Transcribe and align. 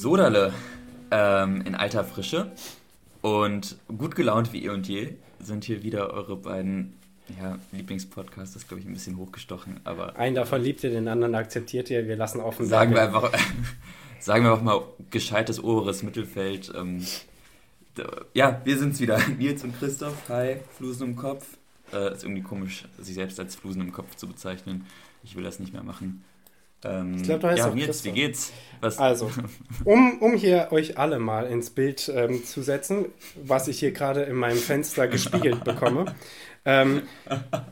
Sodale 0.00 0.54
ähm, 1.10 1.60
in 1.66 1.74
alter 1.74 2.04
Frische 2.04 2.52
und 3.20 3.76
gut 3.98 4.16
gelaunt 4.16 4.54
wie 4.54 4.60
ihr 4.60 4.72
und 4.72 4.88
je 4.88 5.16
sind 5.40 5.64
hier 5.64 5.82
wieder 5.82 6.10
eure 6.14 6.36
beiden 6.36 6.94
ja, 7.38 7.58
Lieblingspodcasts. 7.72 8.54
Das 8.54 8.62
ist, 8.62 8.68
glaube 8.68 8.80
ich, 8.80 8.86
ein 8.86 8.94
bisschen 8.94 9.18
hochgestochen, 9.18 9.80
aber. 9.84 10.16
Einen 10.16 10.36
davon 10.36 10.62
liebt 10.62 10.82
ihr, 10.84 10.90
den 10.90 11.06
anderen 11.06 11.34
akzeptiert 11.34 11.90
ihr. 11.90 12.08
Wir 12.08 12.16
lassen 12.16 12.40
offen. 12.40 12.64
Sagen 12.64 12.94
wir 12.94 13.02
einfach, 13.02 13.30
sagen 14.20 14.44
wir 14.44 14.52
einfach 14.52 14.64
mal 14.64 14.82
gescheites 15.10 15.62
oberes 15.62 16.02
Mittelfeld. 16.02 16.72
Ähm, 16.74 17.06
ja, 18.32 18.62
wir 18.64 18.78
sind's 18.78 19.00
wieder. 19.00 19.20
Nils 19.38 19.62
und 19.64 19.78
Christoph. 19.78 20.30
Hi, 20.30 20.56
Flusen 20.78 21.10
im 21.10 21.16
Kopf. 21.16 21.58
Äh, 21.92 22.14
ist 22.14 22.24
irgendwie 22.24 22.42
komisch, 22.42 22.86
sich 22.98 23.14
selbst 23.14 23.38
als 23.38 23.54
Flusen 23.54 23.82
im 23.82 23.92
Kopf 23.92 24.16
zu 24.16 24.26
bezeichnen. 24.26 24.86
Ich 25.22 25.36
will 25.36 25.44
das 25.44 25.58
nicht 25.58 25.74
mehr 25.74 25.82
machen. 25.82 26.24
Ähm, 26.84 27.16
ich 27.16 27.22
glaube, 27.24 27.40
du 27.40 27.48
heißt 27.48 27.58
ja, 27.58 27.68
auch 27.68 27.74
Nils, 27.74 28.04
wie 28.04 28.12
geht's? 28.12 28.52
Was? 28.80 28.98
Also, 28.98 29.30
um, 29.84 30.18
um 30.20 30.34
hier 30.34 30.68
euch 30.70 30.98
alle 30.98 31.18
mal 31.18 31.46
ins 31.46 31.70
Bild 31.70 32.10
ähm, 32.14 32.44
zu 32.44 32.62
setzen, 32.62 33.06
was 33.42 33.68
ich 33.68 33.78
hier 33.78 33.92
gerade 33.92 34.22
in 34.22 34.36
meinem 34.36 34.56
Fenster 34.56 35.06
gespiegelt 35.06 35.64
bekomme. 35.64 36.14
Ähm, 36.64 37.02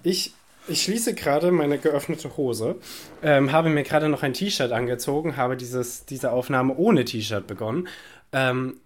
ich, 0.02 0.34
ich 0.68 0.82
schließe 0.82 1.14
gerade 1.14 1.50
meine 1.50 1.78
geöffnete 1.78 2.36
Hose, 2.36 2.76
ähm, 3.22 3.52
habe 3.52 3.70
mir 3.70 3.84
gerade 3.84 4.08
noch 4.08 4.22
ein 4.22 4.34
T-Shirt 4.34 4.72
angezogen, 4.72 5.36
habe 5.36 5.56
dieses, 5.56 6.04
diese 6.04 6.30
Aufnahme 6.30 6.76
ohne 6.76 7.04
T-Shirt 7.04 7.46
begonnen. 7.46 7.88
Ähm, 8.32 8.78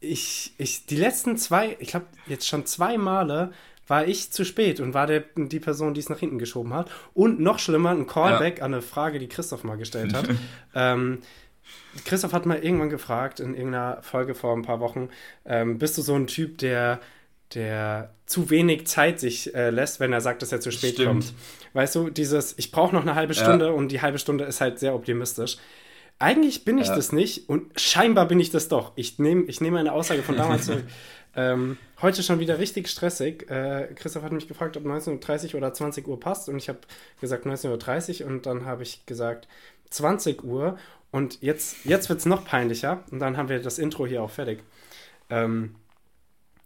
ich, 0.00 0.52
ich, 0.58 0.86
die 0.86 0.96
letzten 0.96 1.36
zwei, 1.36 1.76
ich 1.80 1.88
glaube 1.88 2.06
jetzt 2.26 2.46
schon 2.46 2.66
zwei 2.66 2.98
Male 2.98 3.52
war 3.86 4.06
ich 4.06 4.30
zu 4.30 4.44
spät 4.44 4.80
und 4.80 4.94
war 4.94 5.06
der, 5.06 5.24
die 5.36 5.60
Person, 5.60 5.94
die 5.94 6.00
es 6.00 6.08
nach 6.08 6.18
hinten 6.18 6.38
geschoben 6.38 6.72
hat. 6.72 6.90
Und 7.12 7.40
noch 7.40 7.58
schlimmer, 7.58 7.90
ein 7.90 8.06
Callback 8.06 8.58
ja. 8.58 8.64
an 8.64 8.74
eine 8.74 8.82
Frage, 8.82 9.18
die 9.18 9.28
Christoph 9.28 9.64
mal 9.64 9.76
gestellt 9.76 10.14
hat. 10.14 10.28
ähm, 10.74 11.18
Christoph 12.04 12.32
hat 12.32 12.46
mal 12.46 12.62
irgendwann 12.62 12.90
gefragt, 12.90 13.40
in 13.40 13.54
irgendeiner 13.54 14.02
Folge 14.02 14.34
vor 14.34 14.56
ein 14.56 14.62
paar 14.62 14.80
Wochen, 14.80 15.08
ähm, 15.44 15.78
bist 15.78 15.96
du 15.96 16.02
so 16.02 16.14
ein 16.14 16.26
Typ, 16.26 16.58
der, 16.58 17.00
der 17.54 18.14
zu 18.26 18.50
wenig 18.50 18.86
Zeit 18.86 19.20
sich 19.20 19.54
äh, 19.54 19.70
lässt, 19.70 20.00
wenn 20.00 20.12
er 20.12 20.20
sagt, 20.20 20.42
dass 20.42 20.52
er 20.52 20.60
zu 20.60 20.72
spät 20.72 20.94
Stimmt. 20.94 21.08
kommt? 21.08 21.34
Weißt 21.74 21.94
du, 21.94 22.10
dieses, 22.10 22.58
ich 22.58 22.70
brauche 22.70 22.94
noch 22.94 23.02
eine 23.02 23.14
halbe 23.14 23.34
Stunde 23.34 23.66
ja. 23.66 23.70
und 23.72 23.88
die 23.92 24.02
halbe 24.02 24.18
Stunde 24.18 24.44
ist 24.44 24.60
halt 24.60 24.78
sehr 24.78 24.94
optimistisch. 24.94 25.58
Eigentlich 26.18 26.64
bin 26.64 26.78
ich 26.78 26.88
ja. 26.88 26.96
das 26.96 27.12
nicht 27.12 27.48
und 27.48 27.78
scheinbar 27.78 28.26
bin 28.26 28.38
ich 28.38 28.50
das 28.50 28.68
doch. 28.68 28.92
Ich 28.94 29.18
nehme 29.18 29.44
ich 29.44 29.60
nehm 29.60 29.74
eine 29.74 29.92
Aussage 29.92 30.22
von 30.22 30.36
damals 30.36 30.66
zurück. 30.66 30.84
Ähm, 31.36 31.78
heute 32.00 32.22
schon 32.22 32.40
wieder 32.40 32.58
richtig 32.58 32.88
stressig. 32.88 33.50
Äh, 33.50 33.88
Christoph 33.94 34.22
hat 34.22 34.32
mich 34.32 34.48
gefragt, 34.48 34.76
ob 34.76 34.84
19.30 34.84 35.48
Uhr 35.48 35.54
oder 35.56 35.72
20 35.72 36.06
Uhr 36.06 36.18
passt 36.20 36.48
und 36.48 36.56
ich 36.56 36.68
habe 36.68 36.80
gesagt 37.20 37.46
19.30 37.46 38.22
Uhr 38.22 38.28
und 38.28 38.46
dann 38.46 38.64
habe 38.64 38.82
ich 38.82 39.04
gesagt 39.06 39.48
20 39.90 40.44
Uhr 40.44 40.78
und 41.10 41.42
jetzt, 41.42 41.84
jetzt 41.84 42.08
wird 42.08 42.20
es 42.20 42.26
noch 42.26 42.44
peinlicher 42.44 43.04
und 43.10 43.20
dann 43.20 43.36
haben 43.36 43.48
wir 43.48 43.60
das 43.60 43.78
Intro 43.78 44.06
hier 44.06 44.22
auch 44.22 44.30
fertig. 44.30 44.62
Ähm, 45.30 45.76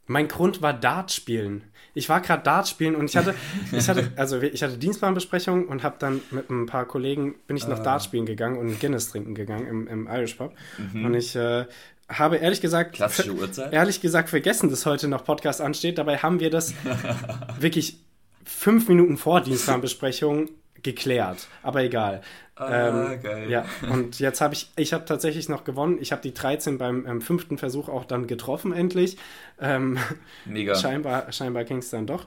mein 0.06 0.26
Grund 0.26 0.62
war 0.62 0.72
Dart 0.72 1.12
spielen. 1.12 1.64
Ich 1.92 2.08
war 2.08 2.20
gerade 2.20 2.42
Dart 2.42 2.66
spielen 2.66 2.96
und 2.96 3.10
ich 3.10 3.16
hatte, 3.16 3.34
ich 3.72 3.88
hatte, 3.88 4.10
also 4.16 4.40
ich 4.40 4.62
hatte 4.62 4.78
Dienstplanbesprechung 4.78 5.68
und 5.68 5.82
habe 5.82 5.96
dann 5.98 6.22
mit 6.30 6.48
ein 6.48 6.66
paar 6.66 6.86
Kollegen 6.86 7.34
bin 7.46 7.56
ich 7.56 7.68
noch 7.68 7.80
ah. 7.80 7.82
Dart 7.82 8.02
spielen 8.02 8.24
gegangen 8.24 8.56
und 8.58 8.80
Guinness 8.80 9.10
trinken 9.10 9.34
gegangen 9.34 9.66
im, 9.66 9.86
im 9.86 10.06
Irish 10.06 10.34
Pub. 10.34 10.54
Mhm. 10.78 11.04
Und 11.04 11.14
ich 11.14 11.36
äh, 11.36 11.66
habe 12.08 12.36
ehrlich 12.36 12.60
gesagt, 12.60 12.94
Klassische 12.94 13.32
Uhrzeit. 13.32 13.72
ehrlich 13.72 14.00
gesagt 14.00 14.30
vergessen, 14.30 14.70
dass 14.70 14.86
heute 14.86 15.08
noch 15.08 15.24
Podcast 15.24 15.60
ansteht. 15.60 15.98
Dabei 15.98 16.18
haben 16.18 16.40
wir 16.40 16.50
das 16.50 16.72
wirklich 17.60 18.00
fünf 18.44 18.88
Minuten 18.88 19.16
vor 19.16 19.40
Dienstplanbesprechung 19.42 20.48
geklärt. 20.82 21.48
Aber 21.62 21.82
egal. 21.82 22.22
Ah, 22.56 22.88
ähm, 22.88 23.22
geil. 23.22 23.50
Ja, 23.50 23.66
und 23.90 24.18
jetzt 24.18 24.40
habe 24.40 24.54
ich, 24.54 24.70
ich 24.76 24.92
habe 24.92 25.04
tatsächlich 25.04 25.48
noch 25.48 25.64
gewonnen. 25.64 25.98
Ich 26.00 26.10
habe 26.12 26.22
die 26.22 26.34
13 26.34 26.78
beim 26.78 27.06
ähm, 27.06 27.20
fünften 27.20 27.58
Versuch 27.58 27.88
auch 27.88 28.04
dann 28.04 28.26
getroffen, 28.26 28.72
endlich. 28.72 29.16
Ähm, 29.60 29.98
Mega. 30.44 30.74
Scheinbar, 30.76 31.30
scheinbar 31.32 31.64
ging 31.64 31.78
es 31.78 31.90
dann 31.90 32.06
doch. 32.06 32.26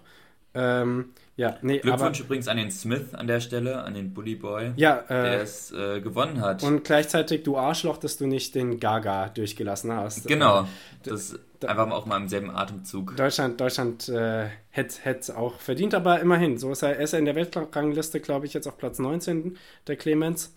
Ähm, 0.54 1.14
ja, 1.38 1.58
nee, 1.62 1.80
Glückwunsch 1.80 2.20
aber, 2.20 2.26
übrigens 2.26 2.48
an 2.48 2.58
den 2.58 2.72
Smith 2.72 3.14
an 3.14 3.28
der 3.28 3.40
Stelle, 3.40 3.84
an 3.84 3.94
den 3.94 4.14
Bully 4.14 4.36
Boy, 4.36 4.74
ja, 4.76 5.00
äh, 5.00 5.08
der 5.08 5.42
es 5.42 5.72
äh, 5.72 6.02
gewonnen 6.02 6.42
hat. 6.42 6.62
Und 6.64 6.84
gleichzeitig 6.84 7.44
du 7.44 7.58
Arschloch, 7.58 7.98
dass 7.98 8.18
du 8.18 8.28
nicht 8.28 8.54
den 8.54 8.80
Gaga 8.80 9.30
durchgelassen 9.30 9.92
hast. 9.94 10.28
Genau, 10.28 10.64
äh, 10.64 10.66
das 11.04 11.40
da, 11.62 11.70
einfach 11.70 11.88
mal 11.88 11.96
auch 11.96 12.06
mal 12.06 12.18
im 12.18 12.28
selben 12.28 12.50
Atemzug. 12.50 13.16
Deutschland, 13.16 13.62
Deutschland 13.62 14.10
äh, 14.10 14.50
hätte 14.72 15.20
es 15.20 15.30
auch 15.30 15.60
verdient, 15.60 15.94
aber 15.94 16.20
immerhin, 16.20 16.58
so 16.58 16.72
ist 16.72 16.82
er, 16.82 16.98
ist 17.00 17.14
er 17.14 17.20
in 17.20 17.26
der 17.26 17.36
Weltrangliste, 17.36 18.20
glaube 18.20 18.48
ich, 18.48 18.54
jetzt 18.54 18.68
auf 18.68 18.78
Platz 18.78 19.00
19, 19.00 19.58
der 19.88 19.96
Clemens. 19.96 20.54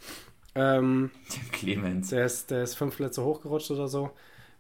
Ähm, 0.55 1.11
der 1.35 1.53
Clemens. 1.59 2.09
Der 2.09 2.25
ist, 2.25 2.51
der 2.51 2.63
ist 2.63 2.75
fünf 2.75 2.97
Plätze 2.97 3.23
hochgerutscht 3.23 3.71
oder 3.71 3.89
so. 3.89 4.11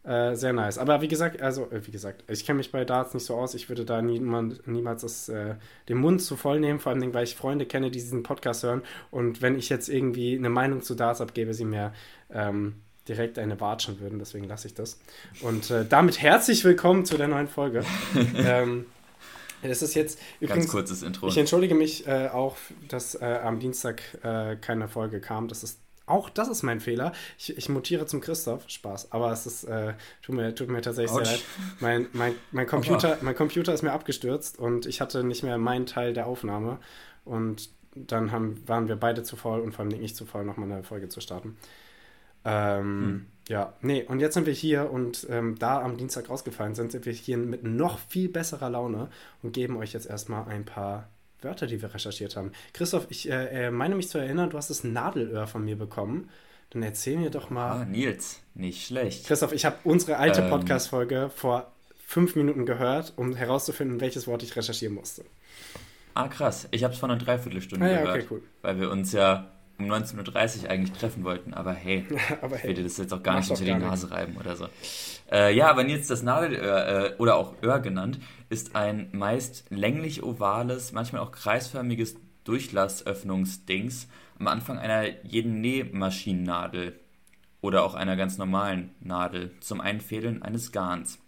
Äh, 0.04 0.36
sehr 0.36 0.52
nice. 0.52 0.76
Aber 0.76 1.00
wie 1.00 1.08
gesagt, 1.08 1.40
also, 1.40 1.70
äh, 1.70 1.86
wie 1.86 1.90
gesagt, 1.90 2.24
ich 2.28 2.44
kenne 2.44 2.58
mich 2.58 2.70
bei 2.70 2.84
Darts 2.84 3.14
nicht 3.14 3.24
so 3.24 3.36
aus. 3.36 3.54
Ich 3.54 3.70
würde 3.70 3.86
da 3.86 4.02
niemand, 4.02 4.66
niemals 4.66 5.00
das, 5.00 5.30
äh, 5.30 5.54
den 5.88 5.96
Mund 5.96 6.20
zu 6.20 6.36
voll 6.36 6.60
nehmen, 6.60 6.78
vor 6.78 6.92
allem, 6.92 7.14
weil 7.14 7.24
ich 7.24 7.34
Freunde 7.34 7.64
kenne, 7.64 7.90
die 7.90 7.98
diesen 7.98 8.22
Podcast 8.22 8.64
hören. 8.64 8.82
Und 9.10 9.40
wenn 9.40 9.56
ich 9.58 9.70
jetzt 9.70 9.88
irgendwie 9.88 10.36
eine 10.36 10.50
Meinung 10.50 10.82
zu 10.82 10.94
Darts 10.94 11.22
abgebe, 11.22 11.54
sie 11.54 11.64
mir 11.64 11.94
ähm, 12.30 12.74
direkt 13.08 13.38
eine 13.38 13.58
watschen 13.60 13.98
würden. 13.98 14.18
Deswegen 14.18 14.46
lasse 14.46 14.66
ich 14.66 14.74
das. 14.74 14.98
Und 15.40 15.70
äh, 15.70 15.86
damit 15.88 16.20
herzlich 16.20 16.64
willkommen 16.64 17.06
zu 17.06 17.16
der 17.16 17.28
neuen 17.28 17.48
Folge. 17.48 17.82
ähm, 18.36 18.84
es 19.62 19.80
ist 19.80 19.94
jetzt 19.94 20.18
übrigens, 20.40 20.66
ganz 20.66 20.72
kurzes 20.72 21.02
Intro. 21.02 21.28
Ich 21.28 21.38
entschuldige 21.38 21.74
mich 21.74 22.06
äh, 22.06 22.28
auch, 22.28 22.56
dass 22.88 23.14
äh, 23.14 23.24
am 23.24 23.58
Dienstag 23.58 24.02
keine 24.60 24.88
Folge 24.88 25.22
kam. 25.22 25.48
Das 25.48 25.62
ist 25.62 25.78
auch 26.06 26.28
das 26.28 26.48
ist 26.48 26.62
mein 26.62 26.80
Fehler. 26.80 27.12
Ich, 27.38 27.56
ich 27.56 27.68
mutiere 27.68 28.06
zum 28.06 28.20
Christoph. 28.20 28.64
Spaß. 28.68 29.12
Aber 29.12 29.32
es 29.32 29.46
ist, 29.46 29.64
äh, 29.64 29.94
tut, 30.22 30.34
mir, 30.34 30.54
tut 30.54 30.68
mir 30.68 30.82
tatsächlich 30.82 31.12
Ouch. 31.12 31.24
sehr 31.24 31.32
leid. 31.32 31.44
Mein, 31.80 32.06
mein, 32.12 32.34
mein, 32.52 32.66
Computer, 32.66 33.18
mein 33.22 33.34
Computer 33.34 33.72
ist 33.72 33.82
mir 33.82 33.92
abgestürzt 33.92 34.58
und 34.58 34.86
ich 34.86 35.00
hatte 35.00 35.24
nicht 35.24 35.42
mehr 35.42 35.58
meinen 35.58 35.86
Teil 35.86 36.12
der 36.12 36.26
Aufnahme. 36.26 36.78
Und 37.24 37.70
dann 37.94 38.32
haben, 38.32 38.62
waren 38.66 38.88
wir 38.88 38.96
beide 38.96 39.22
zu 39.22 39.36
voll 39.36 39.60
und 39.60 39.72
vor 39.72 39.84
allem 39.84 39.98
nicht 39.98 40.16
zu 40.16 40.26
voll, 40.26 40.44
nochmal 40.44 40.70
eine 40.70 40.82
Folge 40.82 41.08
zu 41.08 41.20
starten. 41.20 41.56
Ähm, 42.44 42.84
hm. 42.84 43.26
Ja, 43.48 43.74
nee, 43.82 44.02
und 44.02 44.20
jetzt 44.20 44.34
sind 44.34 44.46
wir 44.46 44.54
hier 44.54 44.90
und 44.90 45.26
ähm, 45.30 45.58
da 45.58 45.82
am 45.82 45.96
Dienstag 45.96 46.30
rausgefallen 46.30 46.74
sind, 46.74 46.92
sind 46.92 47.04
wir 47.04 47.12
hier 47.12 47.36
mit 47.36 47.62
noch 47.62 47.98
viel 47.98 48.28
besserer 48.28 48.70
Laune 48.70 49.08
und 49.42 49.52
geben 49.52 49.76
euch 49.76 49.92
jetzt 49.92 50.06
erstmal 50.06 50.48
ein 50.48 50.64
paar 50.64 51.08
Wörter, 51.44 51.66
die 51.66 51.80
wir 51.80 51.92
recherchiert 51.92 52.36
haben. 52.36 52.52
Christoph, 52.72 53.06
ich 53.10 53.30
äh, 53.30 53.66
äh, 53.66 53.70
meine 53.70 53.94
mich 53.94 54.08
zu 54.08 54.18
erinnern, 54.18 54.50
du 54.50 54.56
hast 54.56 54.70
das 54.70 54.84
Nadelöhr 54.84 55.46
von 55.46 55.64
mir 55.64 55.76
bekommen. 55.76 56.30
Dann 56.70 56.82
erzähl 56.82 57.18
mir 57.18 57.30
doch 57.30 57.50
mal. 57.50 57.82
Ah, 57.82 57.84
Nils, 57.84 58.40
nicht 58.54 58.86
schlecht. 58.86 59.26
Christoph, 59.26 59.52
ich 59.52 59.64
habe 59.64 59.76
unsere 59.84 60.16
alte 60.16 60.40
ähm, 60.40 60.50
Podcast-Folge 60.50 61.30
vor 61.34 61.70
fünf 62.04 62.34
Minuten 62.34 62.66
gehört, 62.66 63.12
um 63.16 63.36
herauszufinden, 63.36 64.00
welches 64.00 64.26
Wort 64.26 64.42
ich 64.42 64.56
recherchieren 64.56 64.94
musste. 64.94 65.24
Ah, 66.14 66.28
krass. 66.28 66.68
Ich 66.70 66.84
habe 66.84 66.94
es 66.94 67.00
vor 67.00 67.08
einer 67.08 67.18
Dreiviertelstunde 67.18 67.84
ah, 67.86 67.88
ja, 67.88 68.00
gehört. 68.00 68.16
Okay, 68.16 68.26
cool. 68.30 68.42
Weil 68.62 68.80
wir 68.80 68.90
uns 68.90 69.12
ja 69.12 69.53
um 69.78 69.90
19.30 69.90 70.64
Uhr 70.64 70.70
eigentlich 70.70 70.98
treffen 70.98 71.24
wollten, 71.24 71.54
aber 71.54 71.72
hey, 71.72 72.06
aber 72.42 72.56
hey 72.56 72.58
ich 72.58 72.64
will 72.68 72.74
dir 72.74 72.84
das 72.84 72.96
jetzt 72.96 73.12
auch 73.12 73.22
gar 73.22 73.36
nicht 73.36 73.50
unter 73.50 73.64
die 73.64 73.74
Nase 73.74 74.10
reiben 74.10 74.36
oder 74.36 74.56
so. 74.56 74.68
Äh, 75.30 75.54
ja, 75.54 75.70
aber 75.70 75.86
jetzt 75.86 76.10
das 76.10 76.22
Nadelöhr 76.22 76.86
äh, 76.86 77.14
oder 77.18 77.36
auch 77.36 77.54
Öhr 77.62 77.80
genannt, 77.80 78.18
ist 78.48 78.76
ein 78.76 79.08
meist 79.12 79.64
länglich 79.70 80.22
ovales, 80.22 80.92
manchmal 80.92 81.22
auch 81.22 81.32
kreisförmiges 81.32 82.16
Durchlassöffnungsdings 82.44 84.08
am 84.38 84.48
Anfang 84.48 84.78
einer 84.78 85.24
jeden 85.24 85.60
Nähmaschinennadel 85.60 86.98
oder 87.60 87.84
auch 87.84 87.94
einer 87.94 88.16
ganz 88.16 88.36
normalen 88.36 88.90
Nadel 89.00 89.52
zum 89.60 89.80
Einfädeln 89.80 90.42
eines 90.42 90.70
Garns. 90.70 91.18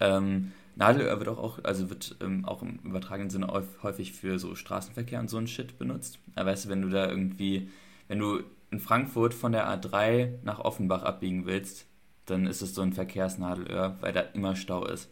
Ähm, 0.00 0.52
Nadelöhr 0.76 1.18
wird 1.18 1.28
auch, 1.28 1.58
also 1.62 1.88
wird 1.88 2.16
ähm, 2.20 2.44
auch 2.44 2.62
im 2.62 2.78
übertragenen 2.84 3.30
Sinne 3.30 3.48
häufig 3.82 4.12
für 4.12 4.38
so 4.38 4.54
Straßenverkehr 4.54 5.20
und 5.20 5.30
so 5.30 5.38
ein 5.38 5.46
Shit 5.46 5.78
benutzt. 5.78 6.18
Aber 6.34 6.50
weißt 6.50 6.64
du, 6.64 6.68
wenn 6.68 6.82
du 6.82 6.88
da 6.88 7.08
irgendwie, 7.08 7.70
wenn 8.08 8.18
du 8.18 8.40
in 8.70 8.80
Frankfurt 8.80 9.34
von 9.34 9.52
der 9.52 9.68
A3 9.68 10.30
nach 10.42 10.58
Offenbach 10.58 11.02
abbiegen 11.04 11.46
willst, 11.46 11.86
dann 12.26 12.46
ist 12.46 12.62
es 12.62 12.74
so 12.74 12.82
ein 12.82 12.92
Verkehrsnadelöhr, 12.92 13.96
weil 14.00 14.12
da 14.12 14.20
immer 14.20 14.56
Stau 14.56 14.84
ist. 14.86 15.08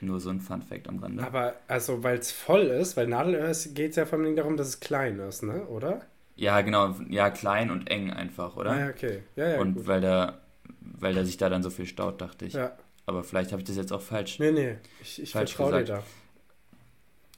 Nur 0.00 0.20
so 0.20 0.30
ein 0.30 0.40
Fun 0.40 0.62
Fact 0.62 0.88
am 0.88 0.98
Rande. 0.98 1.24
Aber 1.24 1.54
also, 1.66 2.02
weil 2.02 2.18
es 2.18 2.30
voll 2.30 2.62
ist, 2.62 2.96
weil 2.96 3.06
Nadelöhr 3.06 3.52
geht 3.72 3.90
es 3.90 3.96
ja 3.96 4.04
vor 4.04 4.18
allem 4.18 4.36
darum, 4.36 4.56
dass 4.56 4.68
es 4.68 4.80
klein 4.80 5.18
ist, 5.18 5.42
ne? 5.42 5.66
Oder? 5.66 6.02
Ja, 6.36 6.60
genau. 6.60 6.94
Ja, 7.08 7.30
klein 7.30 7.70
und 7.70 7.90
eng 7.90 8.10
einfach, 8.10 8.56
oder? 8.56 8.72
Ah, 8.72 8.88
okay. 8.90 9.22
Ja, 9.36 9.50
ja, 9.50 9.60
und 9.60 9.74
gut. 9.74 9.86
weil 9.86 10.00
da, 10.00 10.40
weil 10.80 11.14
da 11.14 11.24
sich 11.24 11.36
da 11.36 11.48
dann 11.48 11.62
so 11.62 11.70
viel 11.70 11.86
staut, 11.86 12.20
dachte 12.20 12.44
ich. 12.44 12.54
Ja. 12.54 12.76
Aber 13.06 13.22
vielleicht 13.24 13.52
habe 13.52 13.60
ich 13.62 13.68
das 13.68 13.76
jetzt 13.76 13.92
auch 13.92 14.00
falsch. 14.00 14.38
Nee, 14.38 14.52
nee. 14.52 14.76
Ich, 15.02 15.20
ich 15.22 15.32
vertraue 15.32 15.78
dir 15.78 15.84
da. 15.84 16.02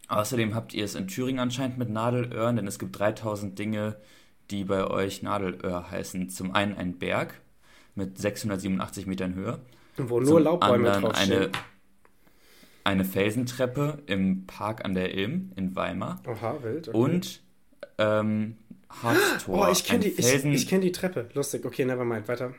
Außerdem 0.08 0.54
habt 0.54 0.72
ihr 0.74 0.84
es 0.84 0.94
in 0.94 1.08
Thüringen 1.08 1.40
anscheinend 1.40 1.78
mit 1.78 1.90
Nadelöhren, 1.90 2.56
denn 2.56 2.66
es 2.66 2.78
gibt 2.78 2.98
3000 2.98 3.58
Dinge, 3.58 3.96
die 4.50 4.64
bei 4.64 4.86
euch 4.86 5.22
Nadelöhr 5.22 5.90
heißen. 5.90 6.28
Zum 6.30 6.54
einen 6.54 6.76
ein 6.76 6.98
Berg 6.98 7.40
mit 7.96 8.18
687 8.18 9.06
Metern 9.06 9.34
Höhe. 9.34 9.58
Wo 9.96 10.20
nur 10.20 10.40
Laubbäume 10.40 10.92
draufstehen. 10.92 11.32
Eine, 11.32 11.52
eine 12.84 13.04
Felsentreppe 13.04 14.02
im 14.06 14.46
Park 14.46 14.84
an 14.84 14.94
der 14.94 15.14
Ilm 15.14 15.50
in 15.56 15.74
Weimar. 15.74 16.22
Oha, 16.28 16.62
wild. 16.62 16.88
Okay. 16.88 16.96
Und 16.96 17.42
ähm, 17.98 18.58
Harztor. 19.02 19.68
Oh, 19.68 19.72
ich 19.72 19.84
kenne 19.84 20.04
die, 20.04 20.10
ich, 20.10 20.44
ich 20.44 20.68
kenn 20.68 20.82
die 20.82 20.92
Treppe. 20.92 21.28
Lustig. 21.34 21.64
Okay, 21.64 21.84
nevermind. 21.84 22.28
Weiter. 22.28 22.54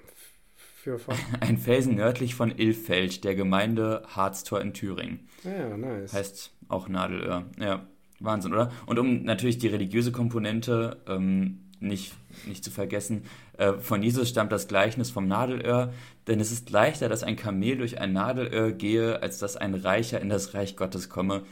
Fort. 0.96 1.18
Ein 1.42 1.58
Felsen 1.58 1.96
nördlich 1.96 2.36
von 2.36 2.58
Ilfeld, 2.58 3.24
der 3.26 3.36
Gemeinde 3.36 4.04
Harztor 4.08 4.62
in 4.62 4.74
Thüringen. 4.74 5.28
Ja, 5.44 5.76
nice. 5.76 6.14
Heißt 6.14 6.52
auch 6.70 6.88
Nadelöhr. 6.88 7.46
Ja, 7.60 7.86
Wahnsinn, 8.20 8.54
oder? 8.54 8.72
Und 8.86 8.98
um 8.98 9.24
natürlich 9.24 9.58
die 9.58 9.68
religiöse 9.68 10.12
Komponente 10.12 10.98
ähm, 11.08 11.60
nicht, 11.80 12.14
nicht 12.48 12.64
zu 12.64 12.72
vergessen, 12.72 13.24
äh, 13.58 13.74
von 13.74 14.02
Jesus 14.02 14.30
stammt 14.30 14.52
das 14.52 14.68
Gleichnis 14.68 15.12
vom 15.12 15.28
Nadelöhr, 15.28 15.94
denn 16.28 16.40
es 16.40 16.52
ist 16.52 16.70
leichter, 16.70 17.10
dass 17.10 17.24
ein 17.24 17.36
Kamel 17.36 17.78
durch 17.78 18.00
ein 18.00 18.14
Nadelöhr 18.14 18.72
gehe, 18.72 19.22
als 19.22 19.40
dass 19.40 19.58
ein 19.58 19.76
Reicher 19.76 20.22
in 20.22 20.30
das 20.30 20.54
Reich 20.54 20.76
Gottes 20.76 21.10
komme. 21.10 21.44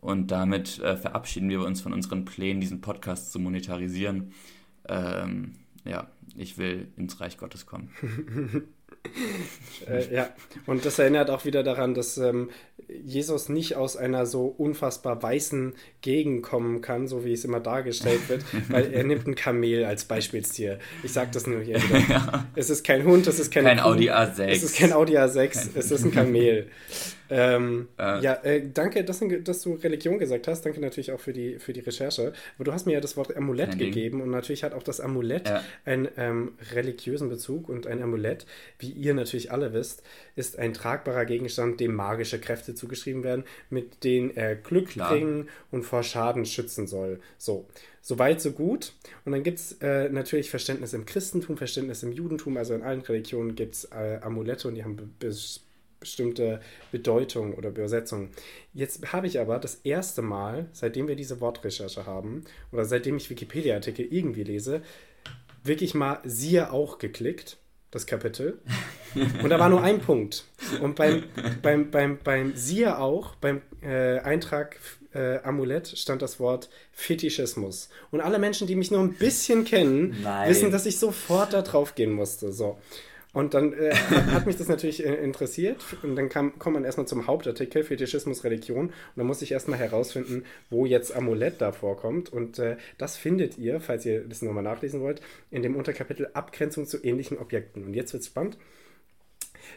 Und 0.00 0.30
damit 0.30 0.80
äh, 0.80 0.96
verabschieden 0.96 1.48
wir 1.48 1.60
uns 1.64 1.80
von 1.80 1.92
unseren 1.92 2.24
Plänen, 2.24 2.60
diesen 2.60 2.80
Podcast 2.80 3.32
zu 3.32 3.38
monetarisieren. 3.38 4.32
Ähm, 4.88 5.54
ja, 5.84 6.08
ich 6.36 6.58
will 6.58 6.88
ins 6.96 7.20
Reich 7.20 7.38
Gottes 7.38 7.66
kommen. 7.66 7.90
äh, 9.88 10.14
ja, 10.14 10.28
und 10.66 10.84
das 10.84 10.98
erinnert 10.98 11.30
auch 11.30 11.44
wieder 11.44 11.62
daran, 11.62 11.94
dass 11.94 12.18
ähm, 12.18 12.50
Jesus 13.04 13.48
nicht 13.48 13.76
aus 13.76 13.96
einer 13.96 14.26
so 14.26 14.46
unfassbar 14.46 15.22
weißen 15.22 15.74
Gegend 16.00 16.42
kommen 16.42 16.80
kann, 16.80 17.08
so 17.08 17.24
wie 17.24 17.32
es 17.32 17.44
immer 17.44 17.60
dargestellt 17.60 18.28
wird, 18.28 18.44
weil 18.68 18.92
er 18.92 19.04
nimmt 19.04 19.26
ein 19.26 19.34
Kamel 19.34 19.84
als 19.84 20.04
Beispielstier. 20.04 20.78
Ich 21.02 21.12
sage 21.12 21.30
das 21.32 21.46
nur 21.46 21.60
hier 21.60 21.76
wieder. 21.82 22.02
Ja. 22.12 22.46
Es 22.56 22.68
ist 22.68 22.84
kein 22.84 23.04
Hund, 23.04 23.26
es 23.26 23.38
ist 23.38 23.50
kein 23.50 23.64
Kuh, 23.78 23.84
Audi 23.84 24.10
A6. 24.10 24.44
Es 24.44 24.62
ist 24.62 24.76
kein 24.76 24.92
Audi 24.92 25.16
A6, 25.16 25.52
kein 25.52 25.70
es 25.74 25.90
ist 25.90 26.04
ein 26.04 26.10
Kamel. 26.10 26.68
Ähm, 27.34 27.88
äh. 27.98 28.20
Ja, 28.20 28.34
äh, 28.44 28.68
danke, 28.72 29.04
dass, 29.04 29.24
dass, 29.44 29.62
du 29.62 29.74
Religion 29.74 30.18
gesagt 30.18 30.46
hast. 30.48 30.66
Danke 30.66 30.80
natürlich 30.80 31.12
auch 31.12 31.20
für 31.20 31.32
die, 31.32 31.58
für 31.58 31.72
die 31.72 31.80
Recherche. 31.80 32.34
Aber 32.56 32.64
du 32.64 32.72
hast 32.72 32.84
mir 32.84 32.92
ja 32.92 33.00
das 33.00 33.16
Wort 33.16 33.34
Amulett 33.34 33.78
gegeben 33.78 34.20
und 34.20 34.30
natürlich 34.30 34.64
hat 34.64 34.74
auch 34.74 34.82
das 34.82 35.00
Amulett 35.00 35.48
ja. 35.48 35.64
einen 35.86 36.08
ähm, 36.18 36.52
religiösen 36.72 37.30
Bezug 37.30 37.70
und 37.70 37.86
ein 37.86 38.02
Amulett, 38.02 38.44
wie 38.78 38.90
ihr 38.90 39.14
natürlich 39.14 39.50
alle 39.50 39.72
wisst, 39.72 40.02
ist 40.36 40.58
ein 40.58 40.74
tragbarer 40.74 41.24
Gegenstand, 41.24 41.80
dem 41.80 41.94
magische 41.94 42.38
Kräfte 42.38 42.74
zugeschrieben 42.74 43.24
werden, 43.24 43.44
mit 43.70 44.04
denen 44.04 44.36
er 44.36 44.54
Glück 44.54 44.90
Klar. 44.90 45.10
bringen 45.10 45.48
und 45.70 45.84
vor 45.84 46.02
Schaden 46.02 46.44
schützen 46.44 46.86
soll. 46.86 47.18
So. 47.38 47.66
Soweit, 48.04 48.40
so 48.40 48.50
gut. 48.50 48.94
Und 49.24 49.30
dann 49.30 49.44
gibt 49.44 49.60
es 49.60 49.76
äh, 49.80 50.08
natürlich 50.08 50.50
Verständnis 50.50 50.92
im 50.92 51.06
Christentum, 51.06 51.56
Verständnis 51.56 52.02
im 52.02 52.10
Judentum, 52.10 52.56
also 52.56 52.74
in 52.74 52.82
allen 52.82 53.00
Religionen 53.00 53.54
gibt 53.54 53.76
es 53.76 53.84
äh, 53.84 54.18
Amulette 54.20 54.66
und 54.66 54.74
die 54.74 54.82
haben 54.82 54.96
bis 55.20 55.60
bestimmte 56.02 56.60
Bedeutung 56.90 57.54
oder 57.54 57.70
Übersetzung. 57.70 58.30
Jetzt 58.74 59.12
habe 59.12 59.26
ich 59.26 59.40
aber 59.40 59.58
das 59.58 59.76
erste 59.76 60.22
Mal, 60.22 60.66
seitdem 60.72 61.08
wir 61.08 61.16
diese 61.16 61.40
Wortrecherche 61.40 62.06
haben 62.06 62.44
oder 62.70 62.84
seitdem 62.84 63.16
ich 63.16 63.30
Wikipedia-Artikel 63.30 64.06
irgendwie 64.10 64.44
lese, 64.44 64.82
wirklich 65.64 65.94
mal 65.94 66.20
siehe 66.24 66.72
auch 66.72 66.98
geklickt, 66.98 67.56
das 67.90 68.06
Kapitel. 68.06 68.58
Und 69.42 69.50
da 69.50 69.58
war 69.58 69.68
nur 69.68 69.82
ein 69.82 70.00
Punkt. 70.00 70.44
Und 70.80 70.96
beim, 70.96 71.24
beim, 71.62 71.90
beim, 71.90 72.18
beim 72.22 72.56
siehe 72.56 72.98
auch, 72.98 73.34
beim 73.36 73.60
äh, 73.82 74.18
Eintrag 74.20 74.78
äh, 75.14 75.38
Amulett 75.42 75.88
stand 75.88 76.22
das 76.22 76.40
Wort 76.40 76.70
Fetischismus. 76.92 77.90
Und 78.10 78.20
alle 78.20 78.38
Menschen, 78.38 78.66
die 78.66 78.76
mich 78.76 78.90
nur 78.90 79.00
ein 79.00 79.14
bisschen 79.14 79.64
kennen, 79.64 80.16
Nein. 80.22 80.48
wissen, 80.48 80.70
dass 80.70 80.86
ich 80.86 80.98
sofort 80.98 81.52
da 81.52 81.62
drauf 81.62 81.94
gehen 81.94 82.12
musste. 82.12 82.52
So. 82.52 82.78
Und 83.32 83.54
dann 83.54 83.72
äh, 83.72 83.94
hat 83.94 84.46
mich 84.46 84.56
das 84.56 84.68
natürlich 84.68 85.04
äh, 85.04 85.14
interessiert. 85.14 85.82
Und 86.02 86.16
dann 86.16 86.28
kam, 86.28 86.58
kommt 86.58 86.74
man 86.74 86.84
erstmal 86.84 87.06
zum 87.06 87.26
Hauptartikel 87.26 87.82
Fetischismus, 87.82 88.44
Religion. 88.44 88.86
Und 88.88 88.92
dann 89.16 89.26
muss 89.26 89.42
ich 89.42 89.52
erstmal 89.52 89.78
herausfinden, 89.78 90.44
wo 90.68 90.84
jetzt 90.84 91.14
Amulett 91.14 91.60
da 91.60 91.72
vorkommt. 91.72 92.30
Und 92.30 92.58
äh, 92.58 92.76
das 92.98 93.16
findet 93.16 93.56
ihr, 93.56 93.80
falls 93.80 94.04
ihr 94.04 94.20
das 94.28 94.42
nochmal 94.42 94.62
nachlesen 94.62 95.00
wollt, 95.00 95.22
in 95.50 95.62
dem 95.62 95.76
Unterkapitel 95.76 96.28
Abgrenzung 96.34 96.86
zu 96.86 97.02
ähnlichen 97.02 97.38
Objekten. 97.38 97.84
Und 97.84 97.94
jetzt 97.94 98.12
wird 98.12 98.22
es 98.22 98.28
spannend. 98.28 98.58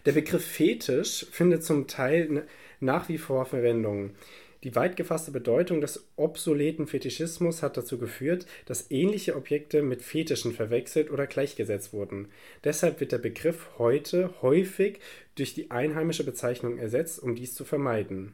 Der 0.05 0.11
Begriff 0.11 0.45
Fetisch 0.45 1.25
findet 1.31 1.63
zum 1.63 1.87
Teil 1.87 2.45
nach 2.79 3.07
wie 3.07 3.17
vor 3.17 3.45
Verwendung. 3.45 4.11
Die 4.65 4.75
weit 4.75 4.97
gefasste 4.97 5.29
Bedeutung 5.29 5.79
des 5.79 6.07
obsoleten 6.15 6.87
Fetischismus 6.87 7.61
hat 7.61 7.77
dazu 7.77 7.99
geführt, 7.99 8.47
dass 8.65 8.89
ähnliche 8.89 9.35
Objekte 9.35 9.83
mit 9.83 10.01
Fetischen 10.01 10.53
verwechselt 10.53 11.11
oder 11.11 11.27
gleichgesetzt 11.27 11.93
wurden. 11.93 12.29
Deshalb 12.63 12.99
wird 12.99 13.11
der 13.11 13.19
Begriff 13.19 13.69
heute 13.77 14.33
häufig 14.41 14.99
durch 15.35 15.53
die 15.53 15.69
einheimische 15.69 16.23
Bezeichnung 16.23 16.79
ersetzt, 16.79 17.21
um 17.21 17.35
dies 17.35 17.53
zu 17.53 17.63
vermeiden. 17.63 18.33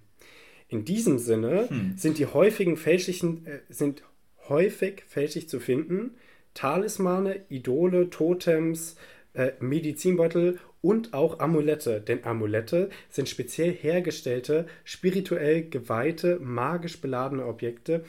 In 0.69 0.85
diesem 0.85 1.19
Sinne 1.19 1.69
hm. 1.69 1.95
sind 1.97 2.17
die 2.17 2.27
häufigen 2.27 2.77
fälschlichen 2.77 3.45
äh, 3.45 3.59
sind 3.67 4.03
häufig 4.47 5.03
fälschlich 5.07 5.49
zu 5.49 5.59
finden 5.59 6.15
Talismane, 6.53 7.41
Idole, 7.49 8.09
Totems, 8.09 8.95
äh, 9.33 9.51
Medizinbeutel 9.59 10.59
und 10.81 11.13
auch 11.13 11.39
Amulette, 11.39 12.01
denn 12.01 12.23
Amulette 12.25 12.89
sind 13.09 13.29
speziell 13.29 13.71
hergestellte, 13.71 14.65
spirituell 14.83 15.69
geweihte, 15.69 16.39
magisch 16.39 16.99
beladene 17.01 17.45
Objekte, 17.45 18.03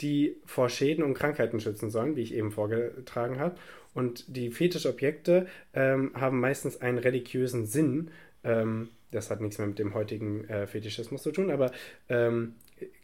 die 0.00 0.36
vor 0.44 0.68
Schäden 0.68 1.04
und 1.04 1.14
Krankheiten 1.14 1.60
schützen 1.60 1.90
sollen, 1.90 2.16
wie 2.16 2.22
ich 2.22 2.34
eben 2.34 2.50
vorgetragen 2.50 3.38
habe. 3.38 3.56
Und 3.94 4.24
die 4.36 4.50
Fetischobjekte 4.50 5.46
ähm, 5.72 6.10
haben 6.14 6.40
meistens 6.40 6.80
einen 6.80 6.98
religiösen 6.98 7.66
Sinn. 7.66 8.10
Ähm, 8.42 8.88
das 9.12 9.30
hat 9.30 9.40
nichts 9.40 9.58
mehr 9.58 9.68
mit 9.68 9.78
dem 9.78 9.94
heutigen 9.94 10.48
äh, 10.48 10.66
Fetischismus 10.66 11.22
zu 11.22 11.30
tun, 11.30 11.50
aber 11.50 11.70
ähm, 12.08 12.54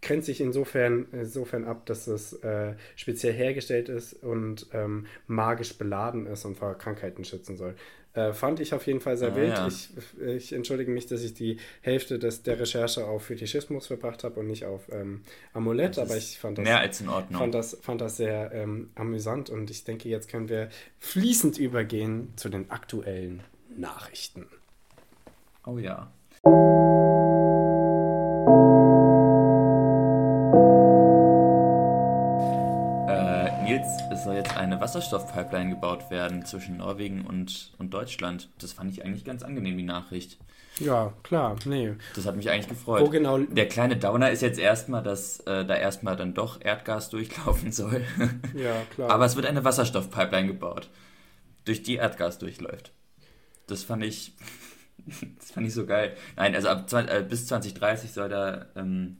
grenzt 0.02 0.26
sich 0.26 0.40
insofern, 0.40 1.06
insofern 1.12 1.64
ab, 1.64 1.86
dass 1.86 2.06
es 2.06 2.32
äh, 2.42 2.74
speziell 2.96 3.32
hergestellt 3.32 3.88
ist 3.88 4.14
und 4.22 4.66
ähm, 4.72 5.06
magisch 5.26 5.76
beladen 5.78 6.26
ist 6.26 6.44
und 6.44 6.56
vor 6.56 6.76
Krankheiten 6.76 7.24
schützen 7.24 7.56
soll. 7.56 7.74
Äh, 8.12 8.32
fand 8.32 8.58
ich 8.58 8.74
auf 8.74 8.86
jeden 8.86 9.00
Fall 9.00 9.16
sehr 9.16 9.32
ah, 9.32 9.36
wild. 9.36 9.50
Ja. 9.50 9.68
Ich, 9.68 9.90
ich, 10.18 10.52
entschuldige 10.52 10.90
mich, 10.90 11.06
dass 11.06 11.22
ich 11.22 11.32
die 11.32 11.58
Hälfte 11.80 12.18
des, 12.18 12.42
der 12.42 12.58
Recherche 12.58 13.06
auf 13.06 13.26
Fetischismus 13.26 13.86
verbracht 13.86 14.24
habe 14.24 14.40
und 14.40 14.48
nicht 14.48 14.64
auf 14.64 14.90
ähm, 14.90 15.22
Amulett, 15.52 15.96
aber 15.98 16.16
ich 16.16 16.38
fand 16.38 16.58
das, 16.58 16.64
mehr 16.64 16.80
als 16.80 17.00
in 17.00 17.08
Ordnung. 17.08 17.40
Fand 17.40 17.54
das, 17.54 17.78
fand 17.80 18.00
das 18.00 18.16
sehr 18.16 18.50
ähm, 18.52 18.90
amüsant 18.96 19.48
und 19.48 19.70
ich 19.70 19.84
denke, 19.84 20.08
jetzt 20.08 20.28
können 20.28 20.48
wir 20.48 20.70
fließend 20.98 21.58
übergehen 21.58 22.32
zu 22.34 22.48
den 22.48 22.68
aktuellen 22.72 23.44
Nachrichten. 23.76 24.46
Oh 25.64 25.78
ja. 25.78 26.10
Soll 34.30 34.36
jetzt 34.36 34.56
eine 34.56 34.80
Wasserstoffpipeline 34.80 35.70
gebaut 35.70 36.08
werden 36.08 36.46
zwischen 36.46 36.76
Norwegen 36.76 37.26
und, 37.26 37.72
und 37.78 37.92
Deutschland. 37.92 38.48
Das 38.60 38.72
fand 38.72 38.92
ich 38.92 39.04
eigentlich 39.04 39.24
ganz 39.24 39.42
angenehm, 39.42 39.76
die 39.76 39.82
Nachricht. 39.82 40.38
Ja, 40.78 41.12
klar, 41.24 41.56
nee. 41.64 41.94
Das 42.14 42.26
hat 42.26 42.36
mich 42.36 42.48
eigentlich 42.48 42.68
gefreut. 42.68 43.00
Wo 43.00 43.08
genau? 43.08 43.38
Der 43.38 43.66
kleine 43.66 43.96
Downer 43.96 44.30
ist 44.30 44.42
jetzt 44.42 44.60
erstmal, 44.60 45.02
dass 45.02 45.40
äh, 45.40 45.64
da 45.64 45.74
erstmal 45.74 46.14
dann 46.14 46.32
doch 46.32 46.60
Erdgas 46.60 47.10
durchlaufen 47.10 47.72
soll. 47.72 48.04
Ja, 48.54 48.82
klar. 48.94 49.10
Aber 49.10 49.24
es 49.24 49.34
wird 49.34 49.46
eine 49.46 49.64
Wasserstoffpipeline 49.64 50.46
gebaut, 50.46 50.90
durch 51.64 51.82
die 51.82 51.96
Erdgas 51.96 52.38
durchläuft. 52.38 52.92
Das 53.66 53.82
fand 53.82 54.04
ich, 54.04 54.34
das 55.38 55.50
fand 55.50 55.66
ich 55.66 55.74
so 55.74 55.86
geil. 55.86 56.14
Nein, 56.36 56.54
also 56.54 56.68
ab, 56.68 56.86
äh, 56.92 57.24
bis 57.28 57.48
2030 57.48 58.12
soll 58.12 58.28
da 58.28 58.66
ähm, 58.76 59.16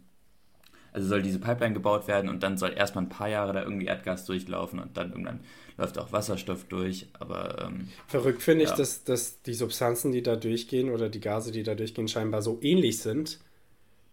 also 0.92 1.08
soll 1.08 1.22
diese 1.22 1.38
Pipeline 1.38 1.74
gebaut 1.74 2.08
werden 2.08 2.28
und 2.28 2.42
dann 2.42 2.58
soll 2.58 2.72
erstmal 2.76 3.04
ein 3.04 3.08
paar 3.08 3.28
Jahre 3.28 3.52
da 3.52 3.62
irgendwie 3.62 3.86
Erdgas 3.86 4.24
durchlaufen 4.24 4.78
und 4.78 4.96
dann 4.96 5.10
irgendwann 5.10 5.40
läuft 5.76 5.98
auch 5.98 6.12
Wasserstoff 6.12 6.64
durch. 6.64 7.08
Aber 7.18 7.66
ähm, 7.66 7.88
verrückt 8.06 8.42
finde 8.42 8.64
ja. 8.64 8.70
ich, 8.70 8.76
dass, 8.76 9.04
dass 9.04 9.42
die 9.42 9.54
Substanzen, 9.54 10.12
die 10.12 10.22
da 10.22 10.36
durchgehen 10.36 10.90
oder 10.90 11.08
die 11.08 11.20
Gase, 11.20 11.52
die 11.52 11.62
da 11.62 11.74
durchgehen, 11.74 12.08
scheinbar 12.08 12.42
so 12.42 12.58
ähnlich 12.62 12.98
sind, 12.98 13.40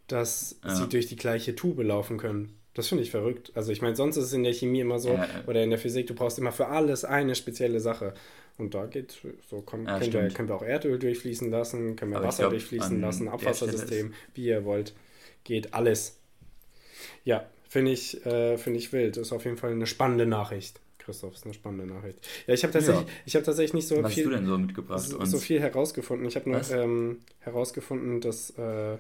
dass 0.08 0.60
ja. 0.64 0.76
sie 0.76 0.88
durch 0.88 1.08
die 1.08 1.18
gleiche 1.18 1.56
Tube 1.56 1.84
laufen 1.84 2.18
können. 2.18 2.58
Das 2.74 2.88
finde 2.88 3.04
ich 3.04 3.12
verrückt. 3.12 3.52
Also 3.56 3.72
ich 3.72 3.82
meine, 3.82 3.96
sonst 3.96 4.18
ist 4.18 4.26
es 4.26 4.34
in 4.34 4.44
der 4.44 4.54
Chemie 4.54 4.82
immer 4.82 5.00
so, 5.00 5.10
ja, 5.10 5.28
oder 5.48 5.64
in 5.64 5.72
der 5.72 5.80
Physik, 5.80 6.06
du 6.06 6.14
brauchst 6.14 6.38
immer 6.38 6.52
für 6.52 6.68
alles 6.68 7.04
eine 7.06 7.34
spezielle 7.34 7.80
Sache. 7.80 8.14
Und 8.58 8.74
da 8.74 8.86
geht 8.86 9.18
so, 9.50 9.62
komm, 9.62 9.86
ja, 9.86 10.00
können, 10.00 10.14
wir, 10.14 10.28
können, 10.30 10.48
wir, 10.48 10.56
auch 10.56 10.64
Erdöl 10.64 10.98
durchfließen 11.00 11.50
lassen, 11.50 11.96
können 11.96 12.12
wir 12.12 12.18
Aber 12.18 12.28
Wasser 12.28 12.44
glaub, 12.44 12.52
durchfließen 12.52 13.02
lassen, 13.02 13.28
Abwassersystem, 13.28 14.14
wie 14.36 14.46
ihr 14.46 14.64
wollt. 14.64 14.94
Geht 15.44 15.74
alles. 15.74 16.20
Ja, 17.24 17.46
finde 17.68 17.92
ich, 17.92 18.26
äh, 18.26 18.58
find 18.58 18.78
ich 18.78 18.94
wild. 18.94 19.18
Das 19.18 19.28
ist 19.28 19.34
auf 19.34 19.46
jeden 19.46 19.58
Fall 19.58 19.72
eine 19.72 19.88
spannende 19.88 20.26
Nachricht. 20.26 20.80
Christoph, 21.08 21.36
ist 21.36 21.46
eine 21.46 21.54
spannende 21.54 21.86
Nachricht. 21.86 22.20
Ja, 22.48 22.54
ich 22.54 22.64
habe 22.64 22.74
tatsächlich, 22.74 23.08
ja. 23.26 23.40
hab 23.40 23.46
tatsächlich 23.46 23.74
nicht 23.74 23.88
so 23.88 24.04
Was 24.04 24.14
viel. 24.14 24.26
hast 24.26 24.32
du 24.32 24.36
denn 24.36 24.46
so 24.46 24.58
mitgebracht? 24.58 25.00
So, 25.00 25.24
so 25.24 25.38
viel 25.38 25.62
herausgefunden. 25.62 26.28
Ich 26.28 26.36
habe 26.36 26.50
nur 26.50 26.70
ähm, 26.70 27.20
herausgefunden, 27.40 28.20
dass 28.20 28.50
äh, 28.58 28.98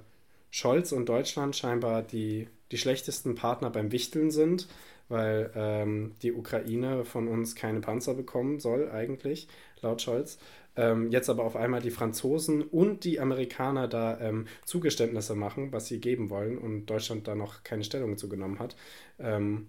Scholz 0.50 0.94
und 0.94 1.10
Deutschland 1.10 1.56
scheinbar 1.58 2.04
die, 2.04 2.48
die 2.72 2.78
schlechtesten 2.78 3.36
Partner 3.36 3.70
beim 3.70 3.92
Wichteln 3.92 4.32
sind, 4.32 4.68
weil 5.10 5.52
ähm, 5.54 6.16
die 6.22 6.32
Ukraine 6.32 7.04
von 7.04 7.28
uns 7.28 7.56
keine 7.56 7.82
Panzer 7.82 8.14
bekommen 8.14 8.62
soll, 8.62 8.90
eigentlich, 8.90 9.50
laut 9.82 10.02
Scholz 10.02 10.38
ähm, 10.78 11.12
jetzt 11.12 11.30
aber 11.30 11.44
auf 11.44 11.56
einmal 11.56 11.82
die 11.82 11.92
Franzosen 11.92 12.62
und 12.62 13.04
die 13.04 13.20
Amerikaner 13.20 13.88
da 13.88 14.20
ähm, 14.20 14.48
Zugeständnisse 14.66 15.36
machen, 15.36 15.72
was 15.72 15.88
sie 15.88 16.00
geben 16.00 16.30
wollen 16.30 16.58
und 16.58 16.86
Deutschland 16.86 17.28
da 17.28 17.36
noch 17.36 17.64
keine 17.64 17.84
Stellung 17.84 18.18
zugenommen 18.18 18.60
hat. 18.60 18.76
Ähm, 19.20 19.68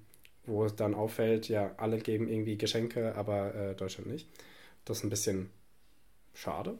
wo 0.49 0.65
es 0.65 0.75
dann 0.75 0.95
auffällt, 0.95 1.49
ja, 1.49 1.73
alle 1.77 1.99
geben 1.99 2.29
irgendwie 2.29 2.57
Geschenke, 2.57 3.15
aber 3.17 3.55
äh, 3.55 3.75
Deutschland 3.75 4.11
nicht. 4.11 4.29
Das 4.85 4.99
ist 4.99 5.05
ein 5.05 5.11
bisschen 5.11 5.51
schade. 6.35 6.79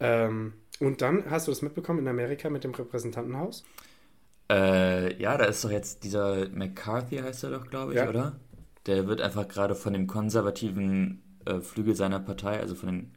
Ähm, 0.00 0.54
und 0.80 1.00
dann 1.00 1.30
hast 1.30 1.46
du 1.46 1.52
das 1.52 1.62
mitbekommen 1.62 2.00
in 2.00 2.08
Amerika 2.08 2.50
mit 2.50 2.64
dem 2.64 2.74
Repräsentantenhaus? 2.74 3.64
Äh, 4.50 5.20
ja, 5.22 5.38
da 5.38 5.44
ist 5.44 5.64
doch 5.64 5.70
jetzt 5.70 6.04
dieser 6.04 6.48
McCarthy, 6.48 7.18
heißt 7.18 7.44
er 7.44 7.50
doch, 7.50 7.68
glaube 7.68 7.92
ich, 7.92 7.98
ja. 7.98 8.08
oder? 8.08 8.38
Der 8.86 9.06
wird 9.06 9.20
einfach 9.20 9.48
gerade 9.48 9.74
von 9.74 9.92
dem 9.92 10.06
konservativen 10.06 11.22
äh, 11.46 11.60
Flügel 11.60 11.94
seiner 11.94 12.20
Partei, 12.20 12.60
also 12.60 12.74
von 12.74 12.88
den 12.88 13.12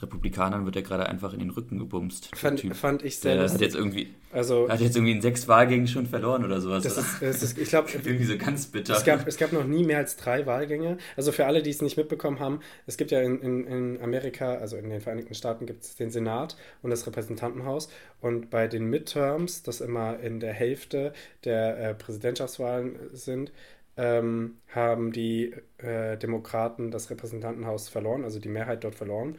Republikanern 0.00 0.64
wird 0.64 0.76
er 0.76 0.82
gerade 0.82 1.06
einfach 1.06 1.34
in 1.34 1.40
den 1.40 1.50
Rücken 1.50 1.78
gebumst. 1.78 2.34
Fand, 2.34 2.60
fand 2.74 3.02
ich 3.02 3.18
sehr 3.18 3.34
der 3.34 3.50
Hat 3.50 3.60
jetzt 3.60 3.74
irgendwie, 3.74 4.14
also, 4.32 4.68
hat 4.68 4.80
jetzt 4.80 4.96
irgendwie 4.96 5.12
in 5.12 5.20
sechs 5.20 5.46
Wahlgängen 5.48 5.86
schon 5.86 6.06
verloren 6.06 6.44
oder 6.44 6.62
sowas. 6.62 6.82
Das 6.82 6.96
ist, 6.96 7.06
das 7.20 7.42
ist, 7.42 7.58
ich 7.58 7.68
glaube, 7.68 7.90
irgendwie 7.92 8.24
so 8.24 8.38
ganz 8.38 8.66
bitter. 8.66 8.94
Es 8.96 9.04
gab, 9.04 9.26
es 9.26 9.36
gab 9.36 9.52
noch 9.52 9.64
nie 9.64 9.84
mehr 9.84 9.98
als 9.98 10.16
drei 10.16 10.46
Wahlgänge. 10.46 10.96
Also 11.16 11.30
für 11.30 11.44
alle, 11.44 11.62
die 11.62 11.70
es 11.70 11.82
nicht 11.82 11.98
mitbekommen 11.98 12.40
haben, 12.40 12.60
es 12.86 12.96
gibt 12.96 13.10
ja 13.10 13.20
in, 13.20 13.40
in, 13.40 13.66
in 13.66 14.00
Amerika, 14.02 14.54
also 14.54 14.76
in 14.76 14.88
den 14.88 15.02
Vereinigten 15.02 15.34
Staaten, 15.34 15.66
gibt 15.66 15.82
es 15.82 15.94
den 15.94 16.10
Senat 16.10 16.56
und 16.80 16.90
das 16.90 17.06
Repräsentantenhaus. 17.06 17.90
Und 18.22 18.48
bei 18.48 18.68
den 18.68 18.86
Midterms, 18.86 19.62
das 19.62 19.82
immer 19.82 20.20
in 20.20 20.40
der 20.40 20.54
Hälfte 20.54 21.12
der 21.44 21.78
äh, 21.78 21.94
Präsidentschaftswahlen 21.94 22.96
sind, 23.12 23.52
ähm, 23.96 24.56
haben 24.68 25.12
die 25.12 25.52
äh, 25.78 26.16
Demokraten 26.16 26.90
das 26.90 27.10
Repräsentantenhaus 27.10 27.90
verloren, 27.90 28.24
also 28.24 28.40
die 28.40 28.48
Mehrheit 28.48 28.84
dort 28.84 28.94
verloren. 28.94 29.36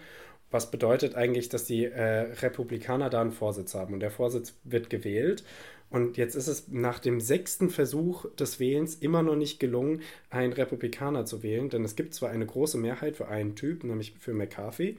Was 0.53 0.69
bedeutet 0.69 1.15
eigentlich, 1.15 1.49
dass 1.49 1.65
die 1.65 1.85
äh, 1.85 2.31
Republikaner 2.41 3.09
da 3.09 3.21
einen 3.21 3.31
Vorsitz 3.31 3.73
haben? 3.73 3.95
Und 3.95 4.01
der 4.01 4.11
Vorsitz 4.11 4.53
wird 4.63 4.89
gewählt. 4.91 5.43
Und 5.89 6.17
jetzt 6.17 6.35
ist 6.35 6.47
es 6.47 6.67
nach 6.67 6.99
dem 6.99 7.19
sechsten 7.19 7.71
Versuch 7.71 8.25
des 8.35 8.59
Wählens 8.59 8.95
immer 8.95 9.23
noch 9.23 9.35
nicht 9.35 9.59
gelungen, 9.59 10.01
einen 10.29 10.53
Republikaner 10.53 11.25
zu 11.25 11.41
wählen, 11.41 11.69
denn 11.69 11.83
es 11.83 11.95
gibt 11.95 12.13
zwar 12.13 12.29
eine 12.29 12.45
große 12.45 12.77
Mehrheit 12.77 13.15
für 13.15 13.27
einen 13.27 13.55
Typ, 13.55 13.83
nämlich 13.83 14.13
für 14.19 14.33
McCarthy, 14.33 14.97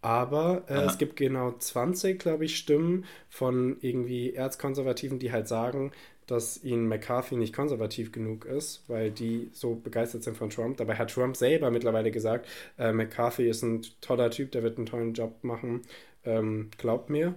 aber 0.00 0.64
äh, 0.68 0.82
es 0.82 0.98
gibt 0.98 1.16
genau 1.16 1.52
20, 1.52 2.18
glaube 2.18 2.44
ich, 2.44 2.56
Stimmen 2.56 3.06
von 3.30 3.78
irgendwie 3.80 4.34
Erzkonservativen, 4.34 5.18
die 5.18 5.32
halt 5.32 5.48
sagen, 5.48 5.92
dass 6.26 6.62
ihnen 6.62 6.88
McCarthy 6.88 7.36
nicht 7.36 7.54
konservativ 7.54 8.12
genug 8.12 8.44
ist, 8.44 8.84
weil 8.88 9.10
die 9.10 9.50
so 9.52 9.74
begeistert 9.74 10.22
sind 10.22 10.36
von 10.36 10.50
Trump. 10.50 10.78
Dabei 10.78 10.96
hat 10.96 11.12
Trump 11.12 11.36
selber 11.36 11.70
mittlerweile 11.70 12.10
gesagt, 12.10 12.48
äh, 12.78 12.92
McCarthy 12.92 13.48
ist 13.48 13.62
ein 13.62 13.82
toller 14.00 14.30
Typ, 14.30 14.52
der 14.52 14.62
wird 14.62 14.78
einen 14.78 14.86
tollen 14.86 15.14
Job 15.14 15.42
machen. 15.42 15.82
Ähm, 16.24 16.70
glaubt 16.78 17.10
mir. 17.10 17.34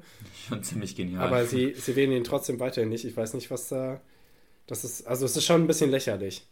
Schon 0.48 0.64
ziemlich 0.64 0.96
genial. 0.96 1.28
Aber 1.28 1.46
sie, 1.46 1.74
sie 1.74 1.96
wählen 1.98 2.14
ihn 2.14 2.24
trotzdem 2.24 2.60
weiterhin 2.60 2.90
nicht. 2.90 3.04
Ich 3.04 3.18
weiß 3.18 3.34
nicht, 3.34 3.52
was 3.52 3.68
da. 3.68 4.00
Das 4.66 4.86
ist, 4.86 5.06
also 5.06 5.26
es 5.26 5.36
ist 5.36 5.46
schon 5.46 5.62
ein 5.62 5.68
bisschen 5.68 5.92
lächerlich. 5.92 6.48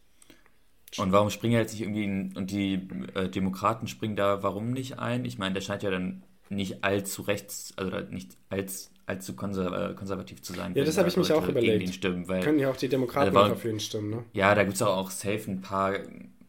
Und 0.98 1.12
warum 1.12 1.30
springen 1.30 1.54
jetzt 1.54 1.74
nicht 1.74 1.82
irgendwie 1.82 2.04
in, 2.04 2.36
und 2.36 2.52
die 2.52 2.88
äh, 3.16 3.30
Demokraten 3.30 3.88
springen 3.88 4.16
da 4.16 4.44
warum 4.44 4.72
nicht 4.72 5.00
ein? 5.00 5.26
Ich 5.26 5.38
meine, 5.38 5.54
der 5.54 5.62
scheint 5.62 5.84
ja 5.84 5.92
dann 5.92 6.24
nicht 6.50 6.84
allzu 6.84 7.24
rechts, 7.24 7.74
also 7.78 7.98
nicht 8.10 8.38
als 8.50 8.92
allzu 9.06 9.36
konser 9.36 9.92
äh, 9.92 9.94
konservativ 9.94 10.42
zu 10.42 10.54
sein. 10.54 10.74
Ja, 10.76 10.84
das 10.84 10.98
habe 10.98 11.10
ich 11.10 11.18
mich 11.18 11.32
auch 11.32 11.48
überlegt. 11.48 11.74
Gegen 11.74 11.86
ihn 11.86 11.94
stimmen, 11.94 12.28
weil, 12.28 12.42
Können 12.42 12.60
ja 12.60 12.70
auch 12.70 12.78
die 12.78 12.90
Demokraten 12.90 13.36
also, 13.36 13.56
für 13.56 13.70
ihn 13.70 13.80
stimmen, 13.80 14.10
ne? 14.10 14.24
Ja, 14.34 14.56
da 14.56 14.64
gibt 14.64 14.76
es 14.76 14.82
auch 14.82 15.12
safe 15.12 15.44
ein 15.48 15.62
paar 15.62 16.00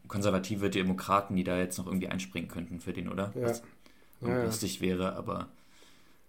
konservative 0.07 0.69
Demokraten, 0.69 1.35
die 1.35 1.43
da 1.43 1.57
jetzt 1.57 1.77
noch 1.77 1.87
irgendwie 1.87 2.07
einspringen 2.07 2.49
könnten 2.49 2.79
für 2.79 2.93
den, 2.93 3.09
oder? 3.09 3.33
Ja. 3.35 3.47
Was 3.47 3.63
ja, 4.21 4.43
lustig 4.43 4.79
ja. 4.79 4.87
wäre, 4.87 5.15
aber 5.15 5.47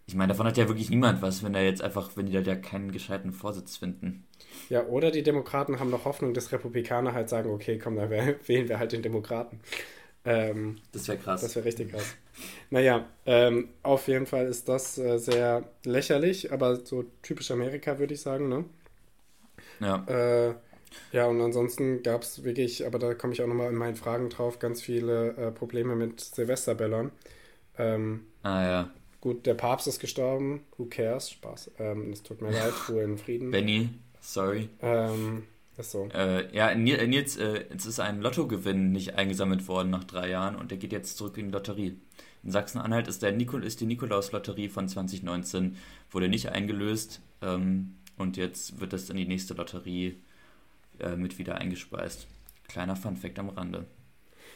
ich 0.06 0.14
meine, 0.14 0.32
davon 0.32 0.46
hat 0.46 0.56
ja 0.56 0.68
wirklich 0.68 0.88
niemand 0.88 1.20
was, 1.20 1.42
wenn 1.42 1.54
er 1.54 1.64
jetzt 1.64 1.82
einfach, 1.82 2.10
wenn 2.16 2.24
die 2.26 2.32
da 2.32 2.40
ja 2.40 2.56
keinen 2.56 2.92
gescheiten 2.92 3.30
Vorsitz 3.30 3.76
finden. 3.76 4.24
Ja, 4.70 4.86
oder 4.86 5.10
die 5.10 5.22
Demokraten 5.22 5.80
haben 5.80 5.90
noch 5.90 6.06
Hoffnung, 6.06 6.32
dass 6.32 6.50
Republikaner 6.50 7.12
halt 7.12 7.28
sagen, 7.28 7.50
okay, 7.50 7.78
komm, 7.78 7.96
da 7.96 8.08
wählen 8.10 8.68
wir 8.68 8.78
halt 8.78 8.92
den 8.92 9.02
Demokraten. 9.02 9.60
Ähm, 10.28 10.76
das 10.92 11.08
wäre 11.08 11.16
krass. 11.16 11.40
Das 11.40 11.56
wäre 11.56 11.64
richtig 11.64 11.90
krass. 11.90 12.04
Naja, 12.68 13.06
ähm, 13.24 13.70
auf 13.82 14.08
jeden 14.08 14.26
Fall 14.26 14.46
ist 14.46 14.68
das 14.68 14.98
äh, 14.98 15.18
sehr 15.18 15.64
lächerlich, 15.84 16.52
aber 16.52 16.84
so 16.84 17.06
typisch 17.22 17.50
Amerika, 17.50 17.98
würde 17.98 18.12
ich 18.12 18.20
sagen, 18.20 18.50
ne? 18.50 18.64
Ja. 19.80 20.04
Äh, 20.06 20.54
ja, 21.12 21.26
und 21.26 21.40
ansonsten 21.40 22.02
gab 22.02 22.22
es 22.22 22.44
wirklich, 22.44 22.86
aber 22.86 22.98
da 22.98 23.14
komme 23.14 23.32
ich 23.32 23.42
auch 23.42 23.46
nochmal 23.46 23.70
in 23.70 23.76
meinen 23.76 23.96
Fragen 23.96 24.28
drauf, 24.28 24.58
ganz 24.58 24.82
viele 24.82 25.30
äh, 25.36 25.50
Probleme 25.50 25.96
mit 25.96 26.20
Silvesterböllern. 26.20 27.10
Ähm, 27.78 28.26
ah 28.42 28.62
ja. 28.62 28.90
Gut, 29.22 29.46
der 29.46 29.54
Papst 29.54 29.86
ist 29.88 29.98
gestorben, 29.98 30.60
who 30.76 30.86
cares? 30.86 31.30
Spaß. 31.30 31.70
Ähm, 31.78 32.12
es 32.12 32.22
tut 32.22 32.42
mir 32.42 32.50
leid, 32.50 32.74
Ruhe 32.88 33.02
in 33.02 33.16
Frieden. 33.16 33.50
Benny, 33.50 33.88
sorry. 34.20 34.68
Ähm, 34.82 35.44
ist 35.78 35.92
so. 35.92 36.08
Äh, 36.14 36.54
ja, 36.54 36.74
Nils, 36.74 37.36
äh, 37.36 37.64
es 37.74 37.86
ist 37.86 38.00
ein 38.00 38.20
Lottogewinn 38.20 38.92
nicht 38.92 39.14
eingesammelt 39.14 39.68
worden 39.68 39.90
nach 39.90 40.04
drei 40.04 40.28
Jahren 40.28 40.56
und 40.56 40.70
der 40.70 40.78
geht 40.78 40.92
jetzt 40.92 41.16
zurück 41.16 41.38
in 41.38 41.46
die 41.46 41.52
Lotterie. 41.52 41.96
In 42.42 42.50
Sachsen-Anhalt 42.50 43.08
ist, 43.08 43.22
ist 43.22 43.80
die 43.80 43.86
Nikolaus-Lotterie 43.86 44.68
von 44.68 44.88
2019, 44.88 45.76
wurde 46.10 46.28
nicht 46.28 46.50
eingelöst 46.50 47.20
ähm, 47.42 47.96
und 48.16 48.36
jetzt 48.36 48.80
wird 48.80 48.92
das 48.92 49.10
in 49.10 49.16
die 49.16 49.26
nächste 49.26 49.54
Lotterie 49.54 50.20
äh, 51.00 51.16
mit 51.16 51.38
wieder 51.38 51.56
eingespeist. 51.56 52.26
Kleiner 52.68 52.96
Fun-Fact 52.96 53.38
am 53.38 53.48
Rande. 53.50 53.86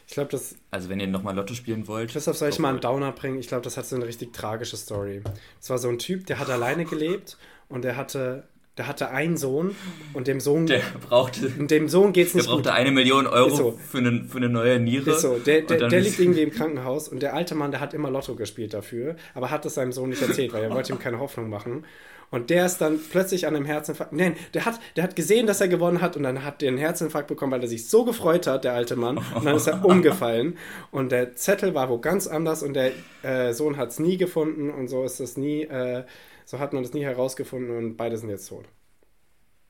Ich 0.07 0.15
glaube, 0.15 0.31
das. 0.31 0.57
Also, 0.71 0.89
wenn 0.89 1.01
ihr 1.01 1.07
nochmal 1.07 1.35
Lotto 1.35 1.55
spielen 1.55 1.87
wollt. 1.87 2.11
Christoph, 2.11 2.37
soll 2.37 2.49
ich 2.49 2.59
mal 2.59 2.71
einen 2.71 2.81
Downer 2.81 3.13
bringen? 3.13 3.39
Ich 3.39 3.49
glaube, 3.49 3.63
das 3.63 3.77
hat 3.77 3.87
so 3.87 3.97
eine 3.97 4.07
richtig 4.07 4.33
tragische 4.33 4.77
Story. 4.77 5.23
Es 5.61 5.71
war 5.71 5.79
so 5.79 5.89
ein 5.89 5.99
Typ, 5.99 6.27
der 6.27 6.39
hat 6.39 6.51
alleine 6.51 6.85
gelebt 6.85 7.39
und 7.69 7.83
der 7.83 7.97
hatte 7.97 8.49
der 8.79 8.87
hatte 8.87 9.11
einen 9.11 9.37
Sohn 9.37 9.77
und 10.15 10.27
dem 10.29 10.41
Sohn. 10.41 10.67
Der 10.67 10.81
brauchte. 11.09 11.51
Dem 11.51 11.89
Sohn 11.89 12.13
geht's 12.13 12.35
nicht 12.35 12.47
Der 12.47 12.53
brauchte 12.53 12.71
gut. 12.71 12.79
eine 12.79 12.91
Million 12.91 13.27
Euro 13.27 13.55
so. 13.55 13.79
für, 13.91 13.99
eine, 13.99 14.25
für 14.25 14.39
eine 14.39 14.49
neue 14.49 14.81
Niere. 14.81 15.11
Ist 15.11 15.21
so. 15.21 15.39
Der, 15.39 15.63
der, 15.63 15.89
der 15.89 16.01
liegt 16.01 16.19
irgendwie 16.19 16.43
im 16.43 16.51
Krankenhaus 16.51 17.09
und 17.09 17.23
der 17.23 17.35
alte 17.35 17.55
Mann, 17.55 17.71
der 17.71 17.81
hat 17.81 17.93
immer 17.93 18.11
Lotto 18.11 18.35
gespielt 18.35 18.73
dafür, 18.73 19.17
aber 19.35 19.51
hat 19.51 19.67
es 19.67 19.75
seinem 19.75 19.93
Sohn 19.93 20.09
nicht 20.09 20.23
erzählt, 20.23 20.53
weil 20.55 20.63
er 20.63 20.71
wollte 20.71 20.93
ihm 20.93 20.99
keine 20.99 21.19
Hoffnung 21.19 21.51
machen. 21.51 21.85
Und 22.31 22.49
der 22.49 22.65
ist 22.65 22.79
dann 22.79 22.99
plötzlich 23.11 23.47
an 23.47 23.55
einem 23.55 23.67
Herzinfarkt. 23.67 24.15
Nein, 24.15 24.37
der 24.55 24.65
hat, 24.65 24.81
der 24.97 25.05
hat 25.05 25.15
gesehen, 25.17 25.47
dass 25.47 25.61
er 25.61 25.69
gewonnen 25.69 26.01
hat 26.01 26.17
und 26.17 26.23
dann 26.23 26.43
hat 26.43 26.63
er 26.63 26.69
einen 26.69 26.79
Herzinfarkt 26.79 27.29
bekommen, 27.29 27.53
weil 27.53 27.61
er 27.61 27.69
sich 27.69 27.87
so 27.91 28.07
gefreut 28.07 28.47
hat, 28.47 28.65
der 28.65 28.73
alte 28.73 28.97
Mann. 28.97 29.19
Und 29.35 29.45
dann 29.45 29.55
ist 29.55 29.67
er 29.67 29.85
umgefallen. 29.85 30.57
Und 30.91 31.13
der 31.13 31.35
Zettel 31.35 31.75
war 31.75 31.91
wo 31.91 31.99
ganz 31.99 32.27
anders 32.27 32.63
und 32.63 32.73
der 32.73 32.93
äh, 33.23 33.53
Sohn 33.53 33.77
hat 33.77 33.91
es 33.91 33.99
nie 33.99 34.17
gefunden 34.17 34.71
und 34.71 34.89
so 34.89 35.05
ist 35.05 35.21
es 35.21 35.37
nie, 35.37 35.65
äh, 35.65 36.05
so 36.53 36.59
hat 36.59 36.75
man 36.75 36.83
das 36.83 36.93
nie 36.93 37.03
herausgefunden 37.03 37.75
und 37.75 37.97
beide 37.97 38.19
sind 38.19 38.29
jetzt 38.29 38.47
tot. 38.47 38.67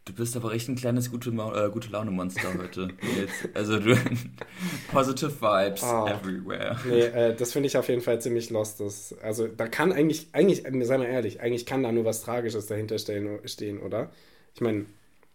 Du 0.05 0.13
bist 0.13 0.37
aber 0.37 0.53
echt 0.53 0.69
ein 0.69 0.75
kleines 0.75 1.13
gute, 1.13 1.31
äh, 1.31 1.71
gute 1.71 1.91
Laune-Monster 1.91 2.59
heute. 2.59 2.89
Jetzt. 3.17 3.55
Also 3.55 3.79
du, 3.79 3.97
positive 4.91 5.31
Vibes 5.31 5.85
oh. 5.85 6.09
everywhere. 6.09 6.77
Nee, 6.85 7.03
äh, 7.03 7.37
das 7.37 7.53
finde 7.53 7.69
ich 7.69 7.77
auf 7.77 7.89
jeden 7.89 8.01
Fall 8.01 8.21
ziemlich 8.21 8.51
lost. 8.51 8.81
Das, 8.81 9.17
also 9.23 9.47
da 9.47 9.69
kann 9.69 9.93
eigentlich, 9.93 10.31
eigentlich, 10.33 10.65
sei 10.89 10.99
mal 10.99 11.05
ehrlich, 11.05 11.41
eigentlich 11.41 11.67
kann 11.67 11.85
da 11.85 11.93
nur 11.93 12.05
was 12.05 12.23
Tragisches 12.23 12.67
dahinter 12.67 12.99
stehen, 12.99 13.39
stehen 13.45 13.79
oder? 13.79 14.11
Ich 14.57 14.61
meine... 14.61 14.87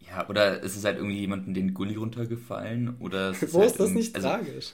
Ja, 0.02 0.28
oder 0.28 0.62
ist 0.62 0.76
es 0.76 0.84
halt 0.84 0.98
irgendwie 0.98 1.20
jemandem 1.22 1.54
den 1.54 1.74
Gully 1.74 1.96
runtergefallen? 1.96 2.98
Oder 3.00 3.32
ist 3.42 3.54
Wo 3.54 3.60
halt 3.60 3.72
ist 3.72 3.80
das 3.80 3.92
nicht 3.92 4.14
also, 4.18 4.28
tragisch? 4.28 4.74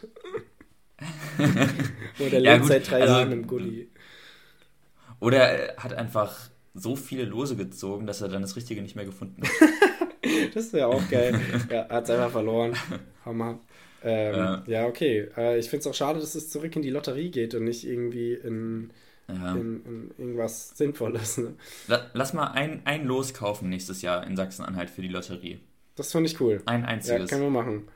oder 2.17 2.39
lebt 2.39 2.45
ja, 2.45 2.57
gut, 2.57 2.67
seit 2.67 2.89
drei 2.89 3.01
also, 3.01 3.13
Jahren 3.13 3.31
im 3.31 3.45
Gully. 3.45 3.91
Oder 5.19 5.37
er 5.37 5.77
hat 5.77 5.93
einfach 5.93 6.49
so 6.73 6.95
viele 6.95 7.25
Lose 7.25 7.55
gezogen, 7.55 8.07
dass 8.07 8.21
er 8.21 8.29
dann 8.29 8.41
das 8.41 8.55
Richtige 8.55 8.81
nicht 8.81 8.95
mehr 8.95 9.05
gefunden 9.05 9.43
hat. 9.43 9.51
das 10.55 10.73
wäre 10.73 10.87
auch 10.87 11.09
geil. 11.09 11.39
Ja, 11.69 11.87
hat 11.89 12.05
es 12.05 12.09
einfach 12.09 12.31
verloren. 12.31 12.75
Hammer. 13.25 13.59
Ähm, 14.03 14.35
ja. 14.35 14.63
ja. 14.67 14.85
okay. 14.87 15.29
Äh, 15.37 15.59
ich 15.59 15.69
finde 15.69 15.81
es 15.81 15.87
auch 15.87 15.93
schade, 15.93 16.19
dass 16.19 16.35
es 16.35 16.49
zurück 16.49 16.75
in 16.75 16.81
die 16.81 16.89
Lotterie 16.89 17.29
geht 17.29 17.55
und 17.55 17.63
nicht 17.65 17.85
irgendwie 17.85 18.33
in, 18.33 18.91
ja. 19.27 19.55
in, 19.55 19.85
in 19.85 20.11
irgendwas 20.17 20.77
Sinnvolles. 20.77 21.37
Ne? 21.37 21.53
Lass 22.13 22.33
mal 22.33 22.47
ein, 22.47 22.81
ein 22.85 23.05
Los 23.05 23.33
kaufen 23.33 23.69
nächstes 23.69 24.01
Jahr 24.01 24.25
in 24.25 24.35
Sachsen-Anhalt 24.35 24.89
für 24.89 25.01
die 25.01 25.07
Lotterie. 25.07 25.59
Das 25.95 26.11
finde 26.11 26.29
ich 26.29 26.39
cool. 26.41 26.61
Ein 26.65 26.85
einziges. 26.85 27.29
Ja, 27.29 27.37
können 27.37 27.53
wir 27.53 27.61
machen. 27.61 27.87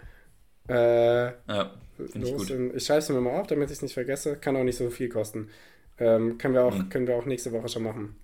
Äh, 0.69 1.25
ja, 1.25 1.74
finde 1.96 2.27
ich 2.27 2.36
gut. 2.36 2.50
In, 2.51 2.75
ich 2.75 2.86
schreibe 2.86 3.00
es 3.00 3.10
mir 3.10 3.19
mal 3.19 3.39
auf, 3.39 3.48
damit 3.48 3.69
ich 3.69 3.77
es 3.77 3.81
nicht 3.81 3.93
vergesse. 3.93 4.38
Kann 4.38 4.55
auch 4.55 4.63
nicht 4.63 4.77
so 4.77 4.89
viel 4.89 5.10
kosten. 5.10 5.50
Ähm, 5.98 6.38
können, 6.38 6.53
wir 6.53 6.63
auch, 6.63 6.77
mhm. 6.77 6.89
können 6.89 7.07
wir 7.07 7.15
auch 7.15 7.25
nächste 7.25 7.51
Woche 7.51 7.69
schon 7.69 7.84
machen. 7.84 8.15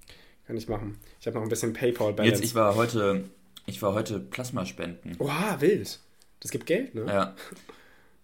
Kann 0.45 0.57
ich 0.57 0.67
machen. 0.67 0.97
Ich 1.19 1.27
habe 1.27 1.37
noch 1.37 1.43
ein 1.43 1.49
bisschen 1.49 1.73
PayPal-Balance. 1.73 2.35
Jetzt, 2.35 2.43
ich 2.43 2.55
war 2.55 2.75
heute, 2.75 3.23
ich 3.65 3.81
war 3.81 3.93
heute 3.93 4.19
Plasma 4.19 4.65
spenden. 4.65 5.15
Oha, 5.19 5.61
wild. 5.61 5.99
Das 6.39 6.51
gibt 6.51 6.65
Geld, 6.65 6.93
ne? 6.95 7.05
Ja. 7.07 7.35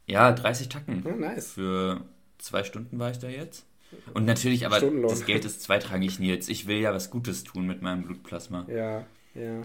Ja, 0.06 0.32
30 0.32 0.70
Tacken. 0.70 1.04
Oh, 1.06 1.16
nice. 1.16 1.54
Für 1.54 2.02
zwei 2.40 2.64
Stunden 2.64 3.00
war 3.00 3.12
ich 3.12 3.20
da 3.20 3.30
jetzt. 3.30 3.66
Und 4.14 4.26
natürlich, 4.26 4.66
aber 4.66 4.80
das 4.80 5.26
Geld 5.26 5.46
ist 5.46 5.62
zweitrangig, 5.62 6.20
Nils. 6.20 6.50
Ich 6.50 6.68
will 6.68 6.78
ja 6.78 6.94
was 6.94 7.10
Gutes 7.10 7.44
tun 7.44 7.66
mit 7.66 7.82
meinem 7.82 8.04
Blutplasma. 8.04 8.66
Ja, 8.68 9.06
ja. 9.34 9.62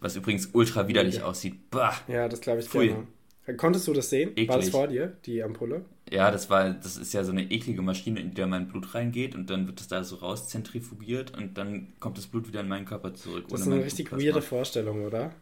Was 0.00 0.16
übrigens 0.16 0.50
ultra 0.52 0.88
widerlich 0.88 1.16
ja. 1.16 1.24
aussieht. 1.24 1.70
Bah. 1.70 1.94
Ja, 2.08 2.28
das 2.28 2.40
glaube 2.40 2.60
ich 2.60 2.68
Pfui. 2.68 2.88
gerne. 2.88 3.06
Konntest 3.56 3.88
du 3.88 3.92
das 3.92 4.08
sehen? 4.08 4.30
Eklig. 4.30 4.48
War 4.48 4.58
das 4.58 4.68
vor 4.68 4.86
dir, 4.86 5.16
die 5.26 5.42
Ampulle? 5.42 5.84
Ja, 6.10 6.30
das 6.30 6.48
war, 6.48 6.70
das 6.70 6.96
ist 6.96 7.12
ja 7.12 7.24
so 7.24 7.32
eine 7.32 7.50
eklige 7.50 7.82
Maschine, 7.82 8.20
in 8.20 8.30
die 8.30 8.36
da 8.36 8.46
mein 8.46 8.68
Blut 8.68 8.94
reingeht 8.94 9.34
und 9.34 9.50
dann 9.50 9.66
wird 9.66 9.80
es 9.80 9.88
da 9.88 10.04
so 10.04 10.16
rauszentrifugiert 10.16 11.36
und 11.36 11.58
dann 11.58 11.92
kommt 11.98 12.18
das 12.18 12.26
Blut 12.26 12.46
wieder 12.46 12.60
in 12.60 12.68
meinen 12.68 12.84
Körper 12.84 13.14
zurück. 13.14 13.46
Das 13.48 13.62
ist 13.62 13.66
eine 13.66 13.84
richtig 13.84 14.12
weirde 14.12 14.42
Vorstellung, 14.42 15.04
oder? 15.04 15.32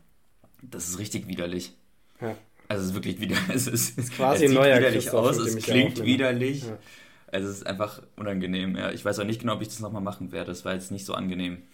Das 0.63 0.89
ist 0.89 0.99
richtig 0.99 1.27
widerlich. 1.27 1.73
Ja. 2.21 2.37
Also 2.69 2.85
es 2.85 2.91
ist 2.91 2.95
wirklich 2.95 3.21
widerlich. 3.21 3.49
Es, 3.55 3.67
ist, 3.67 3.99
ist 3.99 4.13
quasi 4.13 4.45
es 4.45 4.51
sieht 4.51 4.59
neuer 4.59 4.79
widerlich 4.79 5.05
Christoph, 5.05 5.27
aus, 5.27 5.39
es 5.39 5.57
klingt 5.57 6.05
widerlich. 6.05 6.63
Ja. 6.63 6.79
Also 7.27 7.49
es 7.49 7.59
ist 7.59 7.67
einfach 7.67 8.03
unangenehm. 8.17 8.77
Ja. 8.77 8.93
Ich 8.93 9.05
weiß 9.05 9.19
auch 9.19 9.25
nicht 9.25 9.41
genau, 9.41 9.55
ob 9.55 9.63
ich 9.63 9.69
das 9.69 9.81
nochmal 9.81 10.03
machen 10.03 10.33
werde. 10.33 10.51
Das 10.51 10.65
war 10.65 10.75
jetzt 10.75 10.91
nicht 10.91 11.05
so 11.05 11.15
angenehm. 11.15 11.65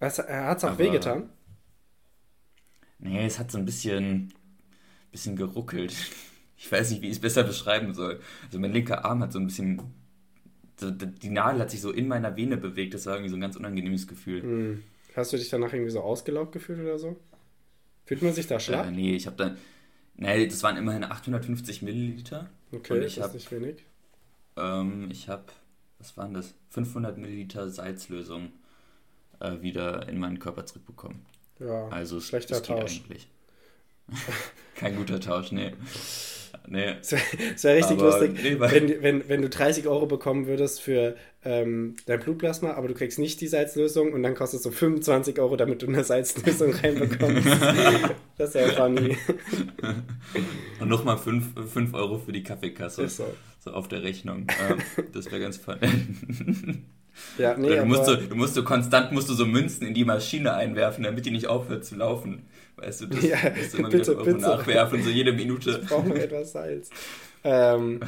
Hat 0.00 0.18
es 0.18 0.64
auch 0.64 0.78
wehgetan? 0.78 1.30
Nee, 2.98 3.26
es 3.26 3.38
hat 3.38 3.50
so 3.50 3.58
ein 3.58 3.64
bisschen, 3.64 4.32
bisschen 5.10 5.36
geruckelt. 5.36 5.94
Ich 6.58 6.72
weiß 6.72 6.90
nicht, 6.90 7.02
wie 7.02 7.08
ich 7.08 7.16
es 7.16 7.20
besser 7.20 7.44
beschreiben 7.44 7.92
soll. 7.92 8.18
Also 8.46 8.58
mein 8.58 8.72
linker 8.72 9.04
Arm 9.04 9.22
hat 9.22 9.30
so 9.30 9.38
ein 9.38 9.46
bisschen. 9.46 9.82
Die 10.80 11.28
Nadel 11.28 11.60
hat 11.60 11.70
sich 11.70 11.82
so 11.82 11.92
in 11.92 12.08
meiner 12.08 12.34
Vene 12.34 12.56
bewegt. 12.56 12.94
Das 12.94 13.04
war 13.04 13.16
irgendwie 13.16 13.28
so 13.28 13.36
ein 13.36 13.42
ganz 13.42 13.56
unangenehmes 13.56 14.06
Gefühl. 14.06 14.40
Hm. 14.40 14.82
Hast 15.14 15.34
du 15.34 15.36
dich 15.36 15.50
danach 15.50 15.74
irgendwie 15.74 15.90
so 15.90 16.00
ausgelaugt 16.00 16.52
gefühlt 16.52 16.80
oder 16.80 16.98
so? 16.98 17.16
Fühlt 18.06 18.22
man 18.22 18.32
sich 18.32 18.46
da 18.46 18.58
schlapp? 18.58 18.86
Äh, 18.86 18.90
nee, 18.90 19.14
ich 19.14 19.26
habe 19.26 19.36
dann. 19.36 19.58
Nee, 20.14 20.46
das 20.46 20.62
waren 20.62 20.78
immerhin 20.78 21.04
850 21.04 21.82
Milliliter. 21.82 22.48
Okay, 22.72 23.00
das 23.00 23.16
ist 23.18 23.34
nicht 23.34 23.52
wenig. 23.52 23.84
Ähm, 24.56 25.08
ich 25.10 25.28
habe, 25.28 25.44
was 25.98 26.16
waren 26.16 26.32
das? 26.32 26.54
500 26.70 27.18
Milliliter 27.18 27.68
Salzlösung 27.68 28.52
äh, 29.40 29.60
wieder 29.60 30.08
in 30.08 30.18
meinen 30.18 30.38
Körper 30.38 30.64
zurückbekommen. 30.64 31.24
Ja, 31.58 31.88
also 31.88 32.20
schlechter 32.20 32.62
Tausch. 32.62 33.02
Eigentlich. 33.02 33.28
Kein 34.74 34.96
guter 34.96 35.20
Tausch, 35.20 35.52
nee. 35.52 35.72
Nee. 36.68 36.94
Es 37.00 37.12
wäre 37.62 37.76
richtig 37.76 37.98
aber, 37.98 38.10
lustig, 38.10 38.40
nee, 38.42 38.56
wenn, 38.58 39.02
wenn, 39.02 39.28
wenn 39.28 39.42
du 39.42 39.48
30 39.48 39.86
Euro 39.86 40.06
bekommen 40.06 40.46
würdest 40.46 40.80
für 40.80 41.16
ähm, 41.44 41.94
dein 42.06 42.18
Blutplasma, 42.18 42.72
aber 42.72 42.88
du 42.88 42.94
kriegst 42.94 43.18
nicht 43.18 43.40
die 43.40 43.46
Salzlösung 43.46 44.12
und 44.12 44.22
dann 44.24 44.34
kostet 44.34 44.58
es 44.58 44.64
so 44.64 44.72
25 44.72 45.38
Euro, 45.38 45.56
damit 45.56 45.82
du 45.82 45.86
eine 45.86 46.02
Salzlösung 46.02 46.72
reinbekommst. 46.82 47.46
das 48.36 48.54
wäre 48.54 48.72
funny. 48.72 49.16
und 50.80 50.88
nochmal 50.88 51.18
5, 51.18 51.70
5 51.72 51.94
Euro 51.94 52.18
für 52.18 52.32
die 52.32 52.42
Kaffeekasse. 52.42 53.08
So. 53.08 53.32
so 53.60 53.70
auf 53.72 53.86
der 53.86 54.02
Rechnung. 54.02 54.48
Ähm, 54.68 55.06
das 55.12 55.26
wäre 55.26 55.40
ganz 55.40 55.58
funny. 55.58 55.78
Ja, 57.38 57.56
nee, 57.56 57.76
du, 57.76 57.84
musst 57.86 58.04
so, 58.04 58.16
du 58.16 58.34
musst 58.34 58.54
so 58.54 58.62
konstant 58.62 59.12
musst 59.12 59.28
du 59.28 59.34
so 59.34 59.46
Münzen 59.46 59.86
in 59.86 59.94
die 59.94 60.04
Maschine 60.04 60.52
einwerfen, 60.54 61.04
damit 61.04 61.24
die 61.24 61.30
nicht 61.30 61.46
aufhört 61.46 61.84
zu 61.84 61.96
laufen. 61.96 62.42
Weißt 62.76 63.00
du, 63.00 63.06
das 63.06 63.24
ja, 63.24 63.36
musst 63.56 63.74
du 63.74 63.78
immer 63.78 63.88
bitte, 63.88 64.20
wieder 64.20 64.38
nachwerfen, 64.38 65.02
so 65.02 65.08
jede 65.08 65.32
Minute. 65.32 65.80
Ich 65.82 65.88
brauche 65.88 66.14
etwas 66.14 66.52
Salz. 66.52 66.90
ähm, 67.42 68.00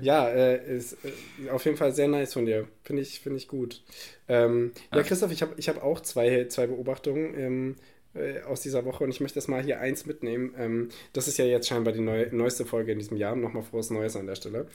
ja, 0.00 0.28
äh, 0.28 0.76
ist 0.76 0.94
äh, 1.04 1.50
auf 1.50 1.64
jeden 1.64 1.76
Fall 1.76 1.92
sehr 1.92 2.08
nice 2.08 2.32
von 2.32 2.44
dir. 2.44 2.66
Finde 2.82 3.02
ich, 3.02 3.20
find 3.20 3.36
ich 3.36 3.46
gut. 3.46 3.82
Ähm, 4.26 4.72
ja. 4.92 5.02
Christoph, 5.02 5.30
ich 5.30 5.42
habe 5.42 5.54
ich 5.56 5.68
hab 5.68 5.82
auch 5.82 6.00
zwei, 6.00 6.46
zwei 6.48 6.66
Beobachtungen 6.66 7.34
ähm, 7.38 7.76
äh, 8.14 8.40
aus 8.42 8.60
dieser 8.60 8.84
Woche 8.84 9.04
und 9.04 9.10
ich 9.10 9.20
möchte 9.20 9.36
das 9.36 9.46
mal 9.46 9.62
hier 9.62 9.80
eins 9.80 10.04
mitnehmen. 10.06 10.52
Ähm, 10.58 10.88
das 11.12 11.28
ist 11.28 11.38
ja 11.38 11.44
jetzt 11.44 11.68
scheinbar 11.68 11.92
die 11.92 12.00
neue, 12.00 12.34
neueste 12.34 12.64
Folge 12.64 12.92
in 12.92 12.98
diesem 12.98 13.16
Jahr. 13.16 13.36
Nochmal 13.36 13.62
frohes 13.62 13.90
Neues 13.90 14.16
an 14.16 14.26
der 14.26 14.34
Stelle. 14.34 14.66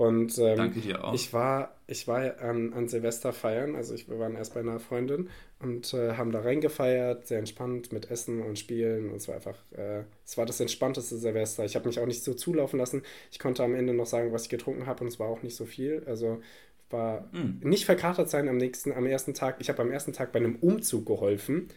Und 0.00 0.38
ähm, 0.38 0.56
Danke 0.56 0.80
dir 0.80 1.04
auch. 1.04 1.12
Ich 1.12 1.34
war, 1.34 1.74
ich 1.86 2.08
war 2.08 2.40
an, 2.40 2.72
an 2.72 2.88
Silvester 2.88 3.34
feiern, 3.34 3.76
also 3.76 3.92
ich, 3.92 4.08
wir 4.08 4.18
waren 4.18 4.34
erst 4.34 4.54
bei 4.54 4.60
einer 4.60 4.80
Freundin 4.80 5.28
und 5.58 5.92
äh, 5.92 6.14
haben 6.14 6.32
da 6.32 6.40
reingefeiert, 6.40 7.26
sehr 7.26 7.38
entspannt 7.38 7.92
mit 7.92 8.10
Essen 8.10 8.40
und 8.40 8.58
Spielen. 8.58 9.10
Und 9.10 9.16
es 9.16 9.28
war 9.28 9.34
einfach, 9.34 9.58
äh, 9.76 10.04
es 10.24 10.38
war 10.38 10.46
das 10.46 10.58
entspannteste 10.58 11.18
Silvester. 11.18 11.66
Ich 11.66 11.76
habe 11.76 11.86
mich 11.86 12.00
auch 12.00 12.06
nicht 12.06 12.24
so 12.24 12.32
zulaufen 12.32 12.78
lassen. 12.78 13.02
Ich 13.30 13.38
konnte 13.38 13.62
am 13.62 13.74
Ende 13.74 13.92
noch 13.92 14.06
sagen, 14.06 14.32
was 14.32 14.44
ich 14.44 14.48
getrunken 14.48 14.86
habe 14.86 15.04
und 15.04 15.08
es 15.08 15.20
war 15.20 15.28
auch 15.28 15.42
nicht 15.42 15.54
so 15.54 15.66
viel. 15.66 16.02
Also 16.06 16.40
war 16.88 17.28
mm. 17.32 17.60
nicht 17.60 17.84
verkatert 17.84 18.30
sein 18.30 18.48
am 18.48 18.56
nächsten, 18.56 18.92
am 18.92 19.04
ersten 19.04 19.34
Tag. 19.34 19.56
Ich 19.58 19.68
habe 19.68 19.82
am 19.82 19.90
ersten 19.90 20.14
Tag 20.14 20.32
bei 20.32 20.38
einem 20.38 20.56
Umzug 20.56 21.04
geholfen. 21.04 21.68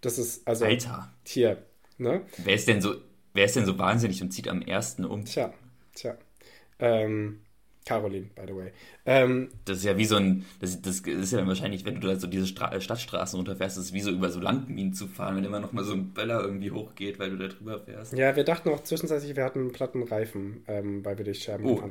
Das 0.00 0.18
ist 0.18 0.48
also 0.48 0.64
Alter. 0.64 1.12
hier. 1.24 1.62
Ne? 1.96 2.22
Wer 2.38 2.54
ist 2.56 2.66
denn 2.66 2.80
so, 2.80 2.96
wer 3.34 3.44
ist 3.44 3.54
denn 3.54 3.66
so 3.66 3.78
wahnsinnig 3.78 4.20
und 4.20 4.32
zieht 4.32 4.48
am 4.48 4.62
ersten 4.62 5.04
um? 5.04 5.24
Tja, 5.24 5.54
tja. 5.94 6.18
Ähm, 6.80 7.38
Caroline, 7.88 8.26
by 8.34 8.42
the 8.46 8.54
way. 8.54 8.70
Ähm, 9.06 9.48
das 9.64 9.78
ist 9.78 9.84
ja 9.84 9.96
wie 9.96 10.04
so 10.04 10.16
ein, 10.16 10.44
das, 10.60 10.82
das 10.82 11.00
ist 11.00 11.32
ja 11.32 11.46
wahrscheinlich, 11.46 11.86
wenn 11.86 11.98
du 11.98 12.06
da 12.06 12.16
so 12.16 12.26
diese 12.26 12.46
Stra 12.46 12.78
Stadtstraßen 12.78 13.38
runterfährst, 13.38 13.78
das 13.78 13.86
ist 13.86 13.92
wie 13.94 14.02
so 14.02 14.10
über 14.10 14.28
so 14.28 14.40
Landminen 14.40 14.92
zu 14.92 15.06
fahren, 15.06 15.36
wenn 15.36 15.44
immer 15.44 15.58
noch 15.58 15.72
mal 15.72 15.84
so 15.84 15.94
ein 15.94 16.10
Böller 16.10 16.42
irgendwie 16.42 16.70
hochgeht, 16.70 17.18
weil 17.18 17.30
du 17.30 17.36
da 17.38 17.48
drüber 17.48 17.80
fährst. 17.80 18.12
Ja, 18.12 18.36
wir 18.36 18.44
dachten 18.44 18.68
auch 18.68 18.82
zwischenzeitlich, 18.82 19.36
wir 19.36 19.44
hatten 19.44 19.60
einen 19.60 19.72
platten 19.72 20.02
Reifen, 20.02 20.64
ähm, 20.68 21.02
weil 21.02 21.16
wir 21.16 21.24
durch 21.24 21.42
Scherben 21.42 21.64
oh. 21.64 21.82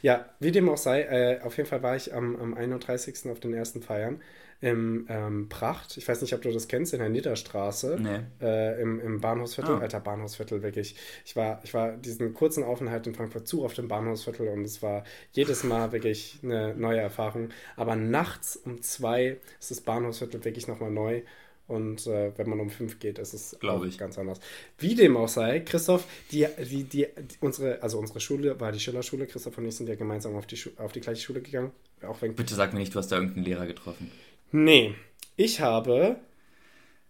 Ja, 0.00 0.24
wie 0.40 0.50
dem 0.50 0.66
auch 0.70 0.78
sei, 0.78 1.02
äh, 1.02 1.40
auf 1.42 1.58
jeden 1.58 1.68
Fall 1.68 1.82
war 1.82 1.94
ich 1.94 2.14
am, 2.14 2.36
am 2.36 2.54
31. 2.54 3.30
auf 3.30 3.40
den 3.40 3.52
ersten 3.52 3.82
Feiern 3.82 4.22
im 4.64 5.04
ähm, 5.10 5.50
Pracht, 5.50 5.98
ich 5.98 6.08
weiß 6.08 6.22
nicht, 6.22 6.32
ob 6.32 6.40
du 6.40 6.50
das 6.50 6.68
kennst, 6.68 6.94
in 6.94 7.00
der 7.00 7.10
Niederstraße, 7.10 7.98
nee. 8.00 8.20
äh, 8.40 8.80
im, 8.80 8.98
im 8.98 9.20
Bahnhofsviertel, 9.20 9.74
oh. 9.74 9.78
alter 9.78 10.00
Bahnhofsviertel, 10.00 10.62
wirklich. 10.62 10.96
Ich 11.26 11.36
war, 11.36 11.60
ich 11.64 11.74
war 11.74 11.92
diesen 11.92 12.32
kurzen 12.32 12.64
Aufenthalt 12.64 13.06
in 13.06 13.14
Frankfurt 13.14 13.46
zu 13.46 13.62
auf 13.66 13.74
dem 13.74 13.88
Bahnhofsviertel 13.88 14.48
und 14.48 14.64
es 14.64 14.82
war 14.82 15.04
jedes 15.32 15.64
Mal 15.64 15.92
wirklich 15.92 16.38
eine 16.42 16.74
neue 16.74 16.98
Erfahrung. 16.98 17.50
Aber 17.76 17.94
nachts 17.94 18.56
um 18.56 18.80
zwei 18.80 19.36
ist 19.60 19.70
das 19.70 19.82
Bahnhofsviertel 19.82 20.42
wirklich 20.46 20.66
nochmal 20.66 20.90
neu. 20.90 21.20
Und 21.66 22.06
äh, 22.06 22.32
wenn 22.36 22.48
man 22.48 22.60
um 22.60 22.70
fünf 22.70 22.98
geht, 22.98 23.18
ist 23.18 23.34
es 23.34 23.56
Glaube 23.60 23.86
ich. 23.88 23.98
ganz 23.98 24.18
anders. 24.18 24.40
Wie 24.78 24.94
dem 24.94 25.14
auch 25.16 25.28
sei, 25.28 25.60
Christoph, 25.60 26.06
die, 26.30 26.46
die, 26.58 26.84
die, 26.84 27.06
unsere, 27.40 27.82
also 27.82 27.98
unsere 27.98 28.20
Schule 28.20 28.58
war 28.60 28.72
die 28.72 28.80
Schillerschule. 28.80 29.26
Christoph 29.26 29.58
und 29.58 29.66
ich 29.66 29.76
sind 29.76 29.88
ja 29.90 29.94
gemeinsam 29.94 30.36
auf 30.36 30.46
die, 30.46 30.58
auf 30.78 30.92
die 30.92 31.00
gleiche 31.00 31.22
Schule 31.22 31.42
gegangen. 31.42 31.72
Auch 32.02 32.22
wenn 32.22 32.34
Bitte 32.34 32.54
sag 32.54 32.72
mir 32.72 32.80
nicht, 32.80 32.94
du 32.94 32.98
hast 32.98 33.12
da 33.12 33.16
irgendeinen 33.16 33.44
Lehrer 33.44 33.66
getroffen. 33.66 34.10
Nee, 34.56 34.94
ich 35.34 35.60
habe 35.60 36.14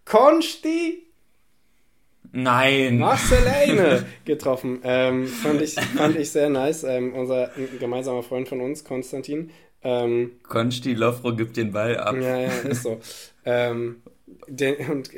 Konsti 0.07 1.03
Nein. 2.33 2.97
Marcelene 2.97 4.07
getroffen. 4.25 4.81
Ähm, 4.83 5.27
fand, 5.27 5.61
ich, 5.61 5.75
fand 5.75 6.17
ich 6.17 6.31
sehr 6.31 6.49
nice. 6.49 6.85
Ähm, 6.85 7.13
unser 7.13 7.51
gemeinsamer 7.79 8.23
Freund 8.23 8.49
von 8.49 8.63
uns, 8.63 8.83
Konstantin. 8.83 9.51
Ähm, 9.83 10.33
Konsti 10.43 10.95
Lofro 10.95 11.37
gibt 11.37 11.59
den 11.59 11.71
Ball 11.71 11.99
ab. 11.99 12.17
Ja, 12.17 12.41
ja, 12.41 12.49
ist 12.49 12.83
so. 12.83 12.99
ähm, 13.45 14.01
den, 14.49 14.77
und, 14.91 15.11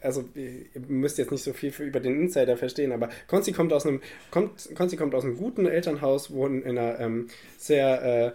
also, 0.00 0.24
ihr 0.34 0.80
müsst 0.88 1.18
jetzt 1.18 1.30
nicht 1.30 1.42
so 1.42 1.52
viel 1.52 1.72
für, 1.72 1.84
über 1.84 2.00
den 2.00 2.18
Insider 2.18 2.56
verstehen, 2.56 2.90
aber 2.90 3.10
Konsti 3.26 3.52
kommt 3.52 3.74
aus 3.74 3.84
einem, 3.84 4.00
kommt, 4.30 4.74
Konsti 4.74 4.96
kommt 4.96 5.14
aus 5.14 5.24
einem 5.24 5.36
guten 5.36 5.66
Elternhaus, 5.66 6.30
wohnt 6.30 6.64
in 6.64 6.78
einer 6.78 6.98
ähm, 7.00 7.28
sehr 7.58 8.02
äh, 8.02 8.32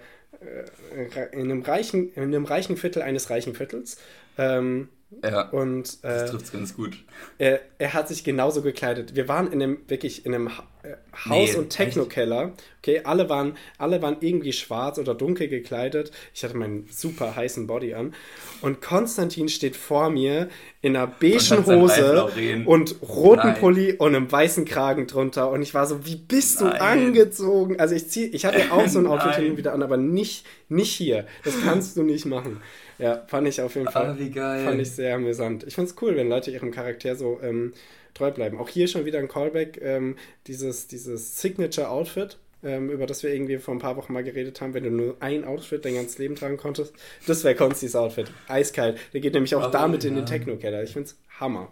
in 1.31 1.39
einem 1.39 1.61
reichen, 1.61 2.13
in 2.13 2.23
einem 2.23 2.45
reichen 2.45 2.77
Viertel 2.77 3.01
eines 3.01 3.29
reichen 3.29 3.55
Viertels. 3.55 3.97
Ähm, 4.37 4.89
ja. 5.23 5.49
Und, 5.49 5.99
äh, 6.03 6.07
das 6.07 6.31
trifft 6.31 6.53
ganz 6.53 6.75
gut. 6.75 6.97
Er, 7.37 7.59
er, 7.77 7.93
hat 7.93 8.07
sich 8.07 8.23
genauso 8.23 8.61
gekleidet. 8.61 9.15
Wir 9.15 9.27
waren 9.27 9.51
in 9.51 9.61
einem 9.61 9.77
wirklich 9.87 10.25
in 10.25 10.33
einem 10.33 10.47
äh, 10.83 10.95
Haus- 11.13 11.53
nee, 11.53 11.55
und 11.55 11.69
Techno-Keller. 11.69 12.53
Okay, 12.79 13.01
alle 13.03 13.29
waren, 13.29 13.57
alle 13.77 14.01
waren 14.01 14.17
irgendwie 14.21 14.53
schwarz 14.53 14.97
oder 14.97 15.13
dunkel 15.13 15.47
gekleidet. 15.49 16.11
Ich 16.33 16.43
hatte 16.43 16.57
meinen 16.57 16.87
super 16.89 17.35
heißen 17.35 17.67
Body 17.67 17.93
an. 17.93 18.13
Und 18.61 18.81
Konstantin 18.81 19.49
steht 19.49 19.75
vor 19.75 20.09
mir 20.09 20.49
in 20.81 20.95
einer 20.95 21.07
beigen 21.07 21.65
Hose 21.65 22.63
und 22.65 22.95
roten 23.01 23.47
Nein. 23.49 23.59
Pulli 23.59 23.93
und 23.93 24.15
einem 24.15 24.31
weißen 24.31 24.65
Kragen 24.65 25.07
drunter. 25.07 25.51
Und 25.51 25.61
ich 25.61 25.73
war 25.73 25.85
so, 25.85 26.05
wie 26.05 26.15
bist 26.15 26.61
du 26.61 26.65
Nein. 26.65 26.81
angezogen? 26.81 27.79
Also 27.79 27.95
ich 27.95 28.09
zieh, 28.09 28.25
ich 28.27 28.45
hatte 28.45 28.71
auch 28.71 28.87
so 28.87 28.99
ein 28.99 29.07
Outfit 29.07 29.35
hin 29.35 29.57
wieder 29.57 29.73
an, 29.73 29.83
aber 29.83 29.97
nicht, 29.97 30.45
nicht 30.69 30.93
hier. 30.93 31.27
Das 31.43 31.53
kannst 31.63 31.97
du 31.97 32.03
nicht 32.03 32.25
machen. 32.25 32.61
Ja, 33.01 33.23
fand 33.27 33.47
ich 33.47 33.59
auf 33.61 33.75
jeden 33.75 33.89
Fall. 33.89 34.11
Ah, 34.11 34.15
wie 34.17 34.29
geil. 34.29 34.63
Fand 34.63 34.79
ich 34.79 34.91
sehr 34.91 35.15
amüsant. 35.15 35.63
Ich 35.63 35.75
find's 35.75 35.95
cool, 36.01 36.15
wenn 36.15 36.29
Leute 36.29 36.51
ihrem 36.51 36.71
Charakter 36.71 37.15
so 37.15 37.39
ähm, 37.41 37.73
treu 38.13 38.31
bleiben. 38.31 38.59
Auch 38.59 38.69
hier 38.69 38.87
schon 38.87 39.05
wieder 39.05 39.19
ein 39.19 39.27
Callback, 39.27 39.79
ähm, 39.81 40.15
dieses, 40.47 40.87
dieses 40.87 41.41
Signature-Outfit, 41.41 42.37
ähm, 42.63 42.91
über 42.91 43.07
das 43.07 43.23
wir 43.23 43.33
irgendwie 43.33 43.57
vor 43.57 43.73
ein 43.73 43.79
paar 43.79 43.97
Wochen 43.97 44.13
mal 44.13 44.23
geredet 44.23 44.61
haben, 44.61 44.73
wenn 44.73 44.83
du 44.83 44.91
nur 44.91 45.17
ein 45.19 45.45
Outfit 45.45 45.83
dein 45.83 45.95
ganzes 45.95 46.19
Leben 46.19 46.35
tragen 46.35 46.57
konntest. 46.57 46.93
Das 47.25 47.43
wäre 47.43 47.55
Konstis 47.55 47.95
Outfit. 47.95 48.31
Eiskalt. 48.47 48.99
Der 49.13 49.21
geht 49.21 49.33
nämlich 49.33 49.55
auch 49.55 49.67
oh, 49.67 49.71
damit 49.71 50.03
ja. 50.03 50.09
in 50.09 50.15
den 50.15 50.25
Techno-Keller. 50.25 50.83
Ich 50.83 50.93
find's 50.93 51.17
Hammer. 51.39 51.71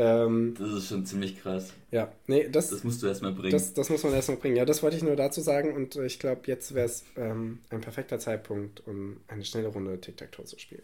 Ähm, 0.00 0.54
das 0.56 0.70
ist 0.70 0.88
schon 0.88 1.04
ziemlich 1.04 1.42
krass. 1.42 1.72
Ja, 1.90 2.12
nee, 2.28 2.48
das, 2.48 2.70
das 2.70 2.84
musst 2.84 3.02
du 3.02 3.08
erstmal 3.08 3.32
bringen. 3.32 3.50
Das, 3.50 3.74
das 3.74 3.90
muss 3.90 4.04
man 4.04 4.12
erstmal 4.14 4.36
bringen. 4.36 4.56
Ja, 4.56 4.64
das 4.64 4.80
wollte 4.84 4.96
ich 4.96 5.02
nur 5.02 5.16
dazu 5.16 5.40
sagen 5.40 5.74
und 5.74 5.96
äh, 5.96 6.06
ich 6.06 6.20
glaube, 6.20 6.42
jetzt 6.44 6.72
wäre 6.72 6.86
es 6.86 7.04
ähm, 7.16 7.58
ein 7.70 7.80
perfekter 7.80 8.20
Zeitpunkt, 8.20 8.86
um 8.86 9.16
eine 9.26 9.44
schnelle 9.44 9.68
Runde 9.68 10.00
Tic-Tac-Toe 10.00 10.44
zu 10.44 10.56
spielen. 10.56 10.82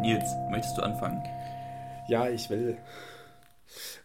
Nils, 0.00 0.30
möchtest 0.50 0.78
du 0.78 0.82
anfangen? 0.82 1.22
Ja, 2.08 2.28
ich 2.28 2.50
will. 2.50 2.76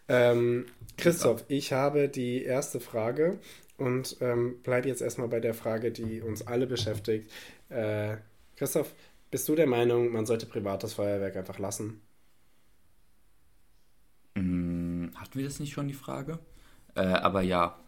Ähm, 0.08 0.66
Christoph, 0.96 1.44
ich 1.46 1.72
habe 1.72 2.08
die 2.08 2.42
erste 2.42 2.80
Frage 2.80 3.38
und 3.78 4.16
ähm, 4.20 4.60
bleibe 4.62 4.88
jetzt 4.88 5.00
erstmal 5.00 5.28
bei 5.28 5.40
der 5.40 5.54
Frage, 5.54 5.90
die 5.90 6.20
uns 6.20 6.46
alle 6.46 6.66
beschäftigt. 6.66 7.30
Äh, 7.70 8.16
Christoph, 8.56 8.94
bist 9.30 9.48
du 9.48 9.54
der 9.54 9.66
Meinung, 9.66 10.12
man 10.12 10.26
sollte 10.26 10.46
privates 10.46 10.94
Feuerwerk 10.94 11.36
einfach 11.36 11.58
lassen? 11.58 12.00
Hm, 14.36 15.12
hatten 15.14 15.38
wir 15.38 15.44
das 15.44 15.60
nicht 15.60 15.72
schon, 15.72 15.88
die 15.88 15.94
Frage? 15.94 16.38
Äh, 16.94 17.00
aber 17.00 17.42
ja, 17.42 17.78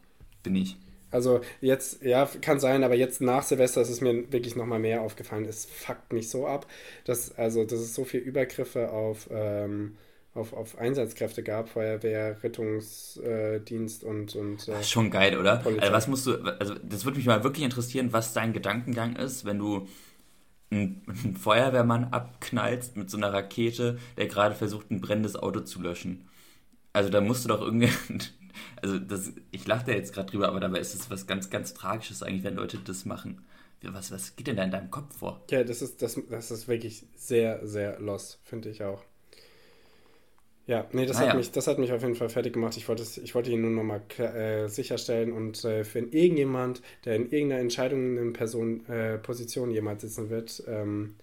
bin 0.42 0.54
ich. 0.54 0.76
Also 1.10 1.40
jetzt, 1.60 2.02
ja, 2.02 2.24
kann 2.40 2.60
sein, 2.60 2.84
aber 2.84 2.94
jetzt 2.94 3.20
nach 3.20 3.42
Silvester 3.42 3.80
ist 3.80 3.90
es 3.90 4.00
mir 4.00 4.32
wirklich 4.32 4.54
nochmal 4.54 4.78
mehr 4.78 5.02
aufgefallen. 5.02 5.44
Es 5.44 5.64
fuckt 5.64 6.12
mich 6.12 6.30
so 6.30 6.46
ab, 6.46 6.66
dass, 7.04 7.36
also, 7.36 7.64
dass 7.64 7.80
es 7.80 7.94
so 7.94 8.04
viele 8.04 8.22
Übergriffe 8.22 8.90
auf, 8.90 9.28
ähm, 9.32 9.96
auf, 10.34 10.52
auf 10.52 10.78
Einsatzkräfte 10.78 11.42
gab, 11.42 11.68
Feuerwehr, 11.68 12.42
Rettungsdienst 12.42 14.04
und. 14.04 14.36
und 14.36 14.68
äh, 14.68 14.82
schon 14.84 15.10
geil, 15.10 15.36
oder? 15.38 15.64
Also 15.64 15.92
was 15.92 16.06
musst 16.06 16.26
du, 16.26 16.36
also 16.58 16.74
das 16.74 17.04
würde 17.04 17.18
mich 17.18 17.26
mal 17.26 17.42
wirklich 17.42 17.64
interessieren, 17.64 18.12
was 18.12 18.32
dein 18.32 18.52
Gedankengang 18.52 19.16
ist, 19.16 19.44
wenn 19.44 19.58
du 19.58 19.88
einen, 20.70 21.02
einen 21.08 21.36
Feuerwehrmann 21.36 22.04
abknallst 22.12 22.96
mit 22.96 23.10
so 23.10 23.16
einer 23.16 23.32
Rakete, 23.32 23.98
der 24.16 24.26
gerade 24.28 24.54
versucht, 24.54 24.90
ein 24.90 25.00
brennendes 25.00 25.36
Auto 25.36 25.60
zu 25.60 25.82
löschen. 25.82 26.28
Also 26.92 27.10
da 27.10 27.20
musst 27.20 27.44
du 27.44 27.48
doch 27.48 27.60
irgendwie. 27.60 27.90
Also 28.82 28.98
das, 28.98 29.32
ich 29.52 29.66
lache 29.66 29.86
da 29.86 29.92
jetzt 29.92 30.12
gerade 30.12 30.30
drüber, 30.30 30.48
aber 30.48 30.58
dabei 30.60 30.80
ist 30.80 30.94
es 30.94 31.08
was 31.08 31.26
ganz, 31.26 31.50
ganz 31.50 31.72
Tragisches 31.72 32.22
eigentlich, 32.22 32.42
wenn 32.42 32.56
Leute 32.56 32.78
das 32.78 33.04
machen. 33.04 33.42
Was, 33.82 34.10
was 34.10 34.36
geht 34.36 34.48
denn 34.48 34.56
da 34.56 34.64
in 34.64 34.70
deinem 34.70 34.90
Kopf 34.90 35.16
vor? 35.16 35.40
Ja, 35.50 35.64
das 35.64 35.80
ist, 35.82 36.02
das, 36.02 36.20
das 36.28 36.50
ist 36.50 36.68
wirklich 36.68 37.06
sehr, 37.14 37.66
sehr 37.66 38.00
lost, 38.00 38.40
finde 38.42 38.68
ich 38.68 38.82
auch. 38.82 39.02
Ja, 40.70 40.86
nee, 40.92 41.04
das, 41.04 41.16
ah, 41.16 41.22
hat 41.22 41.28
ja. 41.30 41.34
Mich, 41.34 41.50
das 41.50 41.66
hat 41.66 41.80
mich 41.80 41.92
auf 41.92 42.00
jeden 42.02 42.14
Fall 42.14 42.28
fertig 42.28 42.52
gemacht. 42.52 42.76
Ich 42.76 42.88
wollte, 42.88 43.02
ich 43.02 43.34
wollte 43.34 43.50
ihn 43.50 43.60
nur 43.60 43.72
nochmal 43.72 44.02
äh, 44.18 44.68
sicherstellen 44.68 45.32
und 45.32 45.64
äh, 45.64 45.82
für 45.82 45.98
irgendjemand, 45.98 46.80
der 47.04 47.16
in 47.16 47.28
irgendeiner 47.28 47.60
Entscheidung 47.60 48.16
in 48.16 48.32
Person, 48.32 48.86
äh, 48.86 49.18
Position 49.18 49.72
jemals 49.72 50.02
sitzen 50.02 50.30
wird, 50.30 50.62
ähm, 50.68 51.16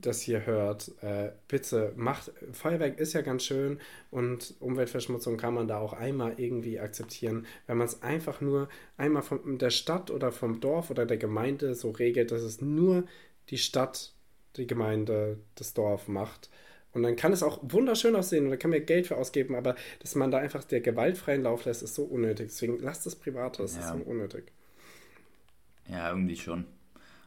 das 0.00 0.22
hier 0.22 0.44
hört, 0.44 0.90
äh, 1.02 1.30
bitte 1.46 1.92
macht, 1.94 2.32
Feuerwerk 2.50 2.98
ist 2.98 3.12
ja 3.12 3.20
ganz 3.20 3.44
schön 3.44 3.78
und 4.10 4.54
Umweltverschmutzung 4.58 5.36
kann 5.36 5.54
man 5.54 5.68
da 5.68 5.78
auch 5.78 5.92
einmal 5.92 6.34
irgendwie 6.36 6.80
akzeptieren, 6.80 7.46
wenn 7.68 7.76
man 7.76 7.86
es 7.86 8.02
einfach 8.02 8.40
nur 8.40 8.68
einmal 8.96 9.22
von 9.22 9.58
der 9.58 9.70
Stadt 9.70 10.10
oder 10.10 10.32
vom 10.32 10.58
Dorf 10.58 10.90
oder 10.90 11.06
der 11.06 11.16
Gemeinde 11.16 11.76
so 11.76 11.92
regelt, 11.92 12.32
dass 12.32 12.42
es 12.42 12.60
nur 12.60 13.04
die 13.50 13.58
Stadt, 13.58 14.14
die 14.56 14.66
Gemeinde, 14.66 15.38
das 15.54 15.74
Dorf 15.74 16.08
macht 16.08 16.50
und 16.92 17.02
dann 17.02 17.16
kann 17.16 17.32
es 17.32 17.42
auch 17.42 17.58
wunderschön 17.62 18.14
aussehen 18.16 18.44
und 18.44 18.50
da 18.50 18.56
kann 18.56 18.70
man 18.70 18.84
Geld 18.84 19.06
für 19.06 19.16
ausgeben, 19.16 19.54
aber 19.54 19.76
dass 20.00 20.14
man 20.14 20.30
da 20.30 20.38
einfach 20.38 20.64
der 20.64 20.80
gewaltfreien 20.80 21.42
Lauf 21.42 21.64
lässt, 21.64 21.82
ist 21.82 21.94
so 21.94 22.04
unnötig. 22.04 22.48
Deswegen 22.48 22.78
lasst 22.80 23.06
es 23.06 23.16
privat, 23.16 23.58
das 23.58 23.76
ja. 23.76 23.80
ist 23.80 23.88
so 23.88 24.10
unnötig. 24.10 24.52
Ja, 25.88 26.10
irgendwie 26.10 26.36
schon. 26.36 26.66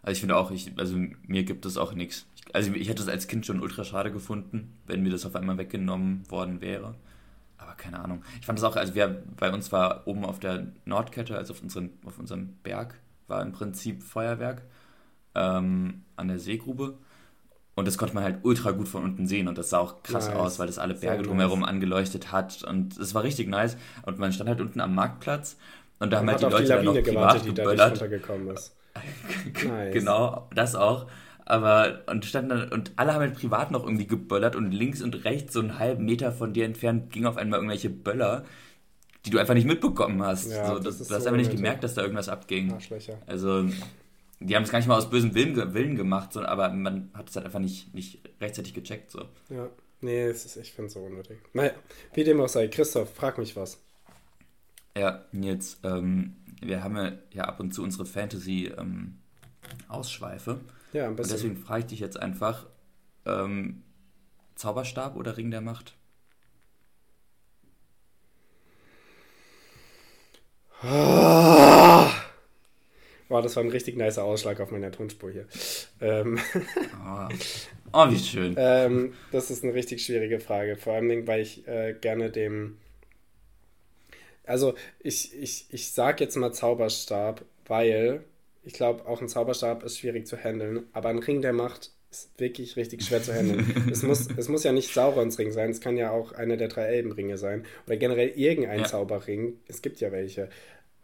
Also 0.01 0.13
ich 0.13 0.19
finde 0.19 0.37
auch, 0.37 0.51
ich, 0.51 0.71
also 0.77 0.97
mir 1.25 1.43
gibt 1.43 1.65
es 1.65 1.77
auch 1.77 1.93
nichts. 1.93 2.27
Also 2.53 2.71
ich 2.73 2.89
hätte 2.89 3.01
es 3.01 3.09
als 3.09 3.27
Kind 3.27 3.45
schon 3.45 3.59
ultra 3.59 3.83
schade 3.83 4.11
gefunden, 4.11 4.77
wenn 4.85 5.01
mir 5.01 5.09
das 5.09 5.25
auf 5.25 5.35
einmal 5.35 5.57
weggenommen 5.57 6.29
worden 6.29 6.61
wäre. 6.61 6.95
Aber 7.57 7.73
keine 7.73 7.99
Ahnung. 7.99 8.23
Ich 8.39 8.45
fand 8.45 8.59
das 8.59 8.63
auch, 8.63 8.75
also 8.75 8.93
wir, 8.93 9.23
bei 9.37 9.51
uns 9.51 9.71
war 9.71 10.07
oben 10.07 10.25
auf 10.25 10.39
der 10.39 10.67
Nordkette, 10.85 11.35
also 11.35 11.53
auf, 11.53 11.63
unseren, 11.63 11.89
auf 12.05 12.19
unserem 12.19 12.53
Berg, 12.61 12.99
war 13.27 13.41
im 13.41 13.51
Prinzip 13.51 14.03
Feuerwerk 14.03 14.61
ähm, 15.33 16.03
an 16.15 16.27
der 16.27 16.37
Seegrube. 16.37 16.99
Und 17.75 17.87
das 17.87 17.97
konnte 17.97 18.15
man 18.15 18.23
halt 18.23 18.39
ultra 18.43 18.71
gut 18.71 18.87
von 18.87 19.03
unten 19.03 19.27
sehen 19.27 19.49
und 19.49 19.57
das 19.57 19.69
sah 19.69 19.79
auch 19.79 20.01
krass 20.01 20.29
nice. 20.29 20.37
aus, 20.37 20.59
weil 20.59 20.67
das 20.67 20.79
alle 20.79 20.93
Berge 20.93 21.17
Sehr 21.17 21.27
drumherum 21.27 21.59
nice. 21.59 21.69
angeleuchtet 21.69 22.31
hat 22.31 22.63
und 22.63 22.97
es 22.97 23.13
war 23.13 23.23
richtig 23.23 23.49
nice. 23.49 23.75
Und 24.03 24.17
man 24.17 24.31
stand 24.31 24.49
halt 24.49 24.61
unten 24.61 24.79
am 24.79 24.95
Marktplatz 24.95 25.57
und 25.99 26.11
da 26.11 26.19
haben 26.19 26.29
halt 26.29 26.39
die 26.39 26.45
Leute 26.45 26.63
die 26.63 26.69
dann 26.69 26.85
noch 26.85 26.93
privat 26.93 27.43
gewartet, 27.43 27.55
geböllert. 27.55 28.71
Die 29.61 29.67
nice. 29.67 29.93
Genau, 29.93 30.49
das 30.55 30.75
auch. 30.75 31.07
Aber 31.43 32.01
und 32.07 32.25
standen 32.25 32.49
dann, 32.49 32.69
und 32.69 32.93
alle 32.95 33.13
haben 33.13 33.21
halt 33.21 33.35
privat 33.35 33.71
noch 33.71 33.83
irgendwie 33.83 34.07
geböllert 34.07 34.55
und 34.55 34.71
links 34.71 35.01
und 35.01 35.25
rechts 35.25 35.53
so 35.53 35.59
einen 35.59 35.77
halben 35.77 36.05
Meter 36.05 36.31
von 36.31 36.53
dir 36.53 36.65
entfernt 36.65 37.11
ging 37.11 37.25
auf 37.25 37.37
einmal 37.37 37.59
irgendwelche 37.59 37.89
Böller, 37.89 38.45
die 39.25 39.29
du 39.29 39.37
einfach 39.37 39.53
nicht 39.53 39.67
mitbekommen 39.67 40.23
hast. 40.23 40.49
Ja, 40.49 40.67
so, 40.67 40.79
das, 40.79 40.97
du 40.97 41.03
hast 41.03 41.09
so 41.09 41.15
einfach 41.15 41.37
nicht 41.37 41.51
gemerkt, 41.51 41.83
dass 41.83 41.93
da 41.93 42.01
irgendwas 42.01 42.29
abging. 42.29 42.75
Also 43.27 43.65
die 44.39 44.55
haben 44.55 44.63
es 44.63 44.71
gar 44.71 44.79
nicht 44.79 44.87
mal 44.87 44.97
aus 44.97 45.09
bösem 45.09 45.35
Willen, 45.35 45.73
Willen 45.73 45.95
gemacht, 45.95 46.33
so, 46.33 46.43
aber 46.43 46.69
man 46.69 47.11
hat 47.13 47.29
es 47.29 47.35
halt 47.35 47.45
einfach 47.45 47.59
nicht, 47.59 47.93
nicht 47.93 48.19
rechtzeitig 48.41 48.73
gecheckt. 48.73 49.11
So. 49.11 49.25
Ja, 49.49 49.69
nee, 50.01 50.23
es 50.23 50.45
ist, 50.45 50.57
ich 50.57 50.73
finde 50.73 50.87
es 50.87 50.93
so 50.93 51.01
unnötig. 51.01 51.37
Naja, 51.53 51.73
wie 52.13 52.23
dem 52.23 52.41
auch 52.41 52.49
sei, 52.49 52.67
Christoph, 52.67 53.13
frag 53.13 53.37
mich 53.37 53.55
was. 53.55 53.77
Ja, 54.97 55.25
jetzt, 55.31 55.79
ähm, 55.83 56.37
wir 56.61 56.83
haben 56.83 56.95
ja, 56.95 57.11
ja, 57.31 57.43
ab 57.45 57.59
und 57.59 57.73
zu 57.73 57.83
unsere 57.83 58.05
Fantasy-Ausschweife. 58.05 60.51
Ähm, 60.51 60.59
ja, 60.93 61.07
ein 61.07 61.15
bisschen. 61.15 61.33
Und 61.33 61.43
deswegen 61.43 61.57
frage 61.57 61.81
ich 61.81 61.87
dich 61.87 61.99
jetzt 61.99 62.19
einfach, 62.19 62.67
ähm, 63.25 63.83
Zauberstab 64.55 65.17
oder 65.17 65.37
Ring 65.37 65.51
der 65.51 65.61
Macht? 65.61 65.95
Ah. 70.81 71.64
Wow, 73.27 73.41
das 73.41 73.55
war 73.55 73.63
ein 73.63 73.69
richtig 73.69 73.97
nicer 73.97 74.23
Ausschlag 74.23 74.59
auf 74.59 74.71
meiner 74.71 74.91
Tonspur 74.91 75.31
hier. 75.31 75.47
Ähm, 75.99 76.39
oh. 76.55 77.27
oh. 77.93 78.11
wie 78.11 78.19
schön. 78.19 78.55
ähm, 78.57 79.13
das 79.31 79.49
ist 79.49 79.63
eine 79.63 79.73
richtig 79.73 80.05
schwierige 80.05 80.39
Frage. 80.39 80.77
Vor 80.77 80.93
allem, 80.93 81.25
weil 81.27 81.41
ich 81.41 81.67
äh, 81.67 81.95
gerne 81.99 82.29
dem. 82.29 82.77
Also, 84.45 84.75
ich, 84.99 85.35
ich, 85.35 85.65
ich 85.71 85.91
sag 85.91 86.21
jetzt 86.21 86.35
mal 86.35 86.53
Zauberstab, 86.53 87.43
weil 87.65 88.23
ich 88.63 88.73
glaube, 88.73 89.07
auch 89.07 89.21
ein 89.21 89.29
Zauberstab 89.29 89.83
ist 89.83 89.99
schwierig 89.99 90.27
zu 90.27 90.37
handeln, 90.37 90.83
aber 90.93 91.09
ein 91.09 91.19
Ring 91.19 91.41
der 91.41 91.53
Macht 91.53 91.91
ist 92.11 92.39
wirklich 92.39 92.75
richtig 92.77 93.03
schwer 93.03 93.21
zu 93.21 93.33
handeln. 93.33 93.87
es, 93.91 94.03
muss, 94.03 94.27
es 94.35 94.49
muss 94.49 94.63
ja 94.63 94.71
nicht 94.71 94.93
Saurons 94.93 95.37
Ring 95.37 95.51
sein, 95.51 95.69
es 95.69 95.81
kann 95.81 95.97
ja 95.97 96.11
auch 96.11 96.31
einer 96.31 96.57
der 96.57 96.67
drei 96.67 96.85
Elbenringe 96.85 97.37
sein 97.37 97.65
oder 97.85 97.97
generell 97.97 98.29
irgendein 98.29 98.79
ja. 98.79 98.85
Zauberring. 98.85 99.59
Es 99.67 99.81
gibt 99.81 99.99
ja 99.99 100.11
welche. 100.11 100.49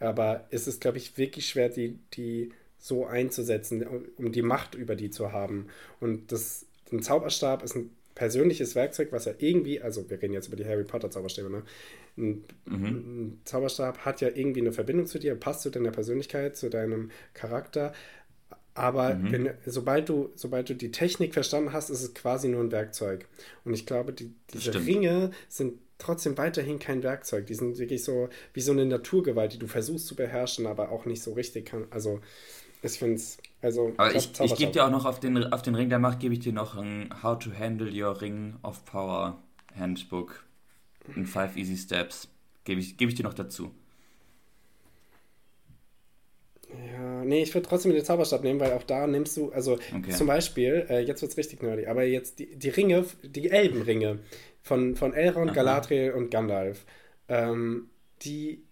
Aber 0.02 0.48
es 0.50 0.68
ist, 0.68 0.82
glaube 0.82 0.98
ich, 0.98 1.18
wirklich 1.18 1.48
schwer, 1.48 1.70
die, 1.70 2.00
die 2.14 2.52
so 2.78 3.06
einzusetzen, 3.06 3.86
um 4.18 4.32
die 4.32 4.42
Macht 4.42 4.76
über 4.76 4.96
die 4.96 5.12
zu 5.12 5.32
haben. 5.32 5.68
Und 6.00 6.32
das, 6.32 6.66
ein 6.92 7.02
Zauberstab 7.02 7.64
ist 7.64 7.76
ein 7.76 7.92
persönliches 8.16 8.76
Werkzeug, 8.76 9.12
was 9.12 9.26
ja 9.26 9.34
irgendwie, 9.38 9.82
also 9.82 10.10
wir 10.10 10.22
reden 10.22 10.34
jetzt 10.34 10.48
über 10.48 10.58
die 10.58 10.66
Harry 10.66 10.84
Potter 10.84 11.10
Zauberstäbe, 11.12 11.50
ne? 11.50 11.64
Ein, 12.18 12.44
mhm. 12.66 12.86
ein, 12.86 13.42
Zauberstab 13.46 14.00
hat 14.00 14.20
ja 14.22 14.30
irgendwie 14.30 14.62
eine 14.62 14.74
Verbindung 14.74 15.06
zu 15.06 15.20
dir, 15.20 15.36
passt 15.36 15.62
zu 15.62 15.70
deiner 15.70 15.92
Persönlichkeit, 15.92 16.58
zu 16.58 16.70
deinem 16.70 17.12
Charakter. 17.34 17.94
Aber 18.74 19.16
mhm. 19.16 19.32
wenn, 19.32 19.50
sobald, 19.66 20.10
du, 20.10 20.32
sobald 20.36 20.70
du 20.70 20.76
die 20.76 20.92
Technik 20.92 21.34
verstanden 21.34 21.74
hast, 21.74 21.90
ist 21.90 22.02
es 22.02 22.14
quasi 22.14 22.48
nur 22.48 22.62
ein 22.62 22.72
Werkzeug. 22.72 23.28
Und 23.64 23.74
ich 23.74 23.86
glaube, 23.86 24.14
die, 24.14 24.34
diese 24.54 24.74
Ringe 24.86 25.32
sind 25.48 25.80
trotzdem 26.02 26.38
weiterhin 26.38 26.80
kein 26.80 27.04
Werkzeug. 27.04 27.46
Die 27.48 27.54
sind 27.54 27.78
wirklich 27.78 28.04
so 28.04 28.30
wie 28.54 28.62
so 28.62 28.72
eine 28.72 28.86
Naturgewalt, 28.86 29.54
die 29.54 29.60
du 29.60 29.68
versuchst 29.68 30.08
zu 30.08 30.16
beherrschen, 30.16 30.68
aber 30.68 30.92
auch 30.92 31.06
nicht 31.06 31.24
so 31.24 31.34
richtig 31.34 31.68
kann. 31.68 31.88
Also 31.92 32.20
ich 32.84 32.98
finde 32.98 33.16
es, 33.16 33.38
also. 33.62 33.94
Aber 33.98 34.16
ich, 34.16 34.32
ich 34.40 34.56
gebe 34.56 34.72
dir 34.72 34.86
auch 34.86 34.92
noch 34.92 35.06
auf 35.06 35.20
den, 35.20 35.38
auf 35.54 35.62
den 35.62 35.76
Ring 35.76 35.90
der 35.90 36.00
Macht, 36.00 36.20
gebe 36.20 36.34
ich 36.34 36.40
dir 36.40 36.54
noch 36.54 36.76
ein 36.76 37.14
How 37.22 37.38
to 37.38 37.52
Handle 37.58 37.92
Your 37.92 38.20
Ring 38.22 38.56
of 38.64 38.84
Power 38.86 39.42
Handbook 39.78 40.44
in 41.16 41.26
Five 41.26 41.56
Easy 41.58 41.78
Steps. 41.78 42.28
Gebe 42.64 42.82
ich, 42.82 42.98
geb 42.98 43.10
ich 43.10 43.16
dir 43.16 43.24
noch 43.24 43.34
dazu. 43.34 43.72
Ja, 46.94 47.26
nee, 47.26 47.44
ich 47.44 47.54
würde 47.54 47.68
trotzdem 47.68 47.92
den 47.92 48.04
Zauberstab 48.04 48.44
nehmen, 48.44 48.60
weil 48.60 48.72
auch 48.72 48.84
da 48.84 49.06
nimmst 49.06 49.36
du, 49.36 49.52
also 49.52 49.74
okay. 49.74 50.12
zum 50.12 50.28
Beispiel, 50.28 50.86
äh, 50.90 51.00
jetzt 51.02 51.22
wird 51.22 51.32
es 51.32 51.38
richtig 51.38 51.62
nerdy, 51.62 51.86
aber 51.86 52.04
jetzt 52.04 52.40
die, 52.40 52.56
die 52.56 52.70
Ringe, 52.70 53.06
die 53.24 53.50
Elbenringe, 53.50 54.20
von, 54.62 54.96
von 54.96 55.14
Elrond, 55.14 55.52
Aha. 55.52 55.56
Galadriel 55.56 56.12
und 56.12 56.32
Gandalf. 56.32 56.86
Ähm, 57.28 57.90
die, 58.22 58.64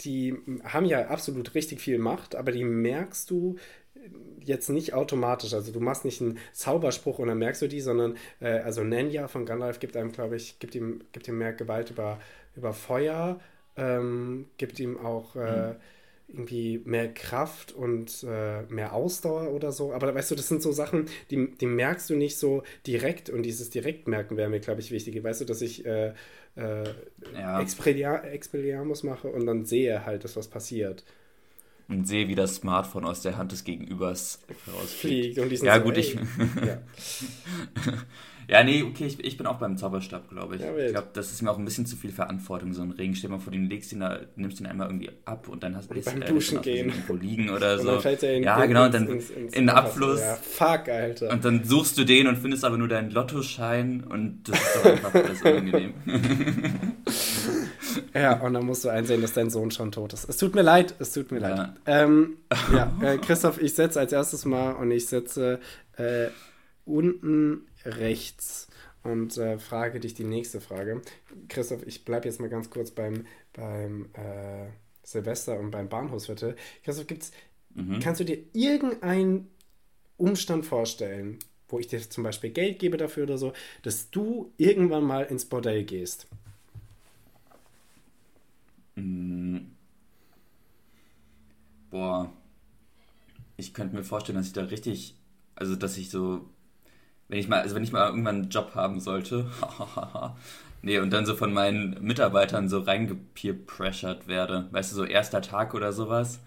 die 0.00 0.36
haben 0.64 0.86
ja 0.86 1.08
absolut 1.08 1.54
richtig 1.54 1.80
viel 1.80 1.98
Macht, 1.98 2.34
aber 2.34 2.52
die 2.52 2.64
merkst 2.64 3.30
du 3.30 3.56
jetzt 4.40 4.70
nicht 4.70 4.94
automatisch. 4.94 5.54
Also 5.54 5.72
du 5.72 5.80
machst 5.80 6.04
nicht 6.04 6.20
einen 6.20 6.38
Zauberspruch 6.52 7.18
und 7.18 7.28
dann 7.28 7.38
merkst 7.38 7.62
du 7.62 7.68
die, 7.68 7.80
sondern 7.80 8.16
äh, 8.40 8.60
also 8.60 8.84
Nenya 8.84 9.28
von 9.28 9.44
Gandalf 9.44 9.80
gibt 9.80 9.96
einem, 9.96 10.12
glaube 10.12 10.36
ich, 10.36 10.58
gibt 10.58 10.74
ihm, 10.74 11.02
gibt 11.12 11.28
ihm 11.28 11.38
mehr 11.38 11.52
Gewalt 11.52 11.90
über, 11.90 12.18
über 12.54 12.72
Feuer, 12.72 13.40
ähm, 13.76 14.46
gibt 14.56 14.78
ihm 14.80 14.98
auch 14.98 15.36
äh, 15.36 15.68
mhm 15.70 15.76
irgendwie 16.28 16.82
mehr 16.84 17.12
Kraft 17.12 17.72
und 17.72 18.24
äh, 18.28 18.62
mehr 18.68 18.92
Ausdauer 18.92 19.50
oder 19.50 19.72
so. 19.72 19.94
Aber 19.94 20.14
weißt 20.14 20.30
du, 20.30 20.34
das 20.34 20.48
sind 20.48 20.60
so 20.60 20.72
Sachen, 20.72 21.06
die, 21.30 21.56
die 21.56 21.66
merkst 21.66 22.10
du 22.10 22.16
nicht 22.16 22.38
so 22.38 22.62
direkt 22.86 23.30
und 23.30 23.42
dieses 23.42 23.70
Direktmerken 23.70 24.36
wäre 24.36 24.50
mir, 24.50 24.60
glaube 24.60 24.80
ich, 24.80 24.90
wichtig. 24.90 25.22
Weißt 25.22 25.40
du, 25.40 25.46
dass 25.46 25.62
ich 25.62 25.86
äh, 25.86 26.12
äh, 26.56 26.84
ja. 27.34 27.60
Expelliarmus 27.60 29.04
mache 29.04 29.28
und 29.28 29.46
dann 29.46 29.64
sehe 29.64 30.04
halt, 30.04 30.24
dass 30.24 30.36
was 30.36 30.48
passiert. 30.48 31.02
Und 31.88 32.06
sehe, 32.06 32.28
wie 32.28 32.34
das 32.34 32.56
Smartphone 32.56 33.06
aus 33.06 33.22
der 33.22 33.38
Hand 33.38 33.52
des 33.52 33.64
Gegenübers 33.64 34.40
rausfliegt. 34.70 35.38
ja, 35.62 35.76
so, 35.76 35.82
gut, 35.82 35.96
ey. 35.96 36.00
ich. 36.00 36.14
ja. 36.66 36.82
Ja, 38.48 38.64
nee, 38.64 38.82
okay, 38.82 39.06
ich, 39.06 39.22
ich 39.22 39.36
bin 39.36 39.46
auch 39.46 39.58
beim 39.58 39.76
Zauberstab, 39.76 40.30
glaube 40.30 40.56
ich. 40.56 40.62
Ja, 40.62 40.74
ich 40.76 40.92
glaube, 40.92 41.08
das 41.12 41.30
ist 41.30 41.42
mir 41.42 41.50
auch 41.50 41.58
ein 41.58 41.64
bisschen 41.64 41.84
zu 41.84 41.96
viel 41.96 42.10
Verantwortung, 42.10 42.72
so 42.72 42.82
ein 42.82 42.92
Ring. 42.92 43.14
Stell 43.14 43.30
mal 43.30 43.38
vor, 43.38 43.52
du 43.52 43.58
legst 43.58 43.92
ihn 43.92 44.00
da, 44.00 44.20
nimmst 44.36 44.60
ihn 44.60 44.66
einmal 44.66 44.88
irgendwie 44.88 45.10
ab 45.26 45.48
und 45.48 45.62
dann 45.62 45.76
hast 45.76 45.90
du 45.90 46.00
beim 46.00 46.22
äh, 46.22 46.26
Duschen 46.26 46.62
gehen. 46.62 46.88
irgendwo 46.88 47.14
liegen 47.14 47.50
oder 47.50 47.78
so. 47.78 47.98
In, 47.98 48.42
ja, 48.42 48.64
genau, 48.64 48.86
und 48.86 48.94
dann 48.94 49.06
ins, 49.06 49.30
ins, 49.30 49.52
in 49.52 49.66
den 49.66 49.70
Abfluss. 49.70 50.20
Ja, 50.20 50.36
fuck, 50.36 50.88
Alter. 50.88 51.30
Und 51.30 51.44
dann 51.44 51.64
suchst 51.64 51.98
du 51.98 52.04
den 52.04 52.26
und 52.26 52.38
findest 52.38 52.64
aber 52.64 52.78
nur 52.78 52.88
deinen 52.88 53.10
Lottoschein 53.10 54.04
und 54.04 54.48
das 54.48 54.58
ist 54.58 54.76
doch 54.76 54.84
einfach 54.90 55.14
alles 55.14 55.42
unangenehm. 55.42 55.94
ja, 58.14 58.40
und 58.40 58.54
dann 58.54 58.64
musst 58.64 58.84
du 58.84 58.88
einsehen, 58.88 59.22
dass 59.22 59.32
dein 59.32 59.50
Sohn 59.50 59.70
schon 59.70 59.92
tot 59.92 60.12
ist. 60.12 60.28
Es 60.28 60.36
tut 60.36 60.54
mir 60.54 60.62
leid, 60.62 60.94
es 60.98 61.12
tut 61.12 61.30
mir 61.30 61.40
ja. 61.40 61.48
leid. 61.48 61.70
Ähm, 61.86 62.38
ja, 62.72 62.92
äh, 63.02 63.18
Christoph, 63.18 63.60
ich 63.60 63.74
setze 63.74 64.00
als 64.00 64.12
erstes 64.12 64.44
mal 64.44 64.72
und 64.72 64.90
ich 64.90 65.06
setze 65.06 65.60
äh, 65.96 66.28
unten 66.84 67.66
rechts 67.88 68.68
und 69.02 69.36
äh, 69.38 69.58
frage 69.58 70.00
dich 70.00 70.14
die 70.14 70.24
nächste 70.24 70.60
Frage. 70.60 71.02
Christoph, 71.48 71.86
ich 71.86 72.04
bleibe 72.04 72.26
jetzt 72.26 72.40
mal 72.40 72.48
ganz 72.48 72.70
kurz 72.70 72.90
beim, 72.90 73.26
beim 73.52 74.06
äh, 74.14 74.66
Silvester 75.02 75.58
und 75.58 75.70
beim 75.70 75.88
Bahnhofsviertel. 75.88 76.56
Christoph, 76.84 77.06
gibt's, 77.06 77.32
mhm. 77.74 78.00
kannst 78.00 78.20
du 78.20 78.24
dir 78.24 78.38
irgendeinen 78.52 79.48
Umstand 80.16 80.66
vorstellen, 80.66 81.38
wo 81.68 81.78
ich 81.78 81.86
dir 81.86 82.00
zum 82.00 82.24
Beispiel 82.24 82.50
Geld 82.50 82.78
gebe 82.78 82.96
dafür 82.96 83.24
oder 83.24 83.38
so, 83.38 83.52
dass 83.82 84.10
du 84.10 84.52
irgendwann 84.56 85.04
mal 85.04 85.24
ins 85.24 85.44
Bordell 85.44 85.84
gehst? 85.84 86.26
Mhm. 88.96 89.72
Boah. 91.90 92.32
Ich 93.56 93.74
könnte 93.74 93.96
mir 93.96 94.04
vorstellen, 94.04 94.36
dass 94.36 94.46
ich 94.46 94.52
da 94.52 94.64
richtig, 94.64 95.14
also 95.54 95.74
dass 95.74 95.96
ich 95.96 96.10
so, 96.10 96.48
wenn 97.28 97.38
ich 97.38 97.48
mal, 97.48 97.60
also 97.60 97.74
wenn 97.74 97.84
ich 97.84 97.92
mal 97.92 98.08
irgendwann 98.08 98.42
einen 98.42 98.50
Job 98.50 98.74
haben 98.74 99.00
sollte, 99.00 99.50
nee, 100.82 100.98
und 100.98 101.10
dann 101.10 101.26
so 101.26 101.36
von 101.36 101.52
meinen 101.52 102.02
Mitarbeitern 102.02 102.68
so 102.68 102.80
reingepeer-pressured 102.80 104.26
werde, 104.26 104.68
weißt 104.70 104.92
du, 104.92 104.96
so 104.96 105.04
erster 105.04 105.42
Tag 105.42 105.74
oder 105.74 105.92
sowas. 105.92 106.40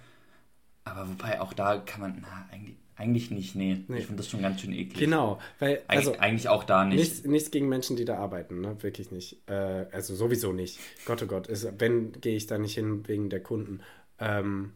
Aber 0.84 1.08
wobei 1.08 1.40
auch 1.40 1.54
da 1.54 1.78
kann 1.78 2.02
man, 2.02 2.18
na, 2.22 2.48
eigentlich, 2.52 2.76
eigentlich 2.96 3.32
nicht, 3.32 3.56
nee. 3.56 3.84
nee. 3.88 4.00
Ich 4.00 4.06
finde 4.06 4.18
das 4.18 4.30
schon 4.30 4.42
ganz 4.42 4.62
schön 4.62 4.74
eklig. 4.74 4.98
Genau, 4.98 5.40
weil. 5.60 5.82
Also, 5.88 6.14
Eig 6.14 6.22
eigentlich 6.22 6.50
auch 6.50 6.64
da 6.64 6.86
nicht. 6.86 7.00
Nichts, 7.00 7.24
nichts, 7.24 7.52
gegen 7.52 7.70
Menschen, 7.70 7.96
die 7.96 8.06
da 8.06 8.18
arbeiten, 8.18 8.62
ne? 8.62 8.82
Wirklich 8.82 9.12
nicht. 9.12 9.48
Äh, 9.48 9.86
also 9.92 10.16
sowieso 10.16 10.54
nicht. 10.54 10.80
Gott, 11.06 11.22
oh 11.22 11.28
Gott. 11.28 11.48
Ist, 11.48 11.80
wenn, 11.80 12.12
gehe 12.14 12.36
ich 12.36 12.48
da 12.48 12.58
nicht 12.58 12.74
hin 12.74 13.08
wegen 13.08 13.30
der 13.30 13.42
Kunden. 13.42 13.82
Ähm, 14.20 14.74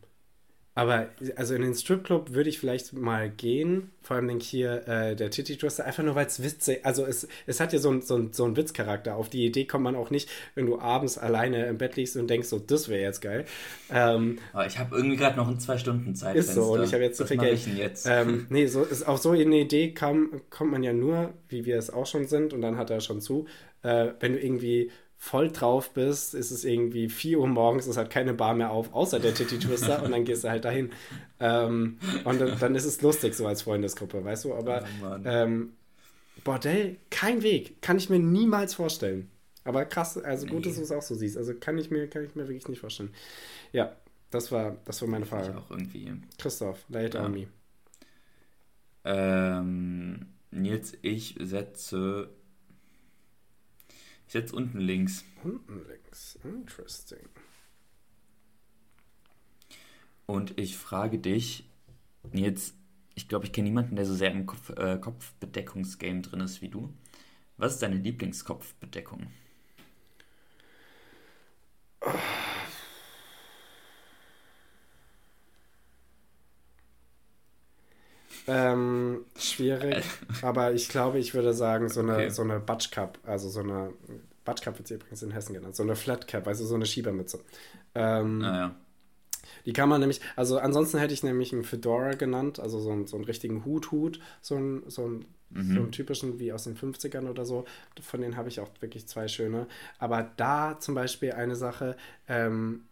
aber 0.77 1.07
also 1.37 1.55
in 1.55 1.61
den 1.61 1.73
Stripclub 1.73 2.33
würde 2.33 2.49
ich 2.49 2.59
vielleicht 2.59 2.91
mal 2.91 3.29
gehen, 3.29 3.91
vor 4.01 4.17
allem 4.17 4.39
hier 4.41 4.85
äh, 4.89 5.15
der 5.15 5.31
Titty 5.31 5.55
Twister, 5.55 5.85
einfach 5.85 6.03
nur 6.03 6.15
weil 6.15 6.25
es 6.25 6.43
witzig, 6.43 6.85
also 6.85 7.05
es, 7.05 7.29
es 7.47 7.61
hat 7.61 7.71
ja 7.71 7.79
so 7.79 7.89
einen 7.89 8.01
so 8.01 8.27
so 8.33 8.43
ein 8.43 8.57
Witzcharakter. 8.57 9.15
Auf 9.15 9.29
die 9.29 9.45
Idee 9.45 9.63
kommt 9.63 9.85
man 9.85 9.95
auch 9.95 10.09
nicht, 10.09 10.29
wenn 10.53 10.65
du 10.65 10.77
abends 10.77 11.17
alleine 11.17 11.65
im 11.67 11.77
Bett 11.77 11.95
liegst 11.95 12.17
und 12.17 12.29
denkst, 12.29 12.49
so, 12.49 12.59
das 12.59 12.89
wäre 12.89 13.01
jetzt 13.01 13.21
geil. 13.21 13.45
Ähm, 13.89 14.37
Aber 14.51 14.67
ich 14.67 14.77
habe 14.77 14.97
irgendwie 14.97 15.15
gerade 15.15 15.37
noch 15.37 15.47
ein 15.47 15.61
zwei 15.61 15.77
Stunden 15.77 16.13
Zeit. 16.13 16.35
Ist 16.35 16.53
so 16.53 16.73
und 16.73 16.83
ich 16.83 16.93
habe 16.93 17.03
jetzt 17.03 17.17
so 17.17 17.25
viel 17.25 17.37
Geld. 17.37 17.53
Ich 17.53 17.67
jetzt? 17.77 18.05
Ähm, 18.05 18.45
nee, 18.49 18.67
so, 18.67 18.83
ist, 18.83 19.07
auf 19.07 19.19
so 19.19 19.31
eine 19.31 19.57
Idee 19.57 19.93
kam, 19.93 20.41
kommt 20.49 20.71
man 20.71 20.83
ja 20.83 20.91
nur, 20.91 21.33
wie 21.47 21.65
wir 21.65 21.77
es 21.77 21.89
auch 21.89 22.05
schon 22.05 22.27
sind 22.27 22.51
und 22.51 22.61
dann 22.61 22.75
hat 22.77 22.89
er 22.89 22.99
schon 22.99 23.21
zu, 23.21 23.45
äh, 23.81 24.09
wenn 24.19 24.33
du 24.33 24.39
irgendwie 24.39 24.91
voll 25.17 25.51
drauf 25.51 25.91
bist, 25.91 26.33
ist 26.33 26.51
es 26.51 26.65
irgendwie 26.65 27.09
4 27.09 27.39
Uhr 27.39 27.47
morgens, 27.47 27.87
es 27.87 27.97
hat 27.97 28.09
keine 28.09 28.33
Bar 28.33 28.53
mehr 28.53 28.71
auf, 28.71 28.93
außer 28.93 29.19
der 29.19 29.33
Titty 29.33 29.59
Twister 29.59 30.03
und 30.03 30.11
dann 30.11 30.25
gehst 30.25 30.43
du 30.43 30.49
halt 30.49 30.65
dahin. 30.65 30.91
Ähm, 31.39 31.97
und 32.23 32.39
dann, 32.39 32.59
dann, 32.59 32.75
ist 32.75 32.85
es 32.85 33.01
lustig 33.01 33.33
so 33.33 33.47
als 33.47 33.63
Freundesgruppe, 33.63 34.23
weißt 34.23 34.45
du, 34.45 34.53
aber 34.53 34.85
oh 35.03 35.15
ähm, 35.25 35.73
Bordell, 36.43 36.97
kein 37.09 37.41
Weg, 37.41 37.81
kann 37.81 37.97
ich 37.97 38.09
mir 38.09 38.19
niemals 38.19 38.75
vorstellen. 38.75 39.29
Aber 39.63 39.83
krass, 39.85 40.17
also 40.17 40.45
gut, 40.45 40.59
nee. 40.59 40.67
dass 40.67 40.75
du 40.75 40.83
es 40.83 40.91
auch 40.91 41.01
so 41.01 41.15
siehst. 41.15 41.37
Also 41.37 41.55
kann 41.55 41.77
ich 41.79 41.89
mir, 41.89 42.07
kann 42.07 42.23
ich 42.23 42.35
mir 42.35 42.43
wirklich 42.47 42.67
nicht 42.67 42.79
vorstellen. 42.79 43.09
Ja, 43.73 43.95
das 44.29 44.51
war, 44.51 44.77
das 44.85 45.01
war 45.01 45.09
meine 45.09 45.25
Frage. 45.25 45.49
Ich 45.49 45.55
auch 45.55 45.71
irgendwie. 45.71 46.13
Christoph, 46.37 46.85
it 46.93 47.15
ja. 47.15 47.27
me. 47.27 47.47
Ähm, 49.03 50.27
Nils, 50.51 50.93
ich 51.01 51.35
setze 51.39 52.29
ich 54.27 54.33
setze 54.33 54.55
unten 54.55 54.79
links. 54.79 55.23
Unten 55.43 55.87
links. 55.87 56.37
Interesting. 56.43 57.29
Und 60.25 60.57
ich 60.57 60.77
frage 60.77 61.19
dich, 61.19 61.69
jetzt, 62.33 62.75
ich 63.13 63.27
glaube, 63.27 63.45
ich 63.45 63.53
kenne 63.53 63.69
niemanden, 63.69 63.95
der 63.95 64.05
so 64.05 64.15
sehr 64.15 64.31
im 64.31 64.45
Kopf, 64.45 64.71
äh, 64.71 64.97
Kopfbedeckungsgame 64.97 66.21
drin 66.21 66.41
ist 66.41 66.61
wie 66.61 66.69
du. 66.69 66.93
Was 67.57 67.73
ist 67.73 67.81
deine 67.83 67.95
Lieblingskopfbedeckung? 67.95 69.27
Ähm, 78.47 79.25
schwierig, 79.37 80.03
aber 80.41 80.73
ich 80.73 80.89
glaube, 80.89 81.19
ich 81.19 81.33
würde 81.33 81.53
sagen, 81.53 81.89
so 81.89 82.01
eine, 82.01 82.13
okay. 82.13 82.29
so 82.29 82.43
eine 82.43 82.59
Butch 82.59 82.91
Cup, 82.91 83.17
also 83.23 83.49
so 83.49 83.61
eine, 83.61 83.93
Butch 84.43 84.61
Cup 84.61 84.77
wird 84.77 84.87
sie 84.87 84.95
übrigens 84.95 85.23
in 85.23 85.31
Hessen 85.31 85.53
genannt, 85.53 85.75
so 85.75 85.83
eine 85.83 85.95
Flat 85.95 86.27
Cap, 86.27 86.47
also 86.47 86.65
so 86.65 86.75
eine 86.75 86.85
Schiebermütze. 86.85 87.39
Ähm, 87.95 88.41
ah, 88.43 88.57
ja. 88.57 88.75
Die 89.65 89.73
kann 89.73 89.89
man 89.89 89.99
nämlich, 89.99 90.21
also 90.35 90.59
ansonsten 90.59 90.99
hätte 90.99 91.13
ich 91.13 91.23
nämlich 91.23 91.51
einen 91.51 91.63
Fedora 91.63 92.11
genannt, 92.11 92.59
also 92.59 92.79
so, 92.79 92.91
einen, 92.91 93.07
so 93.07 93.15
einen 93.15 93.25
richtigen 93.25 93.65
Hut-Hut, 93.65 94.19
so 94.41 94.55
einen, 94.55 94.89
so, 94.89 95.05
einen, 95.05 95.25
mhm. 95.49 95.73
so 95.73 95.79
einen 95.81 95.91
typischen 95.91 96.39
wie 96.39 96.53
aus 96.53 96.65
den 96.65 96.77
50ern 96.77 97.27
oder 97.27 97.45
so. 97.45 97.65
Von 97.99 98.21
denen 98.21 98.37
habe 98.37 98.49
ich 98.49 98.59
auch 98.59 98.69
wirklich 98.79 99.07
zwei 99.07 99.27
schöne. 99.27 99.67
Aber 99.97 100.23
da 100.37 100.79
zum 100.79 100.93
Beispiel 100.93 101.31
eine 101.31 101.55
Sache, 101.55 101.97
ähm, 102.27 102.85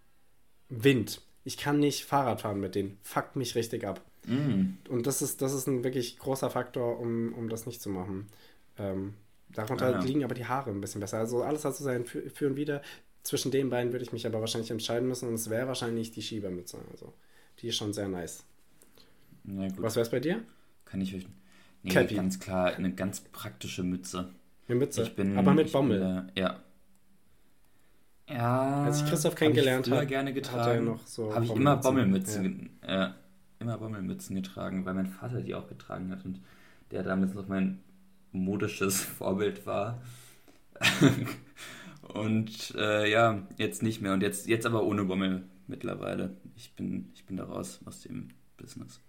Wind. 0.70 1.22
Ich 1.44 1.58
kann 1.58 1.80
nicht 1.80 2.06
Fahrrad 2.06 2.42
fahren 2.42 2.60
mit 2.60 2.74
denen. 2.74 2.98
Fuckt 3.04 3.36
mich 3.36 3.56
richtig 3.56 3.86
ab. 3.86 4.02
Mm. 4.26 4.78
Und 4.90 5.08
das 5.08 5.22
ist, 5.22 5.42
das 5.42 5.54
ist 5.54 5.68
ein 5.68 5.84
wirklich 5.84 6.18
großer 6.18 6.50
Faktor, 6.50 7.00
um, 7.00 7.34
um 7.34 7.50
das 7.50 7.66
nicht 7.66 7.82
zu 7.82 7.90
machen. 7.90 8.28
Ähm, 8.78 9.14
darunter 9.50 9.88
ah, 9.88 9.92
ja. 9.92 10.00
liegen 10.00 10.24
aber 10.24 10.36
die 10.36 10.46
Haare 10.46 10.70
ein 10.70 10.82
bisschen 10.82 11.02
besser. 11.02 11.18
Also 11.20 11.44
alles 11.44 11.66
hat 11.66 11.76
so 11.76 11.84
sein 11.84 12.06
Für, 12.06 12.30
Für 12.30 12.48
und 12.48 12.56
Wider. 12.56 12.82
Zwischen 13.24 13.52
den 13.52 13.70
beiden 13.70 13.92
würde 13.94 14.04
ich 14.04 14.12
mich 14.12 14.26
aber 14.26 14.42
wahrscheinlich 14.42 14.72
entscheiden 14.72 15.08
müssen 15.08 15.30
und 15.30 15.36
es 15.36 15.50
wäre 15.50 15.68
wahrscheinlich 15.68 16.12
die 16.12 16.22
Schiebermütze. 16.22 16.78
Also 16.92 17.14
die 17.60 17.68
ist 17.68 17.78
schon 17.78 17.94
sehr 17.94 18.08
nice. 18.08 18.44
Was 19.44 19.96
wäre 19.96 20.06
es 20.06 20.12
bei 20.12 20.20
dir? 20.20 20.42
Kann 20.86 21.02
ich 21.02 21.16
euch. 21.16 21.28
Nee, 21.84 21.92
Cappy. 21.92 22.16
ganz 22.16 22.40
klar, 22.40 22.74
eine 22.74 22.94
ganz 22.94 23.22
praktische 23.22 23.84
Mütze. 23.84 24.30
Eine 24.68 24.80
Mütze, 24.80 25.10
bin, 25.10 25.38
aber 25.38 25.54
mit 25.54 25.72
Bommel. 25.72 26.00
Bin, 26.00 26.30
äh, 26.36 26.40
ja. 26.40 26.64
Ja. 28.30 28.86
Als 28.86 29.02
ich 29.02 29.10
Christoph 29.10 29.36
kennengelernt 29.36 29.90
habe, 29.92 30.08
gerne 30.08 30.34
getragen. 30.34 31.00
So 31.06 31.34
habe 31.34 31.44
ich 31.44 31.52
immer 31.52 31.78
Bommelmützen. 31.78 32.80
Ja. 32.82 33.08
Äh, 33.08 33.14
immer 33.64 33.78
Bommelmützen 33.78 34.36
getragen, 34.36 34.86
weil 34.86 34.94
mein 34.94 35.08
Vater 35.08 35.42
die 35.42 35.56
auch 35.56 35.68
getragen 35.68 36.12
hat 36.12 36.24
und 36.26 36.42
der 36.92 37.04
damals 37.04 37.34
noch 37.34 37.48
mein 37.48 37.80
modisches 38.32 39.02
Vorbild 39.18 39.66
war. 39.66 40.02
und 42.14 42.76
äh, 42.78 43.10
ja, 43.10 43.48
jetzt 43.58 43.84
nicht 43.84 44.02
mehr. 44.02 44.14
Und 44.14 44.22
jetzt, 44.22 44.48
jetzt 44.48 44.66
aber 44.66 44.84
ohne 44.84 45.06
Bommel 45.06 45.44
mittlerweile. 45.68 46.38
Ich 46.56 46.76
bin, 46.76 47.10
ich 47.14 47.26
bin 47.26 47.38
da 47.38 47.46
raus 47.46 47.80
aus 47.86 48.02
dem 48.02 48.30
Business. 48.58 49.00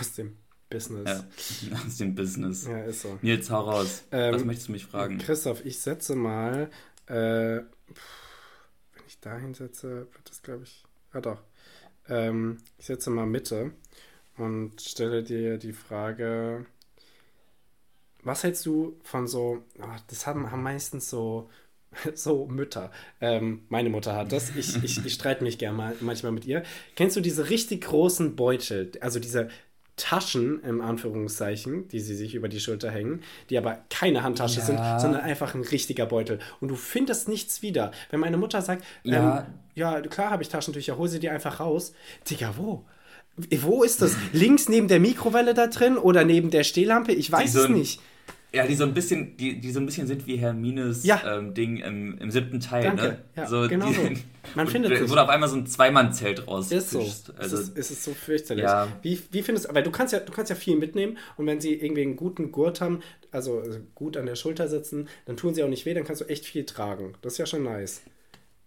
Aus 0.00 0.14
dem 0.14 0.36
Business. 0.70 1.24
Ja, 1.70 1.76
aus 1.86 1.96
dem 1.96 2.14
Business. 2.14 2.66
Ja, 2.66 2.84
ist 2.84 3.02
so. 3.02 3.18
Nils, 3.22 3.50
hau 3.50 3.60
raus. 3.60 4.04
Ähm, 4.10 4.34
Was 4.34 4.44
möchtest 4.44 4.68
du 4.68 4.72
mich 4.72 4.86
fragen? 4.86 5.18
Christoph, 5.18 5.64
ich 5.64 5.78
setze 5.80 6.16
mal, 6.16 6.70
äh, 7.06 7.12
wenn 7.14 7.66
ich 9.06 9.20
da 9.20 9.36
hinsetze, 9.38 10.08
wird 10.12 10.30
das, 10.30 10.42
glaube 10.42 10.64
ich, 10.64 10.84
ah 11.12 11.20
doch. 11.20 11.42
Ähm, 12.08 12.58
ich 12.78 12.86
setze 12.86 13.10
mal 13.10 13.26
Mitte 13.26 13.72
und 14.36 14.80
stelle 14.80 15.22
dir 15.22 15.58
die 15.58 15.72
Frage, 15.72 16.66
was 18.22 18.42
hältst 18.42 18.66
du 18.66 18.96
von 19.02 19.28
so, 19.28 19.64
oh, 19.80 19.86
das 20.08 20.26
haben, 20.26 20.50
haben 20.50 20.62
meistens 20.62 21.08
so, 21.10 21.48
so 22.14 22.46
Mütter. 22.46 22.90
Ähm, 23.20 23.62
meine 23.68 23.88
Mutter 23.88 24.14
hat 24.16 24.32
das. 24.32 24.54
Ich, 24.56 24.82
ich, 24.82 25.04
ich 25.04 25.14
streite 25.14 25.44
mich 25.44 25.58
gerne 25.58 25.76
mal, 25.76 25.96
manchmal 26.00 26.32
mit 26.32 26.44
ihr. 26.44 26.62
Kennst 26.96 27.16
du 27.16 27.20
diese 27.20 27.48
richtig 27.50 27.84
großen 27.84 28.36
Beutel, 28.36 28.92
also 29.00 29.20
diese 29.20 29.48
Taschen 29.96 30.62
im 30.62 30.82
Anführungszeichen, 30.82 31.88
die 31.88 32.00
sie 32.00 32.14
sich 32.14 32.34
über 32.34 32.48
die 32.48 32.60
Schulter 32.60 32.90
hängen, 32.90 33.22
die 33.48 33.56
aber 33.56 33.78
keine 33.88 34.22
Handtasche 34.22 34.60
ja. 34.60 34.66
sind, 34.66 34.78
sondern 35.00 35.22
einfach 35.22 35.54
ein 35.54 35.62
richtiger 35.62 36.06
Beutel. 36.06 36.38
Und 36.60 36.68
du 36.68 36.76
findest 36.76 37.28
nichts 37.28 37.62
wieder. 37.62 37.92
Wenn 38.10 38.20
meine 38.20 38.36
Mutter 38.36 38.60
sagt, 38.60 38.84
ja, 39.04 39.38
ähm, 39.38 39.54
ja 39.74 40.00
klar 40.02 40.30
habe 40.30 40.42
ich 40.42 40.50
Taschentücher, 40.50 40.98
hol 40.98 41.08
sie 41.08 41.18
die 41.18 41.30
einfach 41.30 41.60
raus. 41.60 41.94
Digga, 42.30 42.54
wo? 42.56 42.84
Wo 43.60 43.82
ist 43.82 44.02
das? 44.02 44.16
Links 44.32 44.68
neben 44.68 44.88
der 44.88 45.00
Mikrowelle 45.00 45.54
da 45.54 45.66
drin 45.66 45.98
oder 45.98 46.24
neben 46.24 46.50
der 46.50 46.64
Stehlampe? 46.64 47.12
Ich 47.12 47.30
weiß 47.30 47.52
so 47.52 47.64
es 47.64 47.68
nicht. 47.68 48.00
Ja, 48.56 48.66
die 48.66 48.74
so 48.74 48.84
ein 48.84 48.94
bisschen, 48.94 49.36
die, 49.36 49.60
die 49.60 49.70
so 49.70 49.80
ein 49.80 49.86
bisschen 49.86 50.06
sind 50.06 50.26
wie 50.26 50.36
Hermines 50.36 51.04
ja. 51.04 51.38
ähm, 51.38 51.54
Ding 51.54 51.78
im, 51.78 52.18
im 52.18 52.30
siebten 52.30 52.60
Teil, 52.60 52.84
Danke. 52.84 53.02
ne? 53.02 53.18
Ja, 53.36 53.46
so, 53.46 53.68
genau 53.68 53.88
die, 53.88 53.94
so. 53.94 54.02
Man 54.54 54.66
findet 54.68 54.92
es. 54.92 55.10
Wurde 55.10 55.22
auf 55.22 55.28
einmal 55.28 55.48
so 55.48 55.56
ein 55.56 55.66
Zweimann-Zelt 55.66 56.46
raus. 56.46 56.70
Ist 56.70 56.90
so. 56.90 57.00
Also, 57.00 57.56
ist, 57.56 57.62
es, 57.62 57.68
ist 57.70 57.90
es 57.90 58.04
so 58.04 58.14
fürchterlich. 58.14 58.64
Ja. 58.64 58.88
Wie, 59.02 59.20
wie 59.30 59.42
findest 59.42 59.68
du, 59.68 59.74
weil 59.74 59.82
du 59.82 59.90
kannst 59.90 60.12
ja, 60.12 60.20
du 60.20 60.32
kannst 60.32 60.50
ja 60.50 60.56
viel 60.56 60.76
mitnehmen 60.76 61.18
und 61.36 61.46
wenn 61.46 61.60
sie 61.60 61.74
irgendwie 61.74 62.02
einen 62.02 62.16
guten 62.16 62.52
Gurt 62.52 62.80
haben, 62.80 63.00
also, 63.30 63.58
also 63.58 63.78
gut 63.94 64.16
an 64.16 64.26
der 64.26 64.36
Schulter 64.36 64.68
sitzen, 64.68 65.08
dann 65.26 65.36
tun 65.36 65.54
sie 65.54 65.62
auch 65.62 65.68
nicht 65.68 65.84
weh, 65.86 65.94
dann 65.94 66.04
kannst 66.04 66.22
du 66.22 66.26
echt 66.26 66.44
viel 66.44 66.64
tragen. 66.64 67.14
Das 67.22 67.34
ist 67.34 67.38
ja 67.38 67.46
schon 67.46 67.64
nice 67.64 68.02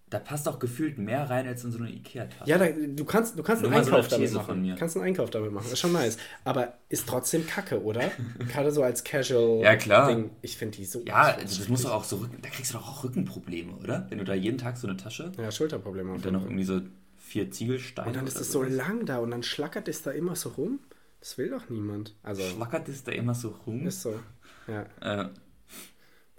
da 0.09 0.19
passt 0.19 0.47
auch 0.47 0.59
gefühlt 0.59 0.97
mehr 0.97 1.29
rein 1.29 1.47
als 1.47 1.63
in 1.63 1.71
so 1.71 1.77
eine 1.77 1.89
Ikea-Tasche. 1.91 2.49
Ja, 2.49 2.57
da, 2.57 2.67
du 2.69 3.05
kannst, 3.05 3.37
du 3.37 3.43
kannst 3.43 3.63
einen 3.63 3.73
Einkauf 3.73 4.09
so 4.09 4.15
damit 4.15 4.33
machen. 4.33 4.75
Kannst 4.77 4.95
einen 4.95 5.05
Einkauf 5.05 5.29
damit 5.29 5.51
machen. 5.51 5.65
Das 5.65 5.73
ist 5.73 5.79
schon 5.79 5.93
nice. 5.93 6.17
Aber 6.43 6.73
ist 6.89 7.07
trotzdem 7.07 7.45
kacke, 7.45 7.83
oder? 7.83 8.11
Gerade 8.51 8.71
so 8.71 8.81
als 8.81 9.03
Casual 9.03 9.61
ja, 9.61 9.75
klar. 9.75 10.09
Ding. 10.09 10.31
Ich 10.41 10.57
finde 10.57 10.77
die 10.77 10.85
so. 10.85 11.01
Ja, 11.05 11.35
also 11.35 11.57
das 11.59 11.69
muss 11.69 11.83
doch 11.83 11.91
auch 11.91 12.03
so 12.03 12.17
Rücken, 12.17 12.41
da 12.41 12.49
kriegst 12.49 12.73
du 12.73 12.77
doch 12.77 12.87
auch 12.87 13.03
Rückenprobleme, 13.03 13.73
oder? 13.73 14.07
Wenn 14.09 14.17
du 14.17 14.23
da 14.23 14.33
jeden 14.33 14.57
Tag 14.57 14.77
so 14.77 14.87
eine 14.87 14.97
Tasche. 14.97 15.31
Ja, 15.37 15.51
Schulterprobleme. 15.51 16.11
Und 16.11 16.25
dann 16.25 16.33
noch 16.33 16.43
irgendwie 16.43 16.63
so 16.63 16.81
vier 17.17 17.51
Ziegelsteine. 17.51 18.07
Und 18.07 18.15
dann 18.15 18.25
ist 18.25 18.39
es 18.39 18.51
so 18.51 18.63
lang 18.63 19.05
da 19.05 19.19
und 19.19 19.31
dann 19.31 19.43
schlackert 19.43 19.87
es 19.87 20.01
da 20.01 20.11
immer 20.11 20.35
so 20.35 20.49
rum. 20.49 20.79
Das 21.19 21.37
will 21.37 21.49
doch 21.49 21.69
niemand. 21.69 22.15
Also, 22.23 22.41
schlackert 22.41 22.87
es 22.87 23.03
da 23.03 23.11
immer 23.11 23.35
so 23.35 23.49
rum? 23.67 23.85
Ist 23.85 24.01
so. 24.01 24.19
Ja. 24.67 24.85
Äh, 25.23 25.29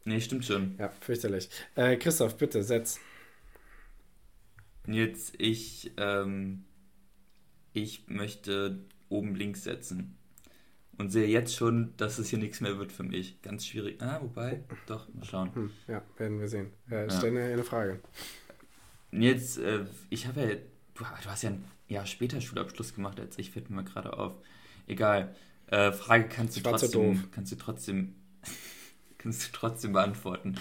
Nee, 0.05 0.21
stimmt 0.21 0.45
schon. 0.45 0.75
Ja, 0.79 0.91
fürchterlich. 1.01 1.49
Äh, 1.75 1.97
Christoph, 1.97 2.37
bitte, 2.37 2.63
setz. 2.63 2.99
Jetzt, 4.87 5.35
ich, 5.39 5.93
ähm, 5.97 6.65
ich 7.73 8.09
möchte 8.09 8.85
oben 9.09 9.35
links 9.35 9.65
setzen. 9.65 10.17
Und 10.97 11.11
sehe 11.11 11.27
jetzt 11.27 11.57
schon, 11.57 11.95
dass 11.97 12.19
es 12.19 12.29
hier 12.29 12.39
nichts 12.39 12.61
mehr 12.61 12.79
wird 12.79 12.93
für 12.93 13.03
mich. 13.03 13.41
Ganz 13.41 13.67
schwierig. 13.67 14.03
Ah, 14.03 14.21
wobei, 14.21 14.65
doch, 14.87 15.09
mal 15.15 15.25
schauen. 15.25 15.55
Hm, 15.55 15.71
ja, 15.89 16.03
werden 16.19 16.41
wir 16.41 16.49
sehen. 16.49 16.73
Äh, 16.91 17.05
ja. 17.05 17.11
Stell 17.11 17.37
eine, 17.37 17.65
Frage. 17.65 18.01
Jetzt, 19.11 19.59
äh, 19.59 19.87
ich 20.11 20.27
habe 20.27 20.41
ja, 20.43 20.49
du, 20.49 21.05
du, 21.05 21.31
hast 21.31 21.43
ja 21.43 21.51
ein 21.51 21.65
Jahr 21.89 22.05
später 22.05 22.39
Schulabschluss 22.41 22.95
gemacht 22.95 23.19
als 23.19 23.39
ich, 23.39 23.51
fällt 23.51 23.71
mir 23.71 23.83
gerade 23.83 24.13
auf. 24.19 24.35
Egal. 24.87 25.35
Äh, 25.69 25.93
Frage 25.93 26.29
kannst 26.29 26.59
du 26.59 26.61
trotzdem, 26.61 27.31
kannst 27.31 27.53
du 27.53 27.57
trotzdem, 27.57 28.17
kannst 29.19 29.49
du 29.49 29.53
trotzdem 29.57 29.93
beantworten. 29.93 30.57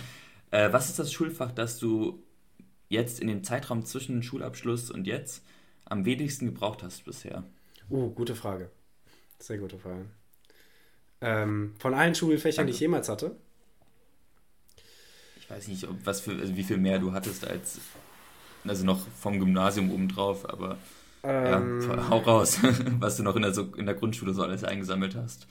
Äh, 0.52 0.72
was 0.72 0.90
ist 0.90 1.00
das 1.00 1.12
Schulfach, 1.12 1.52
das 1.52 1.80
du 1.80 2.24
jetzt 2.90 3.20
in 3.20 3.28
dem 3.28 3.44
Zeitraum 3.44 3.86
zwischen 3.86 4.22
Schulabschluss 4.22 4.92
und 4.92 5.08
jetzt 5.08 5.44
am 5.86 6.06
wenigsten 6.06 6.48
gebraucht 6.48 6.84
hast 6.84 7.06
bisher? 7.06 7.44
Uh, 7.90 8.10
gute 8.10 8.36
Frage. 8.36 8.70
Sehr 9.40 9.58
gute 9.58 9.80
Frage. 9.80 10.06
Ähm, 11.22 11.74
von 11.80 11.94
allen 11.94 12.16
Schulfächern, 12.16 12.66
Danke. 12.66 12.72
die 12.72 12.76
ich 12.76 12.80
jemals 12.82 13.10
hatte? 13.10 13.36
Ich 15.38 15.50
weiß 15.50 15.68
nicht, 15.68 15.88
ob, 15.88 15.96
was 16.06 16.22
für, 16.22 16.32
also 16.32 16.56
wie 16.56 16.64
viel 16.64 16.78
mehr 16.78 17.00
du 17.00 17.12
hattest 17.12 17.46
als, 17.46 17.80
also 18.66 18.86
noch 18.86 19.08
vom 19.08 19.40
Gymnasium 19.40 19.92
obendrauf, 19.92 20.48
aber 20.50 20.78
ähm, 21.24 21.82
ja, 21.82 22.10
hau 22.10 22.20
raus, 22.20 22.60
was 23.00 23.18
du 23.18 23.24
noch 23.24 23.36
in 23.36 23.42
der, 23.42 23.54
so, 23.54 23.64
in 23.76 23.86
der 23.86 23.96
Grundschule 23.96 24.34
so 24.34 24.44
alles 24.44 24.64
eingesammelt 24.64 25.16
hast. 25.16 25.48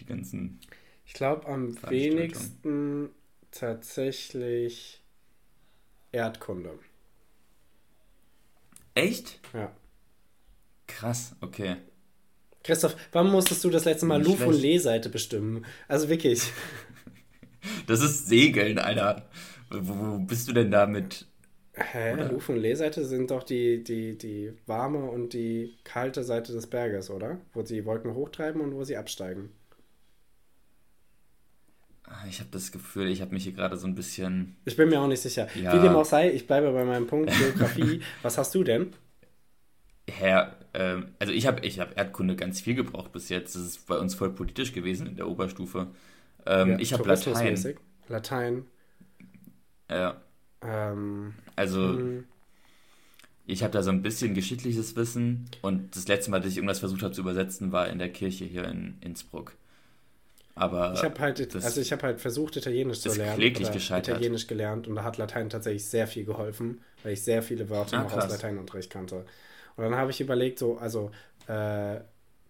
Die 0.00 0.06
ganzen. 0.06 0.58
Ich 1.04 1.12
glaube 1.12 1.46
am 1.46 1.76
wenigsten 1.88 3.10
tatsächlich 3.50 4.99
Erdkunde. 6.12 6.78
Echt? 8.94 9.40
Ja. 9.52 9.72
Krass, 10.86 11.36
okay. 11.40 11.76
Christoph, 12.62 12.96
wann 13.12 13.30
musstest 13.30 13.64
du 13.64 13.70
das 13.70 13.84
letzte 13.84 14.06
Mal 14.06 14.22
Luf- 14.22 14.44
und 14.44 14.60
Lehseite 14.60 15.08
bestimmen? 15.08 15.64
Also 15.88 16.08
wirklich. 16.08 16.42
Das 17.86 18.00
ist 18.00 18.26
Segeln, 18.26 18.78
Alter. 18.78 19.28
Wo, 19.68 19.94
wo 19.94 20.18
bist 20.18 20.48
du 20.48 20.54
denn 20.54 20.70
da 20.70 20.86
mit? 20.86 21.26
Hä? 21.74 22.14
Oder? 22.14 22.32
Luf- 22.32 22.48
und 22.48 22.56
Lehseite 22.56 23.04
sind 23.04 23.30
doch 23.30 23.42
die, 23.42 23.84
die, 23.84 24.16
die 24.16 24.54
warme 24.66 25.10
und 25.10 25.34
die 25.34 25.76
kalte 25.84 26.24
Seite 26.24 26.54
des 26.54 26.68
Berges, 26.68 27.10
oder? 27.10 27.38
Wo 27.52 27.62
sie 27.62 27.84
Wolken 27.84 28.14
hochtreiben 28.14 28.62
und 28.62 28.74
wo 28.74 28.84
sie 28.84 28.96
absteigen. 28.96 29.50
Ah, 32.10 32.26
ich 32.28 32.40
habe 32.40 32.50
das 32.50 32.72
Gefühl, 32.72 33.08
ich 33.08 33.20
habe 33.20 33.32
mich 33.32 33.44
hier 33.44 33.52
gerade 33.52 33.76
so 33.76 33.86
ein 33.86 33.94
bisschen. 33.94 34.56
Ich 34.64 34.76
bin 34.76 34.88
mir 34.88 35.00
auch 35.00 35.06
nicht 35.06 35.20
sicher. 35.22 35.46
Ja. 35.54 35.72
Wie 35.72 35.78
dem 35.78 35.94
auch 35.94 36.04
sei, 36.04 36.32
ich 36.32 36.46
bleibe 36.46 36.72
bei 36.72 36.84
meinem 36.84 37.06
Punkt 37.06 37.30
Geografie. 37.30 38.00
Was 38.22 38.36
hast 38.36 38.52
du 38.54 38.64
denn? 38.64 38.92
Herr, 40.08 40.56
äh, 40.72 40.96
also 41.20 41.32
ich 41.32 41.46
habe 41.46 41.64
ich 41.64 41.78
hab 41.78 41.96
Erdkunde 41.96 42.34
ganz 42.34 42.60
viel 42.60 42.74
gebraucht 42.74 43.12
bis 43.12 43.28
jetzt. 43.28 43.54
Das 43.54 43.62
ist 43.62 43.86
bei 43.86 43.96
uns 43.96 44.16
voll 44.16 44.30
politisch 44.30 44.72
gewesen 44.72 45.06
in 45.06 45.14
der 45.14 45.28
Oberstufe. 45.28 45.86
Ähm, 46.46 46.70
ja, 46.70 46.78
ich 46.80 46.92
habe 46.92 47.08
Latein. 47.08 47.76
Latein. 48.08 48.64
Ja. 49.88 50.20
Ähm, 50.62 51.34
also, 51.54 51.96
hm. 51.96 52.24
ich 53.46 53.62
habe 53.62 53.72
da 53.72 53.84
so 53.84 53.90
ein 53.90 54.02
bisschen 54.02 54.34
geschichtliches 54.34 54.96
Wissen 54.96 55.48
und 55.62 55.94
das 55.94 56.08
letzte 56.08 56.32
Mal, 56.32 56.40
dass 56.40 56.50
ich 56.50 56.56
irgendwas 56.56 56.80
versucht 56.80 57.02
habe 57.02 57.14
zu 57.14 57.20
übersetzen, 57.20 57.70
war 57.70 57.88
in 57.88 58.00
der 58.00 58.10
Kirche 58.10 58.44
hier 58.44 58.64
in 58.64 58.96
Innsbruck. 59.00 59.54
Aber 60.60 60.92
ich 60.92 61.02
habe 61.02 61.18
halt, 61.18 61.54
also 61.54 61.80
ich 61.80 61.90
habe 61.90 62.02
halt 62.02 62.20
versucht, 62.20 62.54
Italienisch 62.54 63.00
zu 63.00 63.14
lernen. 63.14 63.38
Kläglich 63.38 63.72
gescheitert. 63.72 64.08
Italienisch 64.16 64.46
gelernt 64.46 64.86
und 64.86 64.94
da 64.94 65.04
hat 65.04 65.16
Latein 65.16 65.48
tatsächlich 65.48 65.86
sehr 65.86 66.06
viel 66.06 66.26
geholfen, 66.26 66.82
weil 67.02 67.14
ich 67.14 67.22
sehr 67.22 67.42
viele 67.42 67.70
Wörter 67.70 67.98
ah, 67.98 68.02
noch 68.02 68.12
aus 68.12 68.28
Lateinunterricht 68.28 68.90
kannte. 68.90 69.24
Und 69.76 69.84
dann 69.84 69.94
habe 69.94 70.10
ich 70.10 70.20
überlegt, 70.20 70.58
so, 70.58 70.76
also 70.76 71.12
äh, 71.46 72.00